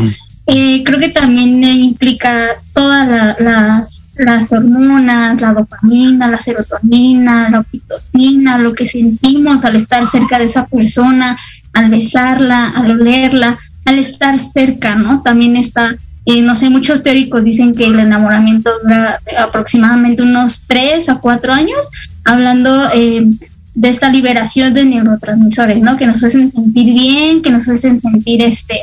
Eh, 0.48 0.84
creo 0.84 1.00
que 1.00 1.10
también 1.10 1.64
implica 1.64 2.50
todas 2.74 3.08
las, 3.40 4.04
las 4.16 4.52
hormonas, 4.52 5.40
la 5.40 5.54
dopamina, 5.54 6.28
la 6.28 6.42
serotonina, 6.42 7.50
la 7.50 7.60
oxitocina, 7.60 8.58
lo 8.58 8.74
que 8.74 8.88
sentimos 8.88 9.64
al 9.64 9.76
estar 9.76 10.06
cerca 10.08 10.40
de 10.40 10.46
esa 10.46 10.66
persona, 10.68 11.38
al 11.74 11.90
besarla, 11.90 12.70
al 12.70 12.92
olerla, 12.92 13.58
al 13.86 14.00
estar 14.00 14.38
cerca, 14.40 14.96
¿no? 14.96 15.22
También 15.22 15.56
está, 15.56 15.96
eh, 16.26 16.42
no 16.42 16.56
sé, 16.56 16.70
muchos 16.70 17.02
teóricos 17.02 17.44
dicen 17.44 17.74
que 17.74 17.88
el 17.88 18.00
enamoramiento 18.00 18.70
dura 18.84 19.20
aproximadamente 19.40 20.22
unos 20.22 20.64
tres 20.68 21.10
a 21.10 21.20
cuatro 21.20 21.52
años, 21.52 21.90
hablando 22.26 22.90
eh, 22.94 23.26
de 23.74 23.90
esta 23.90 24.10
liberación 24.12 24.74
de 24.74 24.86
neurotransmisores, 24.86 25.82
¿no? 25.82 25.98
Que 25.98 26.06
nos 26.06 26.24
hacen 26.24 26.52
sentir 26.52 26.94
bien, 26.94 27.42
que 27.42 27.50
nos 27.50 27.68
hacen 27.68 28.00
sentir, 28.00 28.42
este, 28.44 28.82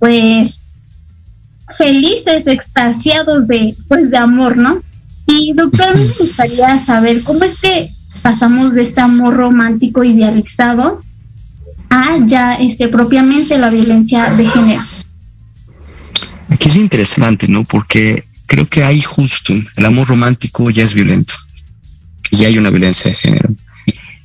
pues, 0.00 0.60
felices, 1.78 2.48
extasiados 2.48 3.46
de, 3.46 3.76
pues, 3.86 4.10
de 4.10 4.16
amor, 4.16 4.56
¿no? 4.56 4.82
Y 5.26 5.52
doctor, 5.54 5.96
me 5.96 6.12
gustaría 6.18 6.78
saber 6.78 7.22
cómo 7.22 7.44
es 7.44 7.56
que 7.56 7.90
pasamos 8.22 8.74
de 8.74 8.82
este 8.82 9.00
amor 9.00 9.34
romántico 9.34 10.02
idealizado 10.02 11.00
a 11.90 12.18
ya, 12.26 12.54
este, 12.54 12.88
propiamente 12.88 13.56
la 13.58 13.70
violencia 13.70 14.30
de 14.30 14.46
género. 14.46 14.82
Aquí 16.62 16.68
es 16.68 16.76
interesante, 16.76 17.48
¿no? 17.48 17.64
Porque 17.64 18.24
creo 18.46 18.68
que 18.68 18.84
ahí 18.84 19.00
justo 19.00 19.52
el 19.52 19.84
amor 19.84 20.06
romántico 20.06 20.70
ya 20.70 20.84
es 20.84 20.94
violento 20.94 21.34
y 22.30 22.44
hay 22.44 22.56
una 22.56 22.70
violencia 22.70 23.10
de 23.10 23.16
género. 23.16 23.48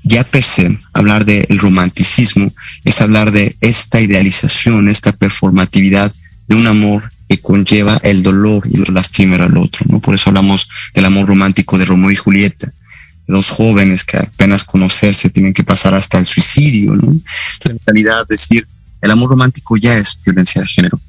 Ya 0.04 0.24
per 0.24 0.44
se, 0.44 0.80
hablar 0.94 1.26
del 1.26 1.58
romanticismo 1.58 2.54
es 2.86 3.02
hablar 3.02 3.32
de 3.32 3.58
esta 3.60 4.00
idealización, 4.00 4.88
esta 4.88 5.14
performatividad 5.14 6.14
de 6.48 6.56
un 6.56 6.68
amor 6.68 7.12
que 7.28 7.40
conlleva 7.40 8.00
el 8.04 8.22
dolor 8.22 8.68
y 8.72 8.78
lo 8.78 8.94
lastima 8.94 9.38
al 9.38 9.58
otro, 9.58 9.88
¿no? 9.90 10.00
Por 10.00 10.14
eso 10.14 10.30
hablamos 10.30 10.70
del 10.94 11.06
amor 11.06 11.28
romántico 11.28 11.80
de 11.80 11.86
Romeo 11.86 12.12
y 12.12 12.18
Julieta, 12.18 12.72
dos 13.26 13.50
jóvenes 13.50 14.04
que 14.04 14.18
apenas 14.18 14.64
conocerse 14.64 15.32
tienen 15.32 15.56
que 15.56 15.64
pasar 15.64 15.96
hasta 15.96 16.20
el 16.20 16.26
suicidio, 16.28 16.94
¿no? 16.94 17.20
En 17.64 17.80
realidad, 17.84 18.28
decir, 18.30 18.68
el 19.02 19.10
amor 19.10 19.32
romántico 19.32 19.76
ya 19.76 19.98
es 19.98 20.20
violencia 20.24 20.62
de 20.62 20.68
género. 20.68 21.02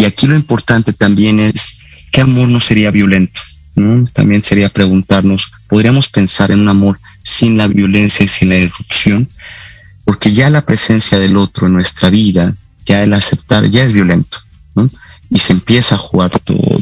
Y 0.00 0.06
aquí 0.06 0.26
lo 0.26 0.34
importante 0.34 0.94
también 0.94 1.40
es, 1.40 1.80
¿qué 2.10 2.22
amor 2.22 2.48
no 2.48 2.58
sería 2.58 2.90
violento? 2.90 3.38
También 4.14 4.42
sería 4.42 4.70
preguntarnos, 4.70 5.52
¿podríamos 5.68 6.08
pensar 6.08 6.50
en 6.50 6.60
un 6.60 6.70
amor 6.70 6.98
sin 7.22 7.58
la 7.58 7.68
violencia 7.68 8.24
y 8.24 8.28
sin 8.28 8.48
la 8.48 8.56
irrupción? 8.56 9.28
Porque 10.06 10.32
ya 10.32 10.48
la 10.48 10.62
presencia 10.62 11.18
del 11.18 11.36
otro 11.36 11.66
en 11.66 11.74
nuestra 11.74 12.08
vida, 12.08 12.56
ya 12.86 13.02
el 13.02 13.12
aceptar, 13.12 13.68
ya 13.68 13.84
es 13.84 13.92
violento, 13.92 14.38
Y 15.28 15.38
se 15.38 15.52
empieza 15.52 15.96
a 15.96 15.98
jugar 15.98 16.30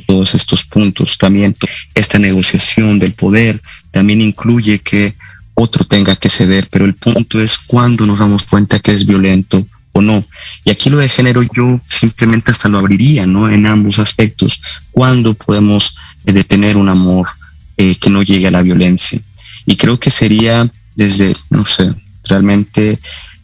todos 0.06 0.36
estos 0.36 0.62
puntos. 0.64 1.18
También 1.18 1.56
esta 1.96 2.20
negociación 2.20 3.00
del 3.00 3.14
poder 3.14 3.60
también 3.90 4.20
incluye 4.20 4.78
que 4.78 5.16
otro 5.54 5.84
tenga 5.84 6.14
que 6.14 6.28
ceder, 6.28 6.68
pero 6.70 6.84
el 6.84 6.94
punto 6.94 7.40
es 7.40 7.58
cuando 7.58 8.06
nos 8.06 8.20
damos 8.20 8.44
cuenta 8.44 8.78
que 8.78 8.92
es 8.92 9.04
violento 9.04 9.66
o 9.92 10.00
no. 10.02 10.24
Y 10.64 10.70
aquí 10.70 10.90
lo 10.90 10.98
de 10.98 11.08
género 11.08 11.42
yo 11.42 11.80
simplemente 11.88 12.50
hasta 12.50 12.68
lo 12.68 12.78
abriría, 12.78 13.26
¿no? 13.26 13.50
En 13.50 13.66
ambos 13.66 13.98
aspectos. 13.98 14.62
¿Cuándo 14.92 15.34
podemos 15.34 15.96
de 16.24 16.44
tener 16.44 16.76
un 16.76 16.88
amor 16.88 17.28
eh, 17.80 17.96
que 17.96 18.10
no 18.10 18.22
llegue 18.22 18.48
a 18.48 18.50
la 18.50 18.62
violencia. 18.62 19.20
Y 19.64 19.76
creo 19.76 20.00
que 20.00 20.10
sería 20.10 20.68
desde, 20.96 21.36
no 21.48 21.64
sé, 21.64 21.94
realmente 22.24 22.98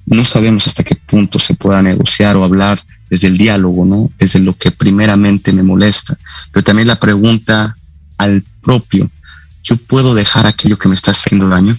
no 0.06 0.24
sabemos 0.24 0.66
hasta 0.66 0.82
qué 0.82 0.96
punto 0.96 1.38
se 1.38 1.54
pueda 1.54 1.80
negociar 1.82 2.36
o 2.36 2.42
hablar 2.42 2.82
desde 3.08 3.28
el 3.28 3.38
diálogo, 3.38 3.84
¿no? 3.84 4.10
Desde 4.18 4.40
lo 4.40 4.56
que 4.56 4.72
primeramente 4.72 5.52
me 5.52 5.62
molesta. 5.62 6.18
Pero 6.50 6.64
también 6.64 6.88
la 6.88 6.98
pregunta 6.98 7.76
al 8.18 8.42
propio, 8.60 9.08
¿yo 9.62 9.76
puedo 9.76 10.14
dejar 10.14 10.46
aquello 10.46 10.76
que 10.76 10.88
me 10.88 10.96
está 10.96 11.12
haciendo 11.12 11.48
daño? 11.48 11.78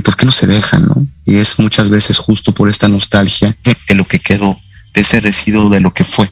¿Y 0.00 0.02
por 0.02 0.16
qué 0.16 0.24
no 0.24 0.32
se 0.32 0.46
deja, 0.46 0.78
no? 0.78 1.06
Y 1.26 1.36
es 1.36 1.58
muchas 1.58 1.90
veces 1.90 2.16
justo 2.16 2.54
por 2.54 2.70
esta 2.70 2.88
nostalgia 2.88 3.54
de 3.86 3.94
lo 3.94 4.06
que 4.06 4.18
quedó, 4.18 4.56
de 4.94 5.02
ese 5.02 5.20
residuo 5.20 5.68
de 5.68 5.80
lo 5.80 5.92
que 5.92 6.04
fue, 6.04 6.30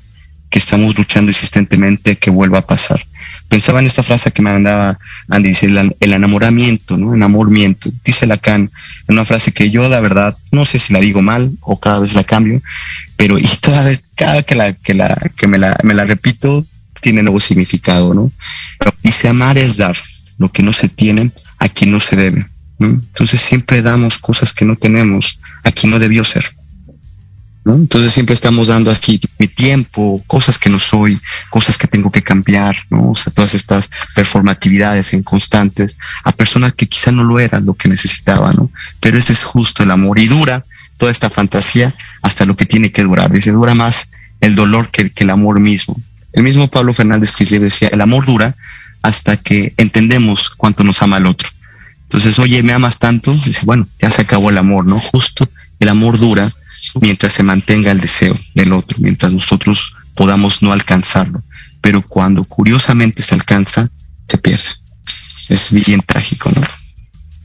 que 0.48 0.58
estamos 0.58 0.96
luchando 0.96 1.30
insistentemente 1.30 2.16
que 2.16 2.30
vuelva 2.30 2.60
a 2.60 2.66
pasar 2.66 3.04
pensaba 3.48 3.80
en 3.80 3.86
esta 3.86 4.02
frase 4.02 4.30
que 4.30 4.42
me 4.42 4.52
mandaba 4.52 4.98
Andy, 5.28 5.48
dice 5.48 5.66
el, 5.66 6.12
enamoramiento, 6.12 6.96
¿no? 6.96 7.14
Enamoramiento. 7.14 7.90
Dice 8.04 8.26
Lacan, 8.26 8.70
una 9.08 9.24
frase 9.24 9.52
que 9.52 9.70
yo 9.70 9.88
la 9.88 10.00
verdad 10.00 10.36
no 10.52 10.64
sé 10.64 10.78
si 10.78 10.92
la 10.92 11.00
digo 11.00 11.22
mal 11.22 11.52
o 11.60 11.80
cada 11.80 11.98
vez 11.98 12.14
la 12.14 12.24
cambio, 12.24 12.62
pero 13.16 13.36
toda 13.60 13.82
vez, 13.84 14.02
cada 14.14 14.42
que 14.42 14.54
la, 14.54 14.72
que 14.72 14.94
la, 14.94 15.16
que 15.36 15.46
me 15.46 15.58
la, 15.58 15.76
me 15.82 15.94
la 15.94 16.04
repito, 16.04 16.64
tiene 17.00 17.22
nuevo 17.22 17.40
significado, 17.40 18.12
¿no? 18.14 18.30
Dice 19.02 19.28
amar 19.28 19.56
es 19.56 19.76
dar 19.76 19.96
lo 20.36 20.50
que 20.50 20.62
no 20.62 20.72
se 20.72 20.88
tiene 20.88 21.30
a 21.58 21.68
quien 21.68 21.90
no 21.90 22.00
se 22.00 22.16
debe. 22.16 22.46
Entonces 22.78 23.40
siempre 23.40 23.82
damos 23.82 24.18
cosas 24.18 24.52
que 24.52 24.64
no 24.64 24.76
tenemos 24.76 25.38
a 25.64 25.72
quien 25.72 25.90
no 25.90 25.98
debió 25.98 26.24
ser. 26.24 26.44
Entonces 27.74 28.12
siempre 28.12 28.32
estamos 28.32 28.68
dando 28.68 28.90
aquí 28.90 29.20
mi 29.38 29.46
tiempo, 29.46 30.22
cosas 30.26 30.58
que 30.58 30.70
no 30.70 30.78
soy, 30.78 31.20
cosas 31.50 31.76
que 31.76 31.86
tengo 31.86 32.10
que 32.10 32.22
cambiar, 32.22 32.76
todas 33.34 33.54
estas 33.54 33.90
performatividades 34.14 35.12
inconstantes 35.12 35.98
a 36.24 36.32
personas 36.32 36.72
que 36.72 36.86
quizá 36.86 37.12
no 37.12 37.24
lo 37.24 37.38
eran 37.38 37.66
lo 37.66 37.74
que 37.74 37.88
necesitaba, 37.88 38.52
¿no? 38.52 38.70
Pero 39.00 39.18
ese 39.18 39.32
es 39.32 39.44
justo 39.44 39.82
el 39.82 39.90
amor 39.90 40.18
y 40.18 40.26
dura 40.26 40.64
toda 40.96 41.12
esta 41.12 41.28
fantasía 41.30 41.94
hasta 42.22 42.46
lo 42.46 42.56
que 42.56 42.64
tiene 42.64 42.90
que 42.90 43.02
durar. 43.02 43.30
Dice, 43.30 43.52
dura 43.52 43.74
más 43.74 44.10
el 44.40 44.54
dolor 44.54 44.88
que, 44.90 45.12
el 45.14 45.30
amor 45.30 45.60
mismo. 45.60 45.96
El 46.32 46.44
mismo 46.44 46.68
Pablo 46.68 46.94
Fernández 46.94 47.32
Crisle 47.32 47.58
decía, 47.58 47.88
el 47.88 48.00
amor 48.00 48.24
dura 48.24 48.56
hasta 49.02 49.36
que 49.36 49.74
entendemos 49.76 50.50
cuánto 50.50 50.84
nos 50.84 51.02
ama 51.02 51.18
el 51.18 51.26
otro. 51.26 51.48
Entonces, 52.08 52.38
oye, 52.38 52.62
me 52.62 52.72
amas 52.72 52.98
tanto, 52.98 53.32
dice, 53.32 53.60
bueno, 53.66 53.86
ya 54.00 54.10
se 54.10 54.22
acabó 54.22 54.48
el 54.48 54.56
amor, 54.56 54.86
¿no? 54.86 54.98
Justo 54.98 55.46
el 55.78 55.90
amor 55.90 56.18
dura 56.18 56.50
mientras 57.02 57.34
se 57.34 57.42
mantenga 57.42 57.92
el 57.92 58.00
deseo 58.00 58.34
del 58.54 58.72
otro, 58.72 58.98
mientras 58.98 59.34
nosotros 59.34 59.92
podamos 60.14 60.62
no 60.62 60.72
alcanzarlo. 60.72 61.42
Pero 61.82 62.00
cuando 62.00 62.44
curiosamente 62.44 63.22
se 63.22 63.34
alcanza, 63.34 63.90
se 64.26 64.38
pierde. 64.38 64.68
Es 65.50 65.70
bien 65.70 66.00
trágico, 66.00 66.50
¿no? 66.50 66.62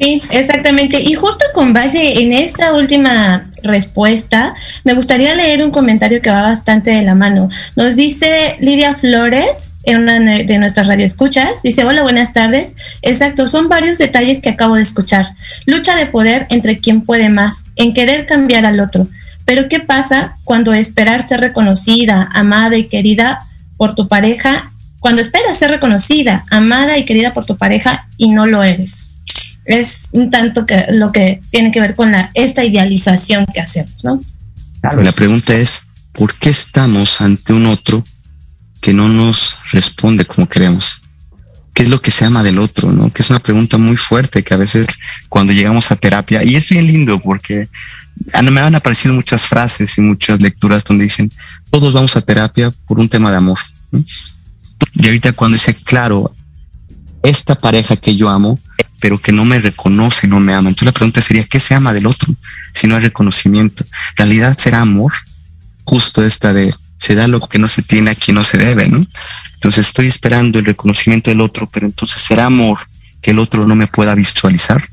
Sí, 0.04 0.22
exactamente. 0.32 1.01
Y 1.01 1.14
justo 1.14 1.45
con 1.54 1.72
base 1.72 2.22
en 2.22 2.34
esta 2.34 2.74
última 2.74 3.49
respuesta, 3.64 4.54
me 4.84 4.95
gustaría 4.95 5.34
leer 5.34 5.64
un 5.64 5.72
comentario 5.72 6.22
que 6.22 6.30
va 6.30 6.41
bastante 6.41 6.91
de 6.91 7.04
la 7.04 7.16
mano. 7.16 7.47
Nos 7.78 7.95
dice 7.95 8.58
Lidia 8.60 8.95
Flores, 8.95 9.76
en 9.84 9.99
una 9.99 10.20
de 10.20 10.58
nuestras 10.58 10.88
radioescuchas, 10.88 11.64
dice, 11.64 11.86
hola, 11.86 12.01
buenas 12.01 12.34
tardes. 12.34 12.76
Exacto, 13.01 13.47
son 13.47 13.70
varios 13.70 13.97
detalles 13.97 14.41
que 14.41 14.49
acabo 14.49 14.76
de 14.76 14.82
escuchar. 14.82 15.36
Lucha 15.68 15.95
de 15.95 16.08
poder 16.08 16.47
entre 16.49 16.80
quien 16.80 17.06
puede 17.06 17.30
más, 17.30 17.64
en 17.78 17.93
querer 17.93 18.26
cambiar 18.26 18.66
al 18.66 18.82
otro. 18.82 19.08
Pero 19.45 19.70
¿qué 19.70 19.80
pasa 19.80 20.36
cuando 20.43 20.74
esperar 20.74 21.26
ser 21.26 21.39
reconocida, 21.39 22.28
amada 22.34 22.76
y 22.76 22.89
querida 22.89 23.39
por 23.78 23.95
tu 23.95 24.10
pareja? 24.10 24.70
Cuando 24.99 25.22
esperas 25.22 25.58
ser 25.58 25.72
reconocida, 25.72 26.43
amada 26.51 26.97
y 26.97 27.06
querida 27.06 27.34
por 27.34 27.45
tu 27.45 27.56
pareja 27.56 28.10
y 28.18 28.32
no 28.32 28.45
lo 28.45 28.64
eres 28.64 29.12
es 29.66 30.09
un 30.14 30.30
tanto 30.30 30.66
que 30.66 30.86
lo 30.89 31.11
que 31.11 31.41
tiene 31.49 31.72
que 31.72 31.82
ver 31.82 31.95
con 31.95 32.11
la, 32.11 32.32
esta 32.34 32.64
idealización 32.64 33.45
que 33.53 33.61
hacemos, 33.61 34.03
¿no? 34.03 34.22
Claro, 34.82 35.01
la 35.01 35.11
pregunta 35.14 35.53
es, 35.55 35.84
¿por 36.11 36.36
qué 36.36 36.49
estamos 36.49 37.22
ante 37.22 37.53
un 37.53 37.68
otro 37.68 38.03
que 38.82 38.93
no 38.93 39.07
nos 39.07 39.57
responde 39.72 40.26
como 40.26 40.47
queremos? 40.47 41.01
¿Qué 41.74 41.84
es 41.84 41.89
lo 41.89 42.01
que 42.01 42.11
se 42.11 42.26
ama 42.26 42.43
del 42.43 42.59
otro? 42.59 42.91
¿no? 42.91 43.11
Que 43.11 43.24
es 43.24 43.30
una 43.30 43.39
pregunta 43.39 43.78
muy 43.78 43.97
fuerte 43.97 44.43
que 44.43 44.53
a 44.53 44.57
veces 44.57 44.88
cuando 45.30 45.53
llegamos 45.53 45.89
a 45.89 45.95
terapia, 45.95 46.43
y 46.43 46.55
es 46.55 46.70
bien 46.70 46.86
lindo 46.86 47.20
porque 47.20 47.70
me 48.51 48.61
han 48.61 48.76
aparecido 48.76 49.14
muchas 49.14 49.45
frases 49.45 49.97
y 49.97 50.01
muchas 50.01 50.41
lecturas 50.41 50.84
donde 50.84 51.05
dicen, 51.05 51.32
todos 51.72 51.93
vamos 51.93 52.16
a 52.16 52.22
terapia 52.22 52.72
por 52.86 52.99
un 52.99 53.09
tema 53.09 53.32
de 53.32 53.38
amor. 53.38 53.57
Y 54.93 55.05
ahorita 55.05 55.34
cuando 55.34 55.55
dice, 55.55 55.74
claro, 55.74 56.36
esta 57.24 57.55
pareja 57.55 57.95
que 57.95 58.16
yo 58.16 58.30
amo, 58.30 58.59
pero 59.04 59.20
que 59.20 59.34
no 59.34 59.43
me 59.43 59.60
reconoce, 59.60 60.30
no 60.30 60.39
me 60.39 60.54
ama. 60.54 60.70
Entonces 60.70 60.86
la 60.86 60.93
pregunta 60.93 61.20
sería, 61.20 61.43
¿qué 61.43 61.60
se 61.60 61.76
ama 61.76 61.91
del 61.91 62.06
otro 62.06 62.34
si 62.74 62.88
no 62.88 62.95
hay 62.95 63.01
reconocimiento? 63.01 63.84
¿En 63.84 64.16
realidad 64.16 64.58
será 64.58 64.80
amor? 64.80 65.12
Justo 65.84 66.24
esta 66.24 66.54
de, 66.54 66.74
se 66.95 67.14
da 67.14 67.28
lo 67.28 67.41
que 67.41 67.60
no 67.60 67.68
se 67.68 67.82
tiene 67.82 68.12
a 68.12 68.16
quien 68.16 68.36
no 68.36 68.45
se 68.45 68.58
debe, 68.58 68.88
¿no? 68.88 69.06
Entonces 69.56 69.88
estoy 69.88 70.08
esperando 70.08 70.58
el 70.58 70.64
reconocimiento 70.64 71.30
del 71.30 71.41
otro, 71.41 71.70
pero 71.70 71.86
entonces 71.86 72.22
será 72.22 72.45
amor 72.45 72.80
que 73.22 73.32
el 73.32 73.39
otro 73.39 73.68
no 73.68 73.76
me 73.76 73.88
pueda 73.88 74.16
visualizar? 74.16 74.88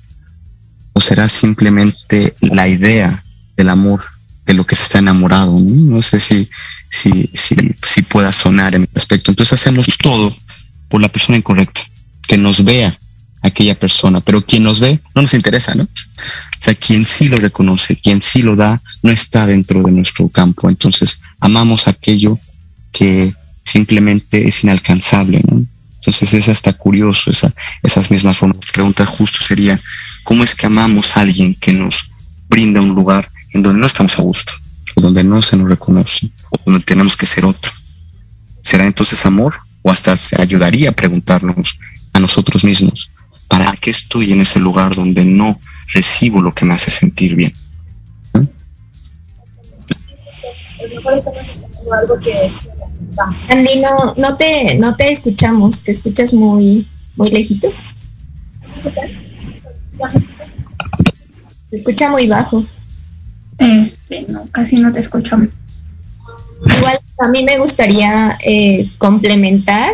¿O 0.93 1.01
será 1.01 1.29
simplemente 1.29 2.35
la 2.41 2.67
idea 2.67 3.23
del 3.57 3.69
amor 3.69 4.03
de 4.45 4.55
lo 4.55 4.67
que 4.67 4.75
se 4.75 4.83
está 4.83 4.99
enamorado? 4.99 5.57
No, 5.57 6.03
sé 6.03 6.19
si, 6.19 6.51
si, 6.91 7.31
si, 7.33 7.55
si 7.81 8.03
pueda 8.03 8.33
sonar 8.33 8.75
en 8.75 8.83
el 8.83 8.91
aspecto. 8.97 9.31
Entonces 9.31 9.53
hacemos 9.53 9.87
todo 10.03 10.35
por 10.89 11.01
la 11.01 11.09
persona 11.09 11.39
incorrecta, 11.39 11.83
que 12.27 12.37
nos 12.37 12.65
vea 12.65 12.99
aquella 13.43 13.75
persona, 13.75 14.21
pero 14.21 14.45
quien 14.45 14.63
nos 14.63 14.81
ve 14.81 15.01
no 15.15 15.23
nos 15.23 15.35
interesa, 15.35 15.75
¿no? 15.75 15.85
O 15.85 16.63
sea, 16.63 16.75
quien 16.75 17.05
sí 17.05 17.29
lo 17.29 17.39
reconoce, 17.39 17.97
quien 17.97 18.21
sí 18.21 18.43
lo 18.43 18.57
da, 18.57 18.83
no 19.03 19.11
está 19.11 19.47
dentro 19.47 19.83
de 19.83 19.93
nuestro 19.93 20.29
campo. 20.29 20.69
Entonces, 20.69 21.21
amamos 21.41 21.89
aquello 21.89 22.39
que 22.93 23.35
simplemente 23.65 24.47
es 24.47 24.63
inalcanzable, 24.65 25.43
¿no? 25.49 25.65
Entonces 25.95 26.33
es 26.33 26.49
hasta 26.49 26.73
curioso 26.73 27.31
esa, 27.31 27.53
esas 27.83 28.11
mismas 28.11 28.39
formas. 28.39 28.57
La 28.67 28.73
pregunta 28.73 29.05
justo 29.05 29.39
sería, 29.43 29.79
¿cómo 30.25 30.43
es 30.43 30.55
que 30.55 30.67
amamos 30.67 31.17
a 31.17 31.21
alguien 31.21 31.55
que 31.55 31.73
nos 31.73 32.11
brinda 32.49 32.81
un 32.81 32.95
lugar 32.95 33.31
en 33.53 33.63
donde 33.63 33.81
no 33.81 33.87
estamos 33.87 34.19
a 34.19 34.23
gusto, 34.23 34.53
o 34.95 35.01
donde 35.03 35.23
no 35.23 35.43
se 35.43 35.57
nos 35.57 35.69
reconoce, 35.69 36.31
o 36.51 36.59
donde 36.65 36.85
tenemos 36.85 37.17
que 37.17 37.27
ser 37.27 37.45
otro? 37.45 37.71
¿Será 38.63 38.87
entonces 38.87 39.25
amor? 39.27 39.55
O 39.83 39.91
hasta 39.91 40.17
se 40.17 40.41
ayudaría 40.41 40.89
a 40.89 40.93
preguntarnos 40.93 41.79
a 42.15 42.21
nosotros 42.21 42.65
mismos, 42.65 43.11
¿para 43.51 43.73
qué 43.77 43.91
estoy 43.91 44.33
en 44.33 44.41
ese 44.41 44.61
lugar 44.61 44.95
donde 44.95 45.25
no 45.25 45.61
recibo 45.93 46.41
lo 46.41 46.55
que 46.55 46.65
me 46.65 46.75
hace 46.75 46.91
sentir 46.91 47.35
bien? 47.35 47.53
Andy, 53.49 53.81
no, 53.81 54.15
no 54.17 54.37
te, 54.37 54.79
no 54.79 54.95
te 54.95 55.11
escuchamos, 55.11 55.83
te 55.83 55.91
escuchas 55.91 56.33
muy, 56.33 56.87
muy 57.17 57.31
lejitos. 57.31 57.85
Se 61.69 61.77
escucha 61.77 62.11
muy 62.11 62.29
bajo. 62.29 62.65
Este, 63.59 64.27
no, 64.29 64.47
casi 64.53 64.77
no 64.77 64.93
te 64.93 65.01
escucho. 65.01 65.37
Igual 65.37 66.99
a 67.19 67.29
mí 67.29 67.43
me 67.43 67.59
gustaría 67.59 68.39
eh, 68.45 68.89
complementar 68.99 69.91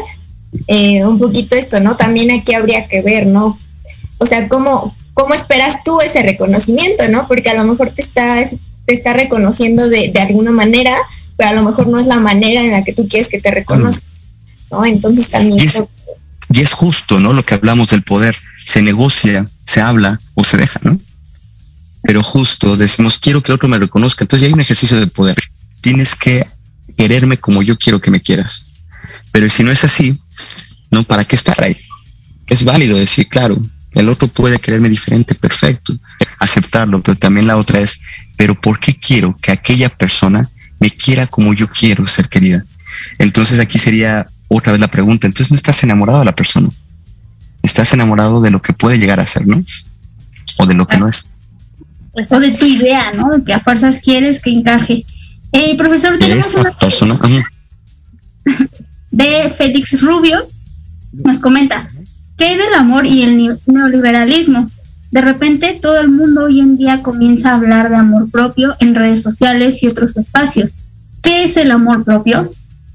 eh, 0.66 1.04
un 1.04 1.18
poquito 1.18 1.54
esto, 1.56 1.80
¿no? 1.80 1.96
También 1.96 2.30
aquí 2.30 2.54
habría 2.54 2.86
que 2.86 3.02
ver, 3.02 3.26
¿no? 3.26 3.58
O 4.18 4.26
sea, 4.26 4.48
¿cómo, 4.48 4.96
cómo 5.14 5.34
esperas 5.34 5.82
tú 5.84 6.00
ese 6.00 6.22
reconocimiento, 6.22 7.08
¿no? 7.08 7.26
Porque 7.28 7.50
a 7.50 7.54
lo 7.54 7.64
mejor 7.64 7.90
te 7.90 8.02
está, 8.02 8.42
te 8.44 8.92
está 8.92 9.12
reconociendo 9.12 9.88
de, 9.88 10.12
alguna 10.20 10.50
manera, 10.50 10.96
pero 11.36 11.50
a 11.50 11.52
lo 11.54 11.62
mejor 11.62 11.86
no 11.86 11.98
es 11.98 12.06
la 12.06 12.20
manera 12.20 12.62
en 12.62 12.72
la 12.72 12.84
que 12.84 12.92
tú 12.92 13.06
quieres 13.08 13.28
que 13.28 13.40
te 13.40 13.50
reconozca, 13.50 14.04
¿no? 14.70 14.84
Entonces 14.84 15.30
también... 15.30 15.60
Y 15.60 15.64
es, 15.64 15.82
y 16.52 16.60
es 16.60 16.72
justo, 16.72 17.18
¿no? 17.20 17.32
Lo 17.32 17.44
que 17.44 17.54
hablamos 17.54 17.90
del 17.90 18.02
poder, 18.02 18.36
se 18.64 18.82
negocia, 18.82 19.46
se 19.64 19.80
habla 19.80 20.20
o 20.34 20.44
se 20.44 20.56
deja, 20.56 20.80
¿no? 20.82 20.98
Pero 22.02 22.22
justo 22.22 22.76
decimos, 22.76 23.18
quiero 23.18 23.42
que 23.42 23.50
el 23.50 23.56
otro 23.56 23.68
me 23.68 23.78
reconozca, 23.78 24.22
entonces 24.22 24.42
ya 24.42 24.46
hay 24.46 24.52
un 24.52 24.60
ejercicio 24.60 24.98
de 24.98 25.08
poder. 25.08 25.36
Tienes 25.80 26.14
que 26.14 26.46
quererme 26.96 27.36
como 27.36 27.62
yo 27.62 27.76
quiero 27.76 28.00
que 28.00 28.10
me 28.10 28.20
quieras. 28.20 28.66
Pero 29.32 29.48
si 29.48 29.64
no 29.64 29.72
es 29.72 29.82
así, 29.82 30.18
¿no? 30.90 31.04
¿Para 31.04 31.24
qué 31.24 31.36
estar 31.36 31.62
ahí? 31.62 31.76
Es 32.46 32.64
válido 32.64 32.96
decir, 32.96 33.26
claro, 33.28 33.60
el 33.92 34.08
otro 34.08 34.28
puede 34.28 34.58
quererme 34.58 34.88
diferente, 34.88 35.34
perfecto, 35.34 35.94
aceptarlo, 36.38 37.02
pero 37.02 37.16
también 37.16 37.46
la 37.46 37.56
otra 37.56 37.80
es, 37.80 38.00
pero 38.36 38.54
¿por 38.60 38.78
qué 38.78 38.94
quiero 38.94 39.36
que 39.40 39.52
aquella 39.52 39.88
persona 39.88 40.48
me 40.78 40.90
quiera 40.90 41.26
como 41.26 41.54
yo 41.54 41.68
quiero 41.68 42.06
ser 42.06 42.28
querida? 42.28 42.64
Entonces 43.18 43.58
aquí 43.58 43.78
sería 43.78 44.26
otra 44.48 44.72
vez 44.72 44.80
la 44.80 44.90
pregunta, 44.90 45.26
entonces 45.26 45.50
no 45.50 45.56
estás 45.56 45.82
enamorado 45.82 46.18
de 46.20 46.26
la 46.26 46.34
persona, 46.34 46.68
estás 47.62 47.92
enamorado 47.92 48.40
de 48.40 48.50
lo 48.50 48.60
que 48.60 48.72
puede 48.72 48.98
llegar 48.98 49.18
a 49.18 49.26
ser, 49.26 49.46
¿no? 49.46 49.64
O 50.58 50.66
de 50.66 50.74
lo 50.74 50.86
que 50.86 50.98
no 50.98 51.08
es. 51.08 51.28
Pues, 52.12 52.30
o 52.32 52.38
de 52.38 52.52
tu 52.52 52.64
idea, 52.64 53.12
¿no? 53.12 53.44
Que 53.44 53.52
a 53.54 53.60
fuerzas 53.60 53.98
quieres 54.02 54.40
que 54.40 54.50
encaje. 54.50 55.04
Eh, 55.52 55.76
profesor, 55.76 56.18
tenemos 56.18 56.46
Esa 56.46 56.62
persona. 56.78 57.18
De 59.16 59.50
Félix 59.50 60.02
Rubio, 60.02 60.46
nos 61.12 61.38
comenta, 61.38 61.90
¿qué 62.36 62.58
del 62.58 62.74
amor 62.76 63.06
y 63.06 63.22
el 63.22 63.58
neoliberalismo? 63.64 64.70
De 65.10 65.22
repente 65.22 65.78
todo 65.80 65.98
el 66.00 66.08
mundo 66.08 66.44
hoy 66.44 66.60
en 66.60 66.76
día 66.76 67.02
comienza 67.02 67.50
a 67.50 67.54
hablar 67.54 67.88
de 67.88 67.96
amor 67.96 68.30
propio 68.30 68.76
en 68.78 68.94
redes 68.94 69.22
sociales 69.22 69.82
y 69.82 69.86
otros 69.86 70.18
espacios. 70.18 70.74
¿Qué 71.22 71.44
es 71.44 71.56
el 71.56 71.70
amor 71.70 72.04
propio? 72.04 72.52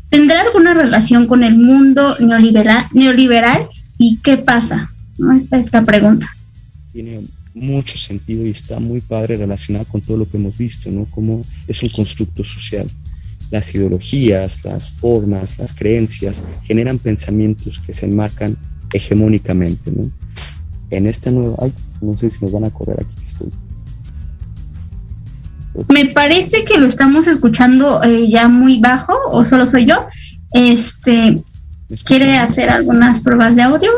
¿Tendrá 0.10 0.42
alguna 0.42 0.76
relación 0.76 1.26
con 1.26 1.44
el 1.44 1.58
mundo 1.58 2.16
neoliberal, 2.20 3.68
y 3.98 4.18
qué 4.18 4.38
pasa? 4.38 4.92
¿No? 5.18 5.32
Esta 5.32 5.58
es 5.58 5.74
la 5.74 5.84
pregunta. 5.84 6.28
Tiene 6.94 7.22
mucho 7.56 7.98
sentido 7.98 8.46
y 8.46 8.52
está 8.52 8.80
muy 8.80 9.02
padre 9.02 9.38
relacionado 9.38 9.86
con 9.86 10.02
todo 10.02 10.18
lo 10.18 10.30
que 10.30 10.38
hemos 10.38 10.56
visto, 10.56 10.92
¿no? 10.92 11.06
Como 11.06 11.44
es 11.68 11.82
un 11.82 11.90
constructo 11.90 12.44
social 12.44 12.88
las 13.52 13.76
ideologías, 13.76 14.64
las 14.64 14.92
formas, 14.92 15.60
las 15.60 15.74
creencias 15.74 16.42
generan 16.64 16.98
pensamientos 16.98 17.80
que 17.80 17.94
se 17.94 18.06
enmarcan 18.06 18.58
hegemónicamente. 18.94 19.92
¿no? 19.92 20.10
En 20.90 21.08
esta 21.08 21.32
nueva, 21.32 21.56
ay, 21.62 21.74
no 22.02 22.18
sé 22.18 22.30
si 22.30 22.40
nos 22.42 22.54
van 22.54 22.64
a 22.64 22.70
correr 22.70 23.02
aquí. 23.02 23.24
Estoy. 23.28 23.50
Me 25.90 26.06
parece 26.08 26.64
que 26.64 26.78
lo 26.78 26.86
estamos 26.86 27.28
escuchando 27.28 28.02
eh, 28.04 28.30
ya 28.30 28.48
muy 28.48 28.80
bajo 28.80 29.14
o 29.30 29.44
solo 29.44 29.66
soy 29.66 29.86
yo. 29.86 30.08
Este, 30.54 31.42
¿quiere 32.06 32.38
hacer 32.38 32.70
algunas 32.70 33.20
pruebas 33.20 33.56
de 33.56 33.64
audio? 33.64 33.92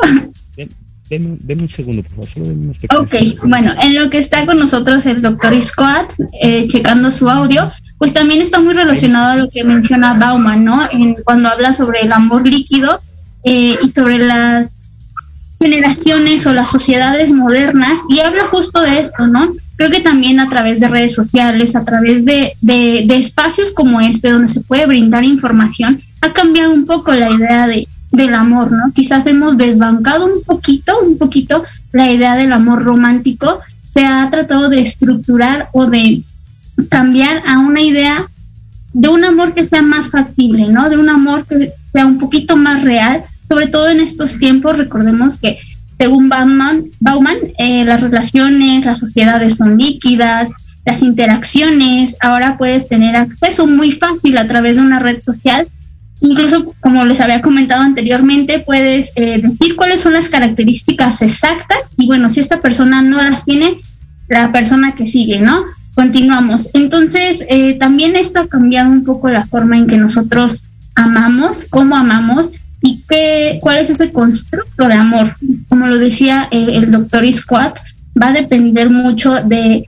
Deme, 1.10 1.62
un 1.62 1.70
segundo, 1.70 2.02
por 2.16 2.26
favor. 2.26 2.56
ok, 2.98 3.14
bueno, 3.44 3.72
en 3.84 3.94
lo 3.94 4.10
que 4.10 4.18
está 4.18 4.46
con 4.46 4.58
nosotros 4.58 5.06
el 5.06 5.22
doctor 5.22 5.60
Scott, 5.62 6.14
eh, 6.42 6.66
checando 6.68 7.12
su 7.12 7.30
audio, 7.30 7.70
pues 8.04 8.12
también 8.12 8.42
está 8.42 8.60
muy 8.60 8.74
relacionado 8.74 9.32
a 9.32 9.38
lo 9.38 9.50
que 9.50 9.64
menciona 9.64 10.16
Bauman, 10.16 10.66
¿no? 10.66 10.82
En, 10.92 11.16
cuando 11.24 11.48
habla 11.48 11.72
sobre 11.72 12.02
el 12.02 12.12
amor 12.12 12.46
líquido 12.46 13.00
eh, 13.46 13.78
y 13.82 13.90
sobre 13.92 14.18
las 14.18 14.80
generaciones 15.58 16.46
o 16.46 16.52
las 16.52 16.70
sociedades 16.70 17.32
modernas 17.32 18.00
y 18.10 18.20
habla 18.20 18.46
justo 18.48 18.82
de 18.82 19.00
esto, 19.00 19.28
¿no? 19.28 19.54
Creo 19.78 19.90
que 19.90 20.02
también 20.02 20.42
a 20.42 20.50
través 20.50 20.82
de 20.82 20.90
redes 20.90 21.16
sociales, 21.16 21.78
a 21.78 21.86
través 21.86 22.26
de, 22.26 22.52
de, 22.60 23.06
de 23.08 23.16
espacios 23.16 23.72
como 23.72 24.02
este, 24.02 24.32
donde 24.32 24.50
se 24.50 24.60
puede 24.60 24.86
brindar 24.86 25.24
información, 25.24 26.02
ha 26.20 26.34
cambiado 26.34 26.74
un 26.74 26.86
poco 26.86 27.14
la 27.14 27.32
idea 27.32 27.68
de, 27.68 27.88
del 28.12 28.36
amor, 28.36 28.70
¿no? 28.74 28.92
Quizás 28.94 29.28
hemos 29.28 29.56
desbancado 29.56 30.26
un 30.26 30.44
poquito, 30.44 31.00
un 31.00 31.18
poquito 31.18 31.64
la 31.94 32.12
idea 32.12 32.36
del 32.36 32.52
amor 32.52 32.84
romántico, 32.84 33.62
se 33.94 34.06
ha 34.06 34.30
tratado 34.30 34.68
de 34.68 34.82
estructurar 34.82 35.70
o 35.72 35.86
de 35.86 36.22
cambiar 36.90 37.42
a 37.46 37.60
una 37.60 37.82
idea 37.82 38.28
de 38.94 39.10
un 39.10 39.24
amor 39.24 39.54
que 39.54 39.66
sea 39.66 39.82
más 39.82 40.10
factible, 40.10 40.68
¿no? 40.68 40.90
De 40.90 40.98
un 40.98 41.10
amor 41.10 41.46
que 41.48 41.72
sea 41.92 42.06
un 42.06 42.20
poquito 42.20 42.56
más 42.56 42.84
real, 42.84 43.24
sobre 43.48 43.68
todo 43.68 43.90
en 43.90 44.00
estos 44.00 44.38
tiempos, 44.38 44.78
recordemos 44.78 45.38
que 45.38 45.58
según 45.98 46.30
Bauman, 46.30 46.86
Bauman 47.00 47.38
eh, 47.58 47.86
las 47.86 48.02
relaciones, 48.02 48.86
las 48.86 49.00
sociedades 49.00 49.56
son 49.56 49.78
líquidas, 49.78 50.52
las 50.86 51.02
interacciones, 51.02 52.18
ahora 52.22 52.58
puedes 52.58 52.88
tener 52.88 53.16
acceso 53.16 53.68
muy 53.68 53.92
fácil 53.92 54.38
a 54.38 54.48
través 54.48 54.76
de 54.76 54.82
una 54.82 55.00
red 55.00 55.22
social 55.22 55.68
Incluso, 56.24 56.74
como 56.80 57.04
les 57.04 57.20
había 57.20 57.42
comentado 57.42 57.82
anteriormente, 57.82 58.60
puedes 58.60 59.12
eh, 59.16 59.42
decir 59.42 59.76
cuáles 59.76 60.00
son 60.00 60.14
las 60.14 60.30
características 60.30 61.22
exactas 61.22 61.92
y 61.98 62.08
bueno, 62.08 62.30
si 62.30 62.40
esta 62.40 62.62
persona 62.62 63.02
no 63.02 63.22
las 63.22 63.44
tiene, 63.44 63.82
la 64.30 64.54
persona 64.54 64.96
que 64.96 65.06
sigue, 65.06 65.42
¿no? 65.42 65.62
Continuamos. 65.96 66.70
Entonces, 66.74 67.46
eh, 67.50 67.76
también 67.76 68.16
esto 68.16 68.40
ha 68.40 68.48
cambiado 68.48 68.92
un 68.92 69.04
poco 69.04 69.30
la 69.30 69.46
forma 69.46 69.78
en 69.78 69.88
que 69.88 69.98
nosotros 69.98 70.66
amamos, 70.96 71.66
cómo 71.70 71.96
amamos 71.96 72.52
y 72.82 73.04
qué, 73.08 73.60
cuál 73.62 73.78
es 73.78 73.90
ese 73.90 74.12
constructo 74.12 74.88
de 74.88 74.94
amor. 74.94 75.36
Como 75.70 75.88
lo 75.88 75.98
decía 75.98 76.48
el, 76.52 76.70
el 76.70 76.92
doctor 76.92 77.32
Squat, 77.32 77.78
va 78.22 78.30
a 78.30 78.34
depender 78.34 78.90
mucho 78.90 79.36
de 79.44 79.88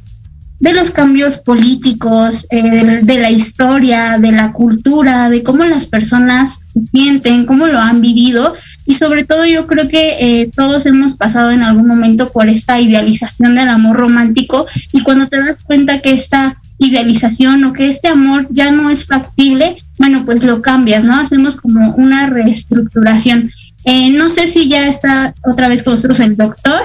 de 0.60 0.74
los 0.74 0.92
cambios 0.92 1.38
políticos, 1.38 2.46
eh, 2.50 3.02
de, 3.04 3.20
la 3.20 3.30
historia, 3.30 4.18
de 4.20 4.32
la 4.32 4.54
cultura, 4.54 5.30
de 5.30 5.44
cómo 5.44 5.66
las 5.66 5.86
personas 5.86 6.60
sienten, 6.92 7.46
cómo 7.46 7.68
lo 7.68 7.80
han 7.80 8.02
vivido 8.02 8.56
y 8.86 8.94
sobre 8.94 9.26
todo 9.26 9.46
yo 9.46 9.68
creo 9.68 9.88
que 9.90 10.16
eh, 10.20 10.52
todos 10.56 10.86
hemos 10.86 11.16
pasado 11.16 11.52
en 11.52 11.62
algún 11.62 11.88
momento 11.88 12.32
por 12.32 12.50
esta 12.50 12.80
idealización 12.80 13.56
del 13.56 13.70
amor 13.70 13.98
romántico 13.98 14.66
y 14.94 15.02
cuando 15.02 15.28
te 15.28 15.38
das 15.38 15.62
cuenta 15.62 16.02
que 16.02 16.14
esta 16.14 16.62
idealización 16.78 17.64
o 17.64 17.74
que 17.74 17.88
este 17.88 18.08
amor 18.08 18.48
ya 18.52 18.72
no 18.72 18.90
es 18.90 19.06
factible, 19.06 19.78
bueno, 19.98 20.26
pues 20.26 20.44
lo 20.44 20.62
cambias, 20.62 21.04
¿no? 21.04 21.18
Hacemos 21.18 21.56
como 21.56 21.96
una 21.96 22.28
reestructuración. 22.30 23.52
Eh, 23.86 24.10
no 24.10 24.30
sé 24.30 24.48
si 24.48 24.68
ya 24.68 24.88
está 24.88 25.34
otra 25.44 25.68
vez 25.68 25.84
con 25.84 25.94
nosotros 25.94 26.20
el 26.20 26.36
doctor. 26.36 26.82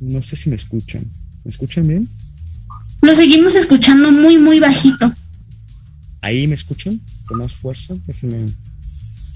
No 0.00 0.22
sé 0.22 0.36
si 0.36 0.48
me 0.48 0.56
escuchan. 0.56 1.04
¿Me 1.44 1.50
escuchan 1.50 1.86
bien? 1.86 2.08
Lo 3.00 3.14
seguimos 3.14 3.54
escuchando 3.54 4.10
muy, 4.10 4.38
muy 4.38 4.60
bajito. 4.60 5.12
¿Ahí 6.20 6.46
me 6.46 6.54
escuchan? 6.54 7.00
Con 7.26 7.38
más 7.38 7.54
fuerza, 7.54 7.94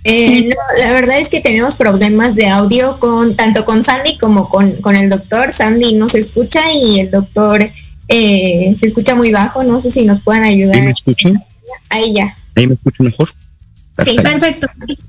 eh, 0.05 0.49
no, 0.49 0.57
la 0.79 0.93
verdad 0.93 1.21
es 1.21 1.29
que 1.29 1.41
tenemos 1.41 1.77
problemas 1.77 2.35
de 2.35 2.49
audio 2.49 2.99
con 2.99 3.37
tanto 3.37 3.65
con 3.65 3.85
Sandy 3.85 4.19
como 4.19 4.49
con, 4.49 4.97
el 4.97 5.09
doctor. 5.09 5.53
Sandy 5.53 5.95
no 5.95 6.09
se 6.09 6.19
escucha 6.19 6.61
y 6.73 7.01
el 7.01 7.11
doctor 7.11 7.71
eh, 8.09 8.75
se 8.77 8.87
escucha 8.87 9.15
muy 9.15 9.31
bajo. 9.31 9.63
No 9.63 9.79
sé 9.79 9.93
si 9.93 10.05
nos 10.05 10.21
puedan 10.21 10.43
ayudar. 10.43 10.77
¿Ahí 10.77 10.83
me 10.83 10.91
escuchan? 10.91 11.35
Ahí 11.89 12.15
ya. 12.15 12.37
¿Ahí 12.57 12.67
me 12.67 12.75
escuchan 12.75 13.07
mejor? 13.07 13.29
Sí, 14.03 14.17
perfecto. 14.17 14.67
Perfecto, 14.67 15.05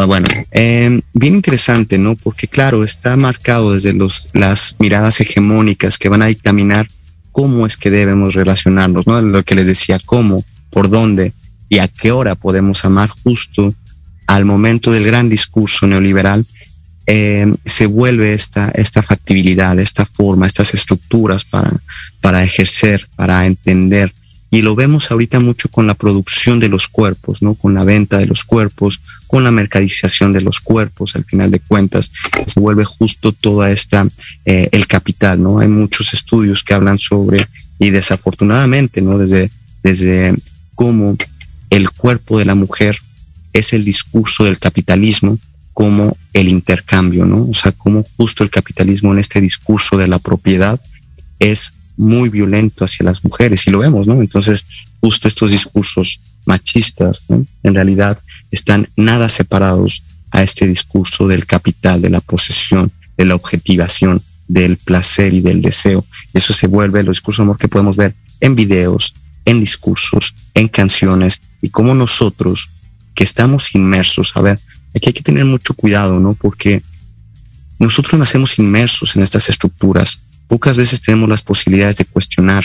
ah, 0.00 0.04
bueno, 0.06 0.28
em, 0.50 1.00
bien 1.12 1.34
interesante, 1.34 1.98
¿no? 1.98 2.16
Porque 2.16 2.48
claro, 2.48 2.84
está 2.84 3.16
marcado 3.16 3.72
desde 3.72 3.92
los, 3.92 4.30
las 4.32 4.76
miradas 4.78 5.20
hegemónicas 5.20 5.98
que 5.98 6.08
van 6.08 6.22
a 6.22 6.26
dictaminar 6.26 6.86
cómo 7.32 7.66
es 7.66 7.76
que 7.76 7.90
debemos 7.90 8.34
relacionarnos, 8.34 9.06
¿no? 9.06 9.20
Lo 9.20 9.42
que 9.44 9.54
les 9.54 9.66
decía, 9.66 10.00
cómo, 10.04 10.44
por 10.70 10.88
dónde 10.88 11.32
y 11.68 11.78
a 11.78 11.88
qué 11.88 12.12
hora 12.12 12.34
podemos 12.34 12.84
amar 12.84 13.10
justo 13.10 13.74
al 14.26 14.44
momento 14.44 14.92
del 14.92 15.04
gran 15.04 15.28
discurso 15.28 15.86
neoliberal, 15.86 16.44
em, 17.06 17.56
se 17.64 17.86
vuelve 17.86 18.32
esta, 18.32 18.70
esta 18.74 19.02
factibilidad, 19.02 19.78
esta 19.78 20.04
forma, 20.04 20.46
estas 20.46 20.74
estructuras 20.74 21.44
para, 21.44 21.72
para 22.20 22.42
ejercer, 22.42 23.08
para 23.16 23.46
entender 23.46 24.12
y 24.50 24.62
lo 24.62 24.74
vemos 24.74 25.10
ahorita 25.10 25.40
mucho 25.40 25.68
con 25.68 25.86
la 25.86 25.94
producción 25.94 26.58
de 26.58 26.68
los 26.68 26.88
cuerpos, 26.88 27.42
¿no? 27.42 27.54
Con 27.54 27.74
la 27.74 27.84
venta 27.84 28.18
de 28.18 28.26
los 28.26 28.44
cuerpos, 28.44 29.00
con 29.26 29.44
la 29.44 29.50
mercadización 29.50 30.32
de 30.32 30.40
los 30.40 30.60
cuerpos, 30.60 31.16
al 31.16 31.24
final 31.24 31.50
de 31.50 31.60
cuentas, 31.60 32.10
se 32.46 32.58
vuelve 32.58 32.84
justo 32.84 33.32
toda 33.32 33.70
esta, 33.70 34.06
eh, 34.46 34.68
el 34.72 34.86
capital, 34.86 35.42
¿no? 35.42 35.58
Hay 35.58 35.68
muchos 35.68 36.14
estudios 36.14 36.64
que 36.64 36.74
hablan 36.74 36.98
sobre, 36.98 37.46
y 37.78 37.90
desafortunadamente, 37.90 39.02
¿no? 39.02 39.18
Desde, 39.18 39.50
desde 39.82 40.34
cómo 40.74 41.16
el 41.68 41.90
cuerpo 41.90 42.38
de 42.38 42.46
la 42.46 42.54
mujer 42.54 42.98
es 43.52 43.74
el 43.74 43.84
discurso 43.84 44.44
del 44.44 44.58
capitalismo 44.58 45.38
como 45.74 46.16
el 46.32 46.48
intercambio, 46.48 47.26
¿no? 47.26 47.48
O 47.50 47.54
sea, 47.54 47.72
como 47.72 48.04
justo 48.16 48.42
el 48.44 48.50
capitalismo 48.50 49.12
en 49.12 49.18
este 49.18 49.40
discurso 49.40 49.98
de 49.98 50.08
la 50.08 50.18
propiedad 50.18 50.80
es 51.38 51.72
muy 51.98 52.30
violento 52.30 52.84
hacia 52.84 53.04
las 53.04 53.22
mujeres 53.24 53.66
y 53.66 53.70
lo 53.70 53.80
vemos, 53.80 54.06
¿no? 54.06 54.20
Entonces, 54.20 54.64
justo 55.00 55.28
estos 55.28 55.50
discursos 55.50 56.20
machistas, 56.46 57.24
¿no? 57.28 57.44
En 57.64 57.74
realidad 57.74 58.18
están 58.50 58.88
nada 58.96 59.28
separados 59.28 60.04
a 60.30 60.42
este 60.42 60.66
discurso 60.66 61.26
del 61.26 61.44
capital, 61.44 62.00
de 62.00 62.10
la 62.10 62.20
posesión, 62.20 62.90
de 63.16 63.24
la 63.24 63.34
objetivación, 63.34 64.22
del 64.46 64.76
placer 64.76 65.34
y 65.34 65.40
del 65.40 65.60
deseo. 65.60 66.06
Eso 66.32 66.54
se 66.54 66.68
vuelve 66.68 67.00
el 67.00 67.08
discurso 67.08 67.42
de 67.42 67.46
amor 67.46 67.58
que 67.58 67.68
podemos 67.68 67.96
ver 67.96 68.14
en 68.40 68.54
videos, 68.54 69.14
en 69.44 69.58
discursos, 69.58 70.34
en 70.54 70.68
canciones 70.68 71.40
y 71.60 71.70
como 71.70 71.94
nosotros 71.94 72.70
que 73.14 73.24
estamos 73.24 73.74
inmersos, 73.74 74.36
a 74.36 74.40
ver, 74.40 74.60
aquí 74.94 75.08
hay 75.08 75.12
que 75.12 75.22
tener 75.22 75.44
mucho 75.44 75.74
cuidado, 75.74 76.20
¿no? 76.20 76.34
Porque 76.34 76.80
nosotros 77.80 78.18
nacemos 78.18 78.58
inmersos 78.60 79.16
en 79.16 79.22
estas 79.22 79.48
estructuras 79.48 80.22
pocas 80.48 80.76
veces 80.76 81.00
tenemos 81.00 81.28
las 81.28 81.42
posibilidades 81.42 81.98
de 81.98 82.04
cuestionar, 82.06 82.64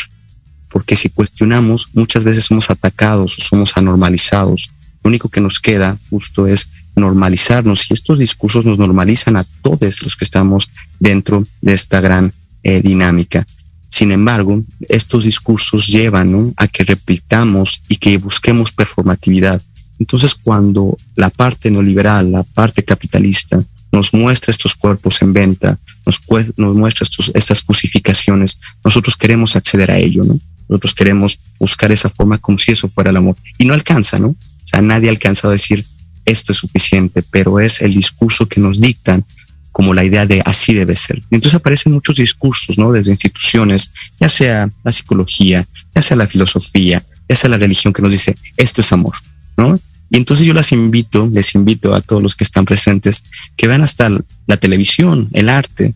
porque 0.70 0.96
si 0.96 1.10
cuestionamos, 1.10 1.90
muchas 1.94 2.24
veces 2.24 2.46
somos 2.46 2.72
atacados 2.72 3.38
o 3.38 3.42
somos 3.42 3.78
anormalizados. 3.78 4.72
Lo 5.04 5.10
único 5.10 5.30
que 5.30 5.42
nos 5.42 5.60
queda 5.60 5.98
justo 6.10 6.48
es 6.48 6.68
normalizarnos 6.96 7.90
y 7.90 7.94
estos 7.94 8.20
discursos 8.20 8.66
nos 8.66 8.80
normalizan 8.80 9.36
a 9.36 9.44
todos 9.62 10.02
los 10.02 10.16
que 10.16 10.26
estamos 10.26 10.70
dentro 11.00 11.46
de 11.62 11.74
esta 11.74 12.02
gran 12.02 12.34
eh, 12.64 12.82
dinámica. 12.82 13.46
Sin 13.90 14.12
embargo, 14.12 14.64
estos 14.90 15.26
discursos 15.26 15.86
llevan 15.86 16.54
a 16.58 16.68
que 16.68 16.84
repitamos 16.84 17.84
y 17.90 17.98
que 17.98 18.18
busquemos 18.18 18.72
performatividad. 18.72 19.62
Entonces, 20.00 20.34
cuando 20.34 20.98
la 21.16 21.30
parte 21.30 21.70
neoliberal, 21.70 22.32
la 22.32 22.44
parte 22.44 22.84
capitalista, 22.84 23.64
nos 23.94 24.14
muestra 24.14 24.52
estos 24.52 24.76
cuerpos 24.76 25.22
en 25.22 25.34
venta, 25.34 25.78
nos, 26.06 26.20
muestra 26.58 27.08
estas 27.36 27.62
crucificaciones, 27.62 28.60
nosotros 28.84 29.16
queremos 29.16 29.56
acceder 29.56 29.92
a 29.92 30.00
ello, 30.00 30.24
¿no? 30.24 30.40
Nosotros 30.68 30.96
queremos 30.96 31.40
buscar 31.60 31.92
esa 31.92 32.10
forma 32.10 32.40
como 32.40 32.58
si 32.58 32.72
eso 32.72 32.90
fuera 32.90 33.12
el 33.12 33.18
amor. 33.18 33.36
Y 33.60 33.66
no 33.66 33.76
alcanza, 33.76 34.18
¿no? 34.18 34.30
O 34.30 34.38
sea, 34.64 34.82
nadie 34.82 35.10
alcanza 35.10 35.48
a 35.48 35.52
decir 35.52 35.86
esto 36.26 36.54
es 36.54 36.58
suficiente, 36.58 37.22
pero 37.30 37.60
es 37.60 37.82
el 37.82 37.94
discurso 37.94 38.48
que 38.48 38.60
nos 38.60 38.82
dictan 38.82 39.24
como 39.72 39.94
la 39.94 40.04
idea 40.04 40.26
de 40.26 40.42
así 40.46 40.74
debe 40.74 40.96
ser. 40.96 41.22
entonces 41.30 41.56
aparecen 41.56 41.94
muchos 41.94 42.16
discursos, 42.16 42.78
¿no? 42.78 42.92
Desde 42.92 43.12
instituciones, 43.12 43.92
ya 44.20 44.30
sea 44.30 44.70
la 44.84 44.92
psicología, 44.92 45.68
ya 45.94 46.02
sea 46.02 46.18
la 46.18 46.28
filosofía, 46.28 47.04
ya 47.30 47.36
sea 47.36 47.50
la 47.50 47.58
religión 47.58 47.94
que 47.94 48.02
nos 48.02 48.12
dice 48.12 48.36
esto 48.58 48.82
es 48.82 48.92
amor, 48.92 49.14
¿no? 49.58 49.80
Y 50.14 50.18
entonces 50.18 50.46
yo 50.46 50.54
las 50.54 50.72
invito, 50.72 51.28
les 51.34 51.56
invito 51.56 51.96
a 51.96 52.02
todos 52.02 52.22
los 52.22 52.36
que 52.36 52.44
están 52.44 52.66
presentes, 52.66 53.24
que 53.58 53.66
vean 53.66 53.82
hasta 53.82 54.12
la 54.46 54.58
televisión, 54.58 55.28
el 55.34 55.50
arte. 55.50 55.96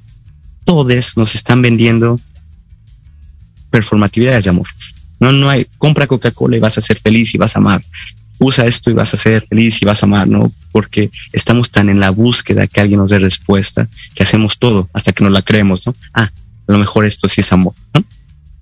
Todos 0.66 1.16
nos 1.16 1.36
están 1.36 1.62
vendiendo 1.62 2.20
performatividades 3.70 4.46
de 4.46 4.50
amor. 4.50 4.68
No, 5.20 5.32
no 5.32 5.52
hay, 5.52 5.68
compra 5.78 6.08
Coca-Cola 6.08 6.58
y 6.58 6.60
vas 6.60 6.80
a 6.80 6.82
ser 6.82 6.98
feliz 6.98 7.36
y 7.36 7.38
vas 7.38 7.56
a 7.56 7.60
amar. 7.60 7.84
Usa 8.40 8.66
esto 8.66 8.90
y 8.90 8.96
vas 8.96 9.14
a 9.14 9.18
ser 9.18 9.46
feliz 9.46 9.80
y 9.84 9.86
vas 9.86 10.02
a 10.02 10.08
amar, 10.08 10.28
¿no? 10.28 10.52
Porque 10.72 11.12
estamos 11.32 11.70
tan 11.70 11.88
en 11.88 12.00
la 12.00 12.10
búsqueda 12.10 12.66
que 12.66 12.82
alguien 12.82 13.00
nos 13.00 13.12
dé 13.12 13.20
respuesta 13.20 13.88
que 14.16 14.24
hacemos 14.24 14.58
todo 14.58 14.90
hasta 14.94 15.12
que 15.12 15.24
nos 15.24 15.32
la 15.32 15.44
creemos, 15.44 15.86
¿no? 15.86 15.96
Ah, 16.16 16.32
a 16.68 16.72
lo 16.72 16.80
mejor 16.80 17.06
esto 17.06 17.28
sí 17.28 17.42
es 17.42 17.54
amor, 17.54 17.76
¿no? 17.94 18.04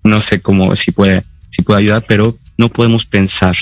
no 0.03 0.20
sé 0.20 0.41
cómo, 0.41 0.76
si 0.76 0.91
puede, 0.91 1.24
si 1.49 1.62
puede 1.62 1.80
ayudar, 1.80 2.06
pero 2.06 2.38
no 2.58 2.68
podemos 2.68 3.06
pensar 3.06 3.56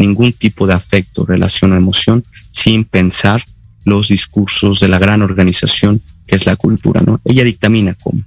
ningún 0.00 0.32
tipo 0.32 0.66
de 0.66 0.74
afecto, 0.74 1.24
relación 1.24 1.72
o 1.72 1.76
emoción 1.76 2.24
sin 2.50 2.84
pensar 2.84 3.44
los 3.84 4.08
discursos 4.08 4.80
de 4.80 4.88
la 4.88 4.98
gran 4.98 5.22
organización 5.22 6.02
que 6.26 6.36
es 6.36 6.46
la 6.46 6.56
cultura, 6.56 7.02
¿no? 7.02 7.20
Ella 7.24 7.44
dictamina 7.44 7.96
cómo. 8.02 8.22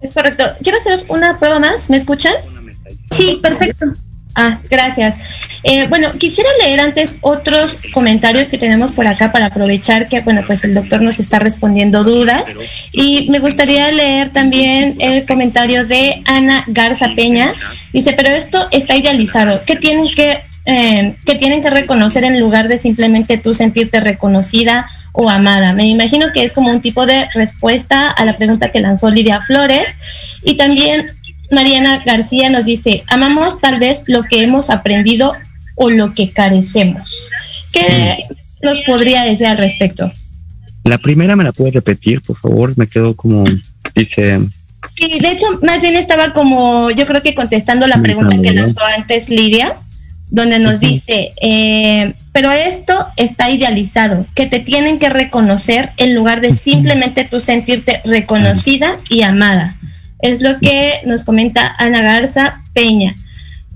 Es 0.00 0.12
correcto. 0.12 0.44
Quiero 0.62 0.78
hacer 0.78 1.04
una 1.08 1.38
prueba 1.38 1.58
más. 1.58 1.88
¿Me 1.88 1.96
escuchan? 1.96 2.34
Sí, 3.10 3.38
perfecto. 3.40 3.86
Ah, 4.34 4.60
gracias. 4.70 5.42
Eh, 5.62 5.86
bueno, 5.88 6.12
quisiera 6.18 6.48
leer 6.64 6.80
antes 6.80 7.18
otros 7.20 7.80
comentarios 7.92 8.48
que 8.48 8.56
tenemos 8.56 8.90
por 8.92 9.06
acá 9.06 9.30
para 9.30 9.46
aprovechar 9.46 10.08
que, 10.08 10.20
bueno, 10.20 10.42
pues 10.46 10.64
el 10.64 10.74
doctor 10.74 11.02
nos 11.02 11.20
está 11.20 11.38
respondiendo 11.38 12.02
dudas. 12.02 12.56
Y 12.92 13.28
me 13.30 13.40
gustaría 13.40 13.90
leer 13.90 14.30
también 14.30 14.96
el 15.00 15.26
comentario 15.26 15.84
de 15.84 16.22
Ana 16.24 16.64
Garza 16.66 17.10
Peña. 17.14 17.52
Dice, 17.92 18.14
pero 18.14 18.30
esto 18.30 18.68
está 18.70 18.96
idealizado. 18.96 19.62
¿Qué 19.66 19.76
tienen 19.76 20.08
que, 20.14 20.40
eh, 20.64 21.14
que 21.26 21.34
tienen 21.34 21.60
que 21.62 21.68
reconocer 21.68 22.24
en 22.24 22.40
lugar 22.40 22.68
de 22.68 22.78
simplemente 22.78 23.36
tú 23.36 23.52
sentirte 23.52 24.00
reconocida 24.00 24.86
o 25.12 25.28
amada? 25.28 25.74
Me 25.74 25.86
imagino 25.86 26.32
que 26.32 26.42
es 26.42 26.54
como 26.54 26.70
un 26.70 26.80
tipo 26.80 27.04
de 27.04 27.28
respuesta 27.34 28.08
a 28.08 28.24
la 28.24 28.36
pregunta 28.38 28.72
que 28.72 28.80
lanzó 28.80 29.10
Lidia 29.10 29.42
Flores. 29.42 29.94
Y 30.42 30.56
también 30.56 31.10
Mariana 31.52 32.02
García 32.04 32.50
nos 32.50 32.64
dice, 32.64 33.04
amamos 33.08 33.60
tal 33.60 33.78
vez 33.78 34.04
lo 34.06 34.22
que 34.22 34.42
hemos 34.42 34.70
aprendido 34.70 35.34
o 35.76 35.90
lo 35.90 36.14
que 36.14 36.30
carecemos. 36.30 37.30
¿Qué 37.72 38.26
nos 38.62 38.80
podría 38.80 39.22
decir 39.24 39.46
al 39.46 39.58
respecto? 39.58 40.10
La 40.84 40.98
primera 40.98 41.36
me 41.36 41.44
la 41.44 41.52
puede 41.52 41.72
repetir, 41.72 42.22
por 42.22 42.36
favor, 42.36 42.76
me 42.76 42.88
quedo 42.88 43.14
como, 43.14 43.44
dice... 43.94 44.40
Sí, 44.96 45.20
de 45.20 45.30
hecho, 45.30 45.46
más 45.62 45.80
bien 45.80 45.94
estaba 45.94 46.32
como, 46.32 46.90
yo 46.90 47.06
creo 47.06 47.22
que 47.22 47.34
contestando 47.34 47.86
la 47.86 48.00
pregunta 48.00 48.36
que 48.40 48.52
lanzó 48.52 48.80
antes 48.96 49.28
Lidia, 49.28 49.76
donde 50.30 50.58
nos 50.58 50.80
dice, 50.80 51.32
eh, 51.40 52.14
pero 52.32 52.50
esto 52.50 52.94
está 53.16 53.50
idealizado, 53.50 54.26
que 54.34 54.46
te 54.46 54.58
tienen 54.58 54.98
que 54.98 55.10
reconocer 55.10 55.92
en 55.98 56.14
lugar 56.14 56.40
de 56.40 56.52
simplemente 56.52 57.24
tú 57.24 57.38
sentirte 57.38 58.00
reconocida 58.04 58.96
y 59.10 59.22
amada. 59.22 59.76
Es 60.22 60.40
lo 60.40 60.58
que 60.60 60.92
nos 61.04 61.24
comenta 61.24 61.74
Ana 61.78 62.00
Garza 62.00 62.62
Peña. 62.72 63.14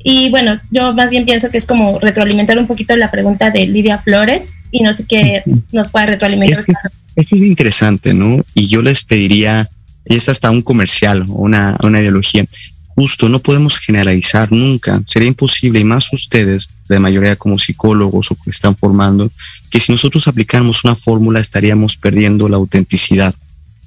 Y 0.09 0.31
bueno, 0.31 0.61
yo 0.71 0.95
más 0.95 1.11
bien 1.11 1.25
pienso 1.25 1.51
que 1.51 1.59
es 1.59 1.67
como 1.67 1.99
retroalimentar 1.99 2.57
un 2.59 2.69
poquito 2.69 2.97
la 2.97 3.11
pregunta 3.11 3.51
de 3.51 3.67
Lidia 3.67 3.99
Flores 3.99 4.55
y 4.71 4.85
no 4.85 4.93
sé 4.93 5.05
qué 5.07 5.43
nos 5.73 5.91
puede 5.91 6.07
retroalimentar. 6.07 6.65
Es, 7.17 7.33
muy 7.33 7.49
interesante, 7.49 8.15
¿no? 8.15 8.45
Y 8.55 8.69
yo 8.69 8.83
les 8.83 9.03
pediría, 9.03 9.69
es 10.05 10.29
hasta 10.29 10.51
un 10.51 10.63
comercial, 10.63 11.25
una, 11.29 11.77
una 11.83 12.01
ideología. 12.01 12.45
Justo, 12.95 13.29
no 13.29 13.41
podemos 13.41 13.81
generalizar 13.81 14.53
nunca. 14.53 15.03
Sería 15.07 15.27
imposible, 15.27 15.81
y 15.81 15.85
más 15.85 16.13
ustedes, 16.13 16.69
de 16.89 17.01
mayoría 17.01 17.35
como 17.35 17.59
psicólogos 17.59 18.31
o 18.31 18.37
que 18.37 18.51
están 18.51 18.77
formando, 18.77 19.29
que 19.71 19.81
si 19.81 19.91
nosotros 19.91 20.29
aplicáramos 20.29 20.85
una 20.85 20.95
fórmula 20.95 21.41
estaríamos 21.41 21.97
perdiendo 21.97 22.49
la 22.49 22.59
autenticidad. 22.59 23.35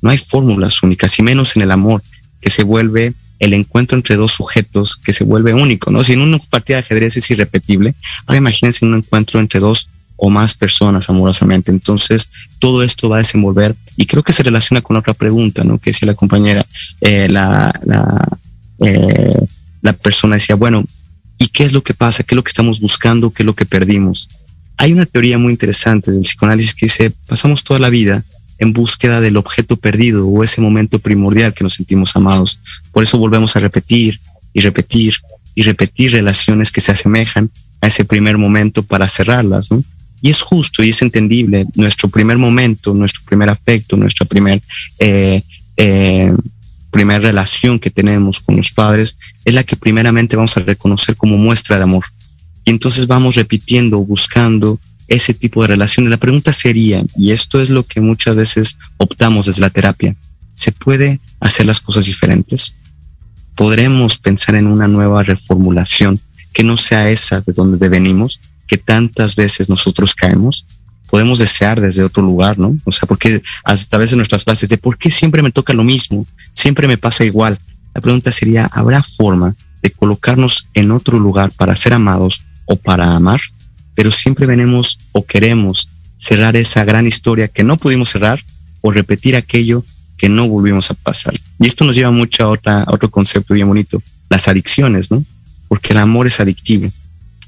No 0.01 0.09
hay 0.09 0.17
fórmulas 0.17 0.83
únicas, 0.83 1.17
y 1.17 1.23
menos 1.23 1.55
en 1.55 1.61
el 1.61 1.71
amor 1.71 2.03
que 2.41 2.49
se 2.49 2.63
vuelve 2.63 3.13
el 3.39 3.53
encuentro 3.53 3.97
entre 3.97 4.15
dos 4.15 4.31
sujetos 4.31 4.97
que 4.97 5.13
se 5.13 5.23
vuelve 5.23 5.53
único, 5.53 5.91
¿no? 5.91 6.03
Si 6.03 6.13
en 6.13 6.21
una 6.21 6.37
partida 6.49 6.77
de 6.77 6.83
ajedrez 6.83 7.17
es 7.17 7.31
irrepetible, 7.31 7.95
ahora 8.27 8.37
imagínense 8.37 8.85
un 8.85 8.95
encuentro 8.95 9.39
entre 9.39 9.59
dos 9.59 9.89
o 10.17 10.29
más 10.29 10.53
personas 10.53 11.09
amorosamente. 11.09 11.71
Entonces, 11.71 12.29
todo 12.59 12.83
esto 12.83 13.07
va 13.07 13.17
a 13.17 13.19
desenvolver, 13.19 13.75
y 13.95 14.05
creo 14.05 14.21
que 14.23 14.33
se 14.33 14.43
relaciona 14.43 14.81
con 14.81 14.97
otra 14.97 15.13
pregunta, 15.13 15.63
¿no? 15.63 15.77
Que 15.77 15.91
decía 15.91 16.05
la 16.05 16.15
compañera, 16.15 16.65
eh, 16.99 17.29
la, 17.29 17.73
la, 17.85 18.27
eh, 18.85 19.39
la 19.81 19.93
persona 19.93 20.35
decía, 20.35 20.55
bueno, 20.55 20.85
¿y 21.37 21.47
qué 21.47 21.63
es 21.63 21.71
lo 21.71 21.81
que 21.81 21.93
pasa? 21.93 22.23
¿Qué 22.23 22.35
es 22.35 22.37
lo 22.37 22.43
que 22.43 22.49
estamos 22.49 22.81
buscando? 22.81 23.31
¿Qué 23.31 23.43
es 23.43 23.47
lo 23.47 23.55
que 23.55 23.65
perdimos? 23.65 24.27
Hay 24.75 24.91
una 24.91 25.05
teoría 25.05 25.37
muy 25.37 25.51
interesante 25.51 26.11
del 26.11 26.21
psicoanálisis 26.21 26.75
que 26.75 26.85
dice, 26.87 27.11
pasamos 27.25 27.63
toda 27.63 27.79
la 27.79 27.89
vida 27.89 28.23
en 28.59 28.73
búsqueda 28.73 29.21
del 29.21 29.37
objeto 29.37 29.77
perdido 29.77 30.27
o 30.27 30.43
ese 30.43 30.61
momento 30.61 30.99
primordial 30.99 31.53
que 31.53 31.63
nos 31.63 31.73
sentimos 31.75 32.15
amados. 32.15 32.59
Por 32.91 33.03
eso 33.03 33.17
volvemos 33.17 33.55
a 33.55 33.59
repetir 33.59 34.19
y 34.53 34.59
repetir 34.59 35.15
y 35.55 35.63
repetir 35.63 36.11
relaciones 36.11 36.71
que 36.71 36.81
se 36.81 36.91
asemejan 36.91 37.49
a 37.81 37.87
ese 37.87 38.05
primer 38.05 38.37
momento 38.37 38.83
para 38.83 39.07
cerrarlas, 39.07 39.71
¿no? 39.71 39.83
Y 40.21 40.29
es 40.29 40.41
justo 40.41 40.83
y 40.83 40.89
es 40.89 41.01
entendible. 41.01 41.65
Nuestro 41.75 42.09
primer 42.09 42.37
momento, 42.37 42.93
nuestro 42.93 43.23
primer 43.25 43.49
afecto, 43.49 43.95
nuestra 43.95 44.25
primer, 44.25 44.61
eh, 44.99 45.41
eh, 45.77 46.33
primera 46.91 47.19
relación 47.19 47.79
que 47.79 47.89
tenemos 47.89 48.41
con 48.41 48.57
los 48.57 48.71
padres 48.71 49.17
es 49.45 49.53
la 49.53 49.63
que 49.63 49.77
primeramente 49.77 50.35
vamos 50.35 50.57
a 50.57 50.61
reconocer 50.61 51.15
como 51.15 51.37
muestra 51.37 51.77
de 51.77 51.83
amor. 51.83 52.03
Y 52.65 52.71
entonces 52.71 53.07
vamos 53.07 53.35
repitiendo, 53.35 53.99
buscando 53.99 54.79
ese 55.09 55.33
tipo 55.33 55.61
de 55.61 55.69
relaciones. 55.69 56.11
La 56.11 56.17
pregunta 56.17 56.53
sería, 56.53 57.03
y 57.17 57.31
esto 57.31 57.61
es 57.61 57.69
lo 57.69 57.83
que 57.83 57.99
muchas 57.99 58.35
veces 58.35 58.77
optamos 58.97 59.47
desde 59.47 59.61
la 59.61 59.69
terapia, 59.69 60.15
¿se 60.53 60.71
puede 60.71 61.19
hacer 61.39 61.65
las 61.65 61.81
cosas 61.81 62.05
diferentes? 62.05 62.75
¿Podremos 63.55 64.17
pensar 64.17 64.55
en 64.55 64.67
una 64.67 64.87
nueva 64.87 65.23
reformulación 65.23 66.19
que 66.53 66.63
no 66.63 66.77
sea 66.77 67.09
esa 67.09 67.41
de 67.41 67.53
donde 67.53 67.89
venimos, 67.89 68.39
que 68.67 68.77
tantas 68.77 69.35
veces 69.35 69.69
nosotros 69.69 70.15
caemos? 70.15 70.65
Podemos 71.09 71.39
desear 71.39 71.81
desde 71.81 72.03
otro 72.03 72.21
lugar, 72.21 72.59
¿no? 72.59 72.77
O 72.85 72.91
sea, 72.91 73.07
porque 73.07 73.41
a 73.63 73.97
veces 73.97 74.15
nuestras 74.15 74.43
clases 74.43 74.69
de 74.69 74.77
por 74.77 74.97
qué 74.97 75.09
siempre 75.09 75.41
me 75.41 75.51
toca 75.51 75.73
lo 75.73 75.83
mismo, 75.83 76.25
siempre 76.53 76.87
me 76.87 76.97
pasa 76.97 77.25
igual. 77.25 77.59
La 77.95 78.01
pregunta 78.01 78.31
sería, 78.31 78.67
¿habrá 78.67 79.01
forma 79.01 79.55
de 79.81 79.89
colocarnos 79.89 80.67
en 80.75 80.91
otro 80.91 81.17
lugar 81.17 81.51
para 81.57 81.75
ser 81.75 81.93
amados 81.93 82.43
o 82.65 82.75
para 82.75 83.15
amar? 83.15 83.41
Pero 83.99 84.11
siempre 84.11 84.45
venimos 84.45 84.97
o 85.11 85.25
queremos 85.25 85.89
cerrar 86.17 86.55
esa 86.55 86.85
gran 86.85 87.05
historia 87.05 87.49
que 87.49 87.65
no 87.65 87.75
pudimos 87.75 88.07
cerrar 88.07 88.41
o 88.79 88.93
repetir 88.93 89.35
aquello 89.35 89.83
que 90.15 90.29
no 90.29 90.47
volvimos 90.47 90.89
a 90.89 90.93
pasar. 90.93 91.33
Y 91.59 91.67
esto 91.67 91.83
nos 91.83 91.97
lleva 91.97 92.09
mucho 92.09 92.45
a, 92.45 92.47
otra, 92.47 92.85
otro 92.87 93.11
concepto 93.11 93.53
bien 93.53 93.67
bonito, 93.67 94.01
las 94.29 94.47
adicciones, 94.47 95.11
¿no? 95.11 95.25
Porque 95.67 95.91
el 95.91 95.99
amor 95.99 96.27
es 96.27 96.39
adictivo. 96.39 96.89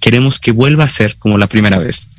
Queremos 0.01 0.39
que 0.39 0.51
vuelva 0.51 0.83
a 0.83 0.89
ser 0.89 1.15
como 1.15 1.37
la 1.37 1.47
primera 1.47 1.79
vez, 1.79 2.09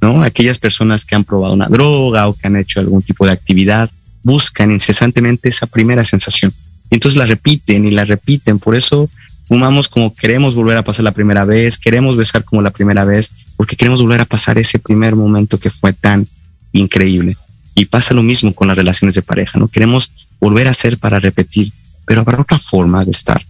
¿no? 0.00 0.20
Aquellas 0.24 0.58
personas 0.58 1.04
que 1.04 1.14
han 1.14 1.22
probado 1.22 1.54
una 1.54 1.68
droga 1.68 2.26
o 2.26 2.34
que 2.34 2.48
han 2.48 2.56
hecho 2.56 2.80
algún 2.80 3.02
tipo 3.02 3.24
de 3.24 3.30
actividad 3.30 3.88
buscan 4.24 4.72
incesantemente 4.72 5.48
esa 5.48 5.68
primera 5.68 6.02
sensación. 6.02 6.52
Y 6.90 6.96
entonces 6.96 7.16
la 7.16 7.26
repiten 7.26 7.86
y 7.86 7.92
la 7.92 8.04
repiten. 8.04 8.58
Por 8.58 8.74
eso 8.74 9.08
fumamos 9.46 9.88
como 9.88 10.14
queremos 10.14 10.54
volver 10.54 10.76
a 10.76 10.82
pasar 10.82 11.04
la 11.04 11.12
primera 11.12 11.44
vez, 11.44 11.78
queremos 11.78 12.16
besar 12.16 12.44
como 12.44 12.62
la 12.62 12.70
primera 12.70 13.04
vez, 13.04 13.30
porque 13.56 13.76
queremos 13.76 14.02
volver 14.02 14.20
a 14.20 14.24
pasar 14.24 14.58
ese 14.58 14.78
primer 14.78 15.14
momento 15.14 15.58
que 15.58 15.70
fue 15.70 15.92
tan 15.92 16.26
increíble. 16.72 17.36
Y 17.74 17.86
pasa 17.86 18.14
lo 18.14 18.22
mismo 18.22 18.54
con 18.54 18.68
las 18.68 18.76
relaciones 18.76 19.14
de 19.14 19.22
pareja, 19.22 19.58
¿no? 19.58 19.68
Queremos 19.68 20.10
volver 20.40 20.66
a 20.66 20.70
hacer 20.70 20.98
para 20.98 21.20
repetir, 21.20 21.72
pero 22.04 22.20
habrá 22.20 22.40
otra 22.40 22.58
forma 22.58 23.04
de 23.04 23.10
estar. 23.10 23.42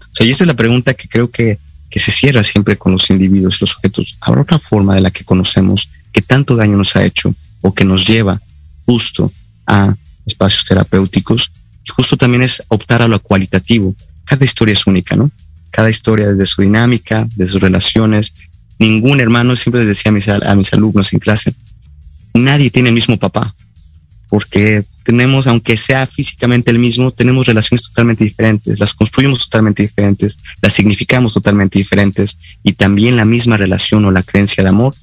O 0.00 0.14
sea, 0.16 0.26
y 0.26 0.30
esta 0.30 0.44
es 0.44 0.48
la 0.48 0.54
pregunta 0.54 0.94
que 0.94 1.08
creo 1.08 1.30
que, 1.30 1.58
que 1.90 2.00
se 2.00 2.10
cierra 2.10 2.42
siempre 2.42 2.76
con 2.76 2.92
los 2.92 3.08
individuos 3.10 3.60
los 3.60 3.70
sujetos. 3.70 4.16
¿Habrá 4.20 4.42
otra 4.42 4.58
forma 4.58 4.94
de 4.94 5.02
la 5.02 5.10
que 5.10 5.24
conocemos 5.24 5.90
que 6.10 6.22
tanto 6.22 6.56
daño 6.56 6.76
nos 6.76 6.96
ha 6.96 7.04
hecho 7.04 7.34
o 7.60 7.74
que 7.74 7.84
nos 7.84 8.06
lleva 8.06 8.40
justo 8.86 9.30
a 9.66 9.94
espacios 10.24 10.64
terapéuticos? 10.64 11.52
Y 11.84 11.90
justo 11.90 12.16
también 12.16 12.42
es 12.42 12.62
optar 12.68 13.02
a 13.02 13.08
lo 13.08 13.20
cualitativo, 13.20 13.94
cada 14.26 14.44
historia 14.44 14.72
es 14.72 14.86
única, 14.86 15.16
¿no? 15.16 15.30
Cada 15.70 15.88
historia 15.88 16.28
desde 16.28 16.46
su 16.46 16.62
dinámica, 16.62 17.26
de 17.36 17.46
sus 17.46 17.62
relaciones. 17.62 18.34
Ningún 18.78 19.20
hermano, 19.20 19.56
siempre 19.56 19.80
les 19.80 19.88
decía 19.88 20.10
a 20.10 20.14
mis, 20.14 20.28
a 20.28 20.54
mis 20.54 20.72
alumnos 20.72 21.12
en 21.12 21.18
clase, 21.18 21.54
nadie 22.34 22.70
tiene 22.70 22.90
el 22.90 22.94
mismo 22.94 23.16
papá, 23.18 23.54
porque 24.28 24.84
tenemos, 25.04 25.46
aunque 25.46 25.76
sea 25.76 26.06
físicamente 26.06 26.70
el 26.70 26.78
mismo, 26.78 27.12
tenemos 27.12 27.46
relaciones 27.46 27.82
totalmente 27.88 28.24
diferentes, 28.24 28.80
las 28.80 28.92
construimos 28.92 29.38
totalmente 29.44 29.82
diferentes, 29.82 30.38
las 30.60 30.72
significamos 30.72 31.32
totalmente 31.32 31.78
diferentes 31.78 32.36
y 32.62 32.72
también 32.72 33.16
la 33.16 33.24
misma 33.24 33.56
relación 33.56 34.04
o 34.04 34.10
la 34.10 34.22
creencia 34.22 34.62
de 34.62 34.68
amor 34.68 34.94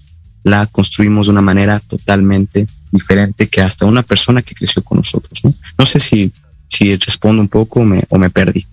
la 0.44 0.66
construimos 0.68 1.28
de 1.28 1.32
una 1.32 1.42
manera 1.42 1.80
totalmente 1.80 2.68
diferente 2.92 3.48
que 3.48 3.62
hasta 3.62 3.86
una 3.86 4.04
persona 4.04 4.42
que 4.42 4.56
creció 4.56 4.84
con 4.84 4.98
nosotros. 4.98 5.40
No, 5.44 5.54
no 5.78 5.86
sé 5.86 6.00
si, 6.00 6.32
si 6.68 6.96
respondo 6.98 7.42
un 7.42 7.48
poco 7.48 7.80
o 7.80 7.86
me, 7.86 8.04
o 8.10 8.18
me 8.18 8.30
perdí. 8.30 8.68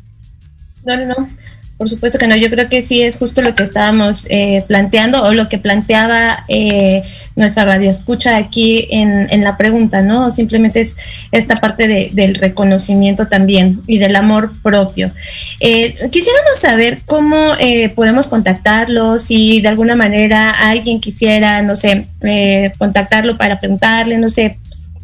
No, 0.85 0.97
no, 0.97 1.07
no. 1.07 1.29
Por 1.77 1.89
supuesto 1.89 2.19
que 2.19 2.27
no. 2.27 2.37
Yo 2.37 2.51
creo 2.51 2.69
que 2.69 2.83
sí 2.83 3.03
es 3.03 3.17
justo 3.17 3.41
lo 3.41 3.55
que 3.55 3.63
estábamos 3.63 4.27
eh, 4.29 4.65
planteando 4.69 5.23
o 5.23 5.33
lo 5.33 5.49
que 5.49 5.59
planteaba 5.59 6.45
eh, 6.49 7.03
nuestra 7.37 7.65
radio 7.65 7.89
escucha 7.89 8.37
aquí 8.37 8.87
en, 8.91 9.29
en, 9.31 9.43
la 9.43 9.57
pregunta, 9.57 10.03
¿no? 10.03 10.31
Simplemente 10.31 10.81
es 10.81 10.97
esta 11.33 11.57
parte 11.57 11.89
de, 11.89 12.11
del 12.13 12.35
reconocimiento 12.35 13.29
también 13.29 13.81
y 13.87 13.99
del 13.99 14.15
amor 14.15 14.53
propio. 14.63 15.11
Eh, 15.59 15.97
quisiéramos 16.11 16.59
saber 16.59 16.99
cómo 17.07 17.55
eh, 17.59 17.89
podemos 17.89 18.29
contactarlos, 18.29 19.25
si 19.25 19.63
de 19.63 19.69
alguna 19.69 19.97
manera 19.97 20.51
alguien 20.51 21.01
quisiera, 21.01 21.63
no 21.63 21.77
sé, 21.77 22.07
eh, 22.23 22.73
contactarlo 22.79 23.39
para 23.39 23.59
preguntarle, 23.59 24.19
no 24.19 24.29
sé, 24.29 24.59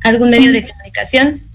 algún 0.05 0.31
medio 0.31 0.53
de 0.53 0.68
comunicación. 0.68 1.45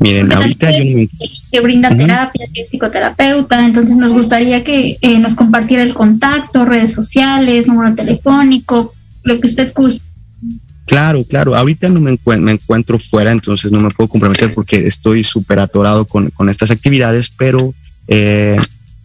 Miren, 0.00 0.32
ahorita 0.32 0.70
yo 0.70 0.84
no 0.84 1.06
Que 1.52 1.60
brinda 1.60 1.94
terapia, 1.94 2.46
que 2.54 2.62
es 2.62 2.70
psicoterapeuta, 2.70 3.64
entonces 3.66 3.96
nos 3.96 4.14
gustaría 4.14 4.64
que 4.64 4.96
eh, 5.02 5.18
nos 5.18 5.34
compartiera 5.34 5.82
el 5.82 5.92
contacto, 5.92 6.64
redes 6.64 6.94
sociales, 6.94 7.66
número 7.66 7.94
telefónico, 7.94 8.94
lo 9.24 9.38
que 9.38 9.46
usted 9.46 9.72
guste. 9.74 10.00
Claro, 10.86 11.22
claro. 11.24 11.54
Ahorita 11.54 11.90
no 11.90 12.00
me, 12.00 12.18
me, 12.38 12.52
encuentro 12.52 12.98
fuera, 12.98 13.30
entonces 13.30 13.70
no 13.70 13.78
me 13.78 13.90
puedo 13.90 14.08
comprometer 14.08 14.54
porque 14.54 14.86
estoy 14.86 15.22
súper 15.22 15.60
atorado 15.60 16.06
con, 16.06 16.30
con, 16.30 16.48
estas 16.48 16.70
actividades, 16.70 17.30
pero 17.36 17.74
eh, 18.08 18.56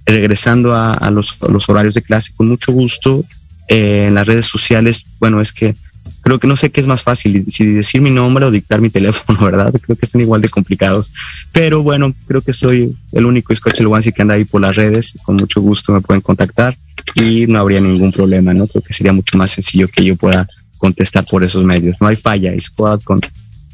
regresando 0.06 0.74
a, 0.74 1.12
los, 1.12 1.38
los, 1.42 1.70
horarios 1.70 1.94
de 1.94 2.04
clase, 2.04 2.32
con 2.36 2.48
mucho 2.48 2.72
gusto, 2.72 3.26
eh, 3.68 4.06
en 4.08 4.16
las 4.16 4.26
redes 4.26 4.46
sociales, 4.46 5.06
bueno, 5.20 5.42
es 5.42 5.52
que 5.52 5.76
creo 6.22 6.40
que 6.40 6.48
no 6.48 6.56
sé 6.56 6.72
qué 6.72 6.82
es 6.82 6.88
más 6.88 7.04
fácil, 7.04 7.46
si 7.50 7.66
decir 7.66 8.02
mi 8.02 8.12
nombre 8.12 8.46
o 8.46 8.52
dictar 8.52 8.82
mi 8.82 8.90
teléfono, 8.98 9.40
¿verdad? 9.44 9.74
Creo 9.82 9.96
que 9.96 10.06
están 10.06 10.22
igual 10.22 10.42
de 10.42 10.50
complicados. 10.50 11.12
Pero 11.52 11.84
bueno, 11.84 12.14
creo 12.28 12.42
que 12.42 12.54
soy 12.54 12.96
el 13.12 13.26
único 13.26 13.56
Scotch 13.56 13.82
Luansi 13.82 14.12
que 14.12 14.22
anda 14.22 14.36
ahí 14.36 14.46
por 14.46 14.62
las 14.62 14.76
redes. 14.76 15.14
Con 15.24 15.36
mucho 15.36 15.62
gusto 15.62 15.94
me 15.94 16.02
pueden 16.02 16.22
contactar 16.22 16.76
y 17.16 17.46
no 17.48 17.60
habría 17.60 17.80
ningún 17.80 18.12
problema, 18.12 18.54
¿no? 18.54 18.68
Creo 18.68 18.84
que 18.84 18.94
sería 18.94 19.14
mucho 19.14 19.38
más 19.38 19.52
sencillo 19.52 19.88
que 19.88 20.04
yo 20.04 20.16
pueda 20.16 20.48
contestar 20.78 21.26
por 21.26 21.44
esos 21.44 21.64
medios. 21.64 21.96
No 22.00 22.08
hay 22.08 22.16
falla, 22.16 22.54
Squad 22.60 23.02
con 23.02 23.20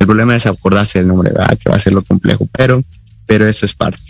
el 0.02 0.08
problema 0.08 0.36
es 0.36 0.48
acordarse 0.48 0.98
del 0.98 1.10
nombre, 1.10 1.32
¿verdad? 1.32 1.56
Que 1.60 1.70
va 1.70 1.76
a 1.76 1.80
ser 1.80 1.94
lo 1.94 2.02
complejo, 2.02 2.50
pero, 2.52 2.84
pero 3.28 3.48
eso 3.48 3.68
es 3.68 3.76
parte. 3.76 4.02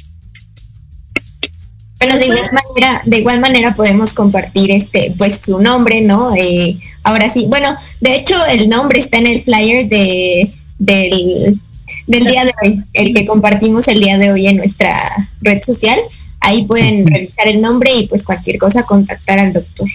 Bueno, 2.02 2.18
de 2.18 2.26
igual 2.26 2.50
manera, 2.52 3.02
de 3.06 3.18
igual 3.20 3.40
manera 3.42 3.76
podemos 3.76 4.14
compartir 4.16 4.72
este, 4.72 5.14
pues 5.20 5.40
su 5.42 5.62
nombre, 5.62 6.02
¿no? 6.02 6.34
Eh, 6.36 6.80
ahora 7.04 7.30
sí, 7.30 7.46
bueno, 7.48 7.76
de 8.00 8.16
hecho 8.16 8.34
el 8.48 8.70
nombre 8.70 8.98
está 8.98 9.20
en 9.20 9.28
el 9.28 9.40
flyer 9.40 9.88
de, 9.88 10.52
del, 10.80 11.60
del 12.08 12.26
día 12.26 12.46
de 12.46 12.54
hoy, 12.64 12.84
el 12.94 13.14
que 13.14 13.28
compartimos 13.28 13.88
el 13.88 14.00
día 14.00 14.18
de 14.18 14.32
hoy 14.32 14.48
en 14.48 14.58
nuestra 14.58 15.00
red 15.42 15.62
social. 15.62 16.00
Ahí 16.40 16.66
pueden 16.66 17.06
revisar 17.06 17.48
el 17.48 17.62
nombre 17.62 17.92
y 17.96 18.08
pues 18.08 18.24
cualquier 18.24 18.58
cosa 18.58 18.82
contactar 18.82 19.38
al 19.38 19.54
doctor. 19.54 19.88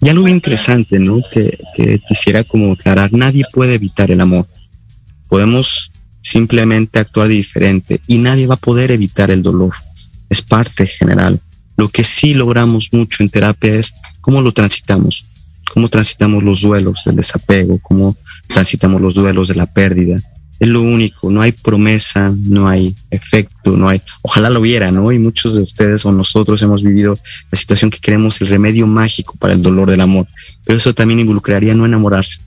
Y 0.00 0.08
algo 0.08 0.26
interesante, 0.26 0.98
¿no? 0.98 1.20
Que, 1.32 1.56
que 1.76 2.00
quisiera 2.08 2.42
como 2.42 2.72
aclarar, 2.72 3.12
nadie 3.12 3.44
puede 3.52 3.74
evitar 3.74 4.10
el 4.10 4.20
amor. 4.20 4.48
Podemos 5.28 5.92
simplemente 6.20 6.98
actuar 6.98 7.28
diferente 7.28 8.00
y 8.08 8.18
nadie 8.18 8.48
va 8.48 8.54
a 8.54 8.56
poder 8.56 8.90
evitar 8.90 9.30
el 9.30 9.42
dolor 9.42 9.72
es 10.32 10.40
parte 10.42 10.86
general. 10.86 11.38
Lo 11.76 11.88
que 11.88 12.02
sí 12.02 12.32
logramos 12.34 12.88
mucho 12.90 13.22
en 13.22 13.28
terapia 13.28 13.74
es 13.74 13.92
cómo 14.22 14.40
lo 14.40 14.52
transitamos, 14.52 15.26
cómo 15.72 15.88
transitamos 15.88 16.42
los 16.42 16.62
duelos 16.62 17.02
del 17.04 17.16
desapego, 17.16 17.78
cómo 17.82 18.16
transitamos 18.46 19.00
los 19.00 19.14
duelos 19.14 19.48
de 19.48 19.56
la 19.56 19.66
pérdida. 19.66 20.16
Es 20.58 20.68
lo 20.68 20.80
único, 20.80 21.30
no 21.30 21.42
hay 21.42 21.52
promesa, 21.52 22.32
no 22.34 22.66
hay 22.66 22.94
efecto, 23.10 23.76
no 23.76 23.88
hay, 23.88 24.00
ojalá 24.22 24.48
lo 24.48 24.60
hubiera, 24.60 24.90
¿no? 24.90 25.12
Y 25.12 25.18
muchos 25.18 25.54
de 25.54 25.62
ustedes 25.62 26.06
o 26.06 26.12
nosotros 26.12 26.62
hemos 26.62 26.82
vivido 26.82 27.18
la 27.50 27.58
situación 27.58 27.90
que 27.90 27.98
queremos 27.98 28.40
el 28.40 28.48
remedio 28.48 28.86
mágico 28.86 29.34
para 29.38 29.52
el 29.52 29.60
dolor 29.62 29.90
del 29.90 30.00
amor, 30.00 30.26
pero 30.64 30.78
eso 30.78 30.94
también 30.94 31.20
involucraría 31.20 31.74
no 31.74 31.84
enamorarse. 31.84 32.38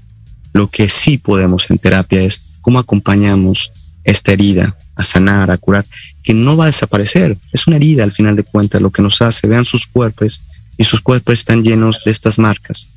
Lo 0.54 0.70
que 0.70 0.90
sí 0.90 1.18
podemos 1.20 1.70
en 1.70 1.78
terapia 1.78 2.22
es 2.24 2.42
cómo 2.62 2.80
acompañamos 2.80 3.72
esta 4.06 4.32
herida 4.32 4.78
a 4.95 5.03
sanar, 5.03 5.51
a 5.51 5.58
curar, 5.58 5.86
que 6.24 6.34
no 6.34 6.56
va 6.56 6.66
a 6.66 6.68
desaparecer. 6.68 7.38
Es 7.51 7.68
una 7.68 7.76
herida 7.76 8.03
al 8.03 8.14
final 8.14 8.36
de 8.36 8.43
cuentas 8.43 8.82
lo 8.82 8.91
que 8.91 9.01
nos 9.01 9.22
hace. 9.22 9.47
Vean 9.47 9.66
sus 9.66 9.88
cuerpos 9.88 10.41
y 10.78 10.86
sus 10.86 11.01
cuerpos 11.01 11.34
están 11.34 11.64
llenos 11.64 12.01
de 12.06 12.12
estas 12.12 12.39
marcas 12.39 12.89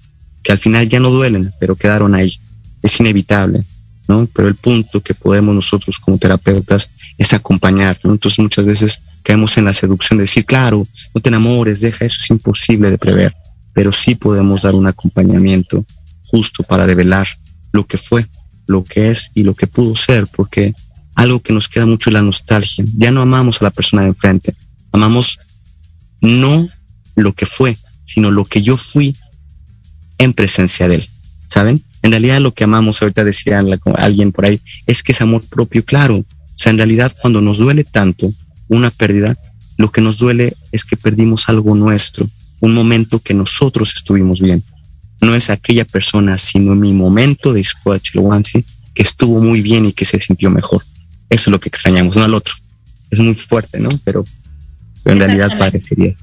que 0.43 0.53
al 0.53 0.59
final 0.59 0.89
ya 0.89 1.01
no 1.01 1.11
duelen, 1.11 1.53
pero 1.59 1.77
quedaron 1.77 2.15
ahí. 2.15 2.39
Es 2.83 2.99
inevitable, 3.01 3.65
¿no? 4.07 4.27
Pero 4.33 4.49
el 4.49 4.55
punto 4.55 5.01
que 5.01 5.15
podemos 5.15 5.55
nosotros 5.55 5.99
como 5.99 6.19
terapeutas 6.19 6.91
es 7.17 7.33
acompañar, 7.33 7.99
¿no? 8.05 8.13
Entonces 8.13 8.39
muchas 8.39 8.65
veces 8.65 9.03
caemos 9.23 9.59
en 9.59 9.65
la 9.65 9.73
seducción 9.73 10.19
de 10.19 10.23
decir, 10.23 10.45
claro, 10.45 10.87
no 11.15 11.21
te 11.21 11.29
enamores, 11.29 11.81
deja, 11.81 12.05
eso 12.05 12.19
es 12.21 12.31
imposible 12.31 12.91
de 12.91 12.99
prever, 12.99 13.35
pero 13.75 13.93
sí 13.93 14.15
podemos 14.15 14.63
dar 14.63 14.75
un 14.75 14.87
acompañamiento 14.87 15.85
justo 16.23 16.63
para 16.63 16.87
develar 16.87 17.27
lo 17.73 17.87
que 17.87 17.97
fue, 17.97 18.27
lo 18.67 18.85
que 18.85 19.11
es 19.11 19.31
y 19.35 19.43
lo 19.43 19.55
que 19.55 19.67
pudo 19.67 19.97
ser, 19.97 20.27
porque 20.29 20.73
algo 21.19 21.41
que 21.41 21.53
nos 21.53 21.69
queda 21.69 21.85
mucho 21.85 22.11
es 22.11 22.15
la 22.15 22.23
nostalgia. 22.23 22.85
Ya 22.97 23.11
no 23.11 23.21
amamos 23.21 23.61
a 23.61 23.65
la 23.65 23.73
persona 23.73 24.03
de 24.03 24.09
enfrente, 24.09 24.55
amamos 24.93 25.41
no 26.21 26.69
lo 27.17 27.33
que 27.33 27.45
fue, 27.45 27.77
sino 28.05 28.31
lo 28.31 28.45
que 28.45 28.63
yo 28.63 28.77
fui 28.77 29.17
en 30.19 30.33
presencia 30.33 30.87
de 30.87 30.97
él. 30.97 31.09
¿Saben? 31.49 31.83
En 32.03 32.13
realidad 32.13 32.41
lo 32.41 32.55
que 32.55 32.63
amamos, 32.63 33.03
ahorita 33.03 33.25
decía 33.25 33.65
alguien 33.97 34.31
por 34.31 34.47
ahí, 34.47 34.61
es 34.87 35.03
que 35.03 35.11
es 35.11 35.21
amor 35.21 35.43
propio, 35.49 35.85
claro. 35.85 36.19
O 36.19 36.27
sea, 36.55 36.71
en 36.71 36.77
realidad 36.77 37.13
cuando 37.21 37.41
nos 37.41 37.59
duele 37.59 37.83
tanto 37.83 38.33
una 38.69 38.93
pérdida, 38.93 39.37
lo 39.77 39.91
que 39.91 40.01
nos 40.01 40.19
duele 40.19 40.57
es 40.71 40.85
que 40.85 40.97
perdimos 40.97 41.49
algo 41.49 41.75
nuestro, 41.75 42.31
un 42.61 42.75
momento 42.75 43.19
que 43.19 43.35
nosotros 43.35 43.93
estuvimos 43.97 44.41
bien. 44.41 44.63
No 45.21 45.35
es 45.35 45.51
aquella 45.51 45.85
persona, 45.85 46.39
sino 46.39 46.77
mi 46.77 46.93
momento 46.93 47.53
de 47.53 47.65
Squatch 47.65 48.13
que 48.95 49.03
estuvo 49.03 49.43
muy 49.43 49.63
bien 49.63 49.85
y 49.85 49.93
que 49.93 50.05
se 50.05 50.21
sintió 50.21 50.49
mejor. 50.49 50.85
Eso 51.31 51.43
es 51.43 51.53
lo 51.53 51.61
que 51.61 51.69
extrañamos, 51.69 52.17
no 52.17 52.25
al 52.25 52.35
otro. 52.35 52.55
Es 53.11 53.19
muy 53.19 53.35
fuerte, 53.35 53.79
¿no? 53.79 53.91
Pero, 54.05 54.25
en 55.05 55.19
realidad 55.19 55.57
parecería. 55.59 56.15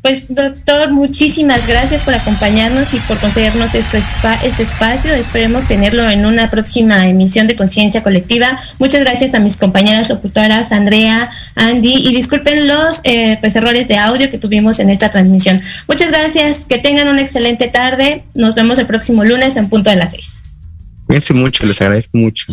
Pues 0.00 0.26
doctor, 0.28 0.92
muchísimas 0.92 1.66
gracias 1.66 2.02
por 2.02 2.14
acompañarnos 2.14 2.92
y 2.92 2.98
por 2.98 3.18
concedernos 3.18 3.74
este, 3.74 3.98
este 4.44 4.62
espacio. 4.62 5.12
Esperemos 5.14 5.66
tenerlo 5.66 6.08
en 6.08 6.26
una 6.26 6.50
próxima 6.50 7.06
emisión 7.08 7.46
de 7.46 7.56
Conciencia 7.56 8.02
Colectiva. 8.02 8.58
Muchas 8.78 9.00
gracias 9.00 9.34
a 9.34 9.38
mis 9.38 9.56
compañeras 9.56 10.08
locutoras, 10.10 10.72
Andrea, 10.72 11.30
Andy, 11.54 11.94
y 11.94 12.14
disculpen 12.14 12.66
los 12.66 13.00
eh, 13.04 13.38
pues, 13.40 13.56
errores 13.56 13.88
de 13.88 13.96
audio 13.96 14.30
que 14.30 14.38
tuvimos 14.38 14.78
en 14.78 14.90
esta 14.90 15.10
transmisión. 15.10 15.60
Muchas 15.88 16.10
gracias, 16.10 16.66
que 16.66 16.78
tengan 16.78 17.08
una 17.08 17.22
excelente 17.22 17.68
tarde. 17.68 18.24
Nos 18.34 18.54
vemos 18.54 18.78
el 18.78 18.86
próximo 18.86 19.24
lunes 19.24 19.56
en 19.56 19.70
punto 19.70 19.88
de 19.88 19.96
las 19.96 20.10
seis. 20.10 20.42
Cuídense 21.06 21.32
mucho, 21.32 21.64
les 21.66 21.80
agradezco 21.80 22.18
mucho. 22.18 22.52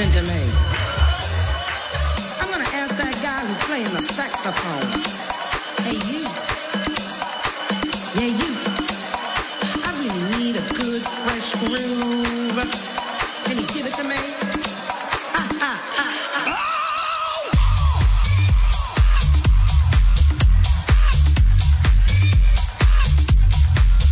Listening 0.00 0.24
to 0.24 0.32
me. 0.32 0.40
I'm 2.40 2.48
to 2.64 2.74
ask 2.74 2.96
that 2.96 3.14
guy 3.22 3.46
who's 3.46 3.64
playing 3.66 3.90
the 3.92 4.02
saxophone. 4.02 4.89